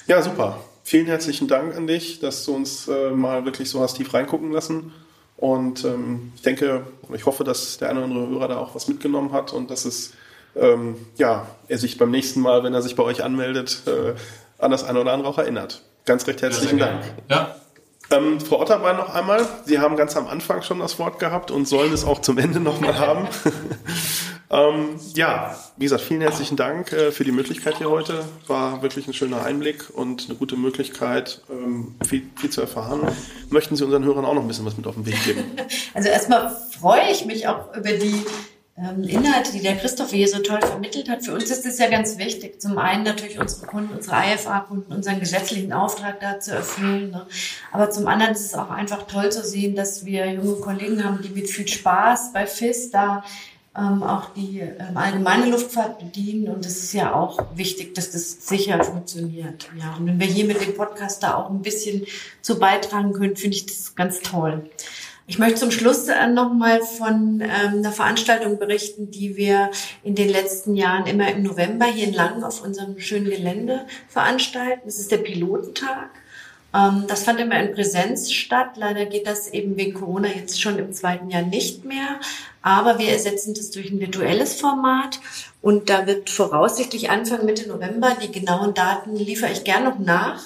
[0.06, 3.96] ja super vielen herzlichen Dank an dich, dass du uns äh, mal wirklich so hast
[3.96, 4.92] tief reingucken lassen.
[5.36, 8.86] Und ähm, ich denke, ich hoffe, dass der eine oder andere Hörer da auch was
[8.86, 10.12] mitgenommen hat und dass es,
[10.54, 14.14] ähm, ja, er sich beim nächsten Mal, wenn er sich bei euch anmeldet, äh,
[14.62, 15.82] an das eine oder andere auch erinnert.
[16.04, 17.04] Ganz recht herzlichen ja, Dank.
[17.28, 17.56] Ja.
[18.10, 19.46] Ähm, Frau Otterbein noch einmal.
[19.64, 22.60] Sie haben ganz am Anfang schon das Wort gehabt und sollen es auch zum Ende
[22.60, 23.28] nochmal haben.
[24.48, 28.24] Ähm, ja, wie gesagt, vielen herzlichen Dank äh, für die Möglichkeit hier heute.
[28.46, 33.00] War wirklich ein schöner Einblick und eine gute Möglichkeit, ähm, viel, viel zu erfahren.
[33.50, 35.44] Möchten Sie unseren Hörern auch noch ein bisschen was mit auf den Weg geben?
[35.94, 38.24] Also erstmal freue ich mich auch über die
[38.76, 41.24] Inhalte, die der Christoph hier so toll vermittelt hat.
[41.24, 42.60] Für uns ist es ja ganz wichtig.
[42.60, 47.10] Zum einen natürlich unsere Kunden, unsere IFA-Kunden, unseren gesetzlichen Auftrag da zu erfüllen.
[47.10, 47.26] Ne?
[47.72, 51.22] Aber zum anderen ist es auch einfach toll zu sehen, dass wir junge Kollegen haben,
[51.22, 53.24] die mit viel Spaß bei FIS da
[53.78, 56.48] ähm, auch die ähm, allgemeine Luftfahrt bedienen.
[56.48, 59.70] Und es ist ja auch wichtig, dass das sicher funktioniert.
[59.78, 62.06] Ja, und wenn wir hier mit dem Podcast da auch ein bisschen
[62.42, 64.68] zu beitragen können, finde ich das ganz toll.
[65.28, 69.70] Ich möchte zum Schluss nochmal von ähm, einer Veranstaltung berichten, die wir
[70.04, 74.82] in den letzten Jahren immer im November hier in Langen auf unserem schönen Gelände veranstalten.
[74.84, 76.10] Das ist der Pilotentag.
[76.72, 78.76] Ähm, das fand immer in Präsenz statt.
[78.76, 82.20] Leider geht das eben wegen Corona jetzt schon im zweiten Jahr nicht mehr.
[82.62, 85.18] Aber wir ersetzen das durch ein virtuelles Format.
[85.60, 90.42] Und da wird voraussichtlich Anfang Mitte November, die genauen Daten liefere ich gern noch nach,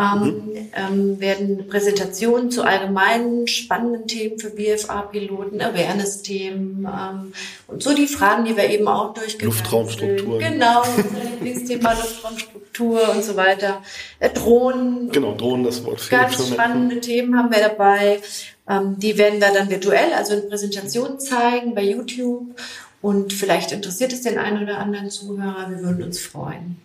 [0.00, 7.32] ähm, ähm, werden Präsentationen zu allgemeinen spannenden Themen für BFA-Piloten, Awareness-Themen ähm,
[7.66, 10.38] und so die Fragen, die wir eben auch durchgeführt Luftraumstruktur.
[10.38, 13.82] Genau, unser Lieblingsthema Luftraumstruktur und so weiter.
[14.20, 15.10] Äh, Drohnen.
[15.10, 16.08] Genau, Drohnen, das Wort.
[16.08, 17.00] Ganz spannende ja.
[17.02, 18.20] Themen haben wir dabei.
[18.68, 22.58] Ähm, die werden wir dann virtuell, also in Präsentationen zeigen bei YouTube.
[23.02, 25.66] Und vielleicht interessiert es den einen oder anderen Zuhörer.
[25.68, 26.76] Wir würden uns freuen.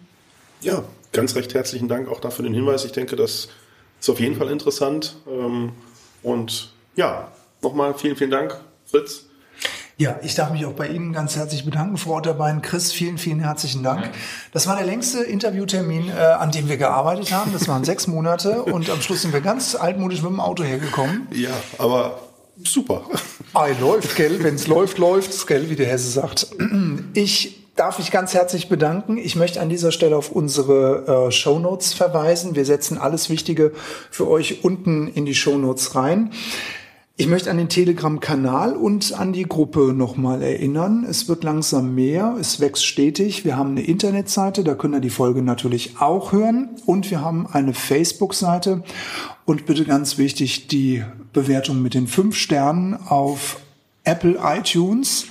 [0.61, 0.83] Ja,
[1.15, 2.85] ganz recht herzlichen Dank auch dafür den Hinweis.
[2.85, 3.49] Ich denke, das
[3.99, 5.15] ist auf jeden Fall interessant.
[5.27, 5.71] Ähm,
[6.21, 7.31] und ja,
[7.61, 9.25] nochmal vielen, vielen Dank, Fritz.
[9.97, 12.61] Ja, ich darf mich auch bei Ihnen ganz herzlich bedanken, Frau Otterbein.
[12.61, 14.09] Chris, vielen, vielen herzlichen Dank.
[14.51, 17.53] Das war der längste Interviewtermin, äh, an dem wir gearbeitet haben.
[17.53, 21.27] Das waren sechs Monate und am Schluss sind wir ganz altmodisch mit dem Auto hergekommen.
[21.31, 22.19] Ja, aber
[22.61, 23.03] super.
[23.53, 24.43] Ei, läuft, gell?
[24.43, 26.47] Wenn's läuft, läuft's, gell, wie der Hesse sagt.
[27.13, 29.17] Ich darf mich ganz herzlich bedanken.
[29.17, 32.55] Ich möchte an dieser Stelle auf unsere äh, Show Notes verweisen.
[32.55, 33.73] Wir setzen alles Wichtige
[34.09, 36.31] für euch unten in die Show Notes rein.
[37.17, 41.05] Ich möchte an den Telegram-Kanal und an die Gruppe nochmal erinnern.
[41.09, 43.45] Es wird langsam mehr, es wächst stetig.
[43.45, 46.71] Wir haben eine Internetseite, da könnt ihr die Folge natürlich auch hören.
[46.85, 48.83] Und wir haben eine Facebook-Seite.
[49.45, 53.61] Und bitte ganz wichtig, die Bewertung mit den fünf Sternen auf
[54.03, 55.27] Apple iTunes.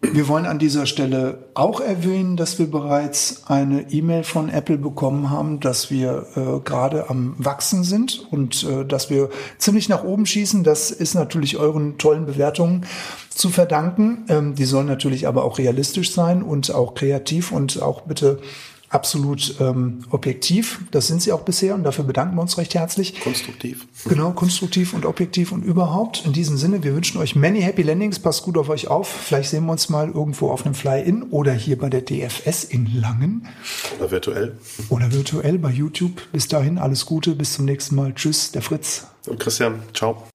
[0.00, 5.30] Wir wollen an dieser Stelle auch erwähnen, dass wir bereits eine E-Mail von Apple bekommen
[5.30, 10.26] haben, dass wir äh, gerade am Wachsen sind und äh, dass wir ziemlich nach oben
[10.26, 10.62] schießen.
[10.62, 12.86] Das ist natürlich euren tollen Bewertungen
[13.30, 14.24] zu verdanken.
[14.28, 18.38] Ähm, die sollen natürlich aber auch realistisch sein und auch kreativ und auch bitte
[18.90, 20.80] absolut ähm, objektiv.
[20.90, 23.20] Das sind sie auch bisher und dafür bedanken wir uns recht herzlich.
[23.20, 23.86] Konstruktiv.
[24.06, 26.24] Genau, konstruktiv und objektiv und überhaupt.
[26.24, 28.18] In diesem Sinne, wir wünschen euch many happy landings.
[28.18, 29.08] Passt gut auf euch auf.
[29.08, 32.86] Vielleicht sehen wir uns mal irgendwo auf einem Fly-In oder hier bei der DFS in
[33.00, 33.46] Langen.
[33.98, 34.58] Oder virtuell.
[34.88, 36.22] Oder virtuell bei YouTube.
[36.32, 38.14] Bis dahin alles Gute, bis zum nächsten Mal.
[38.14, 39.06] Tschüss, der Fritz.
[39.26, 40.28] Und Christian, ciao.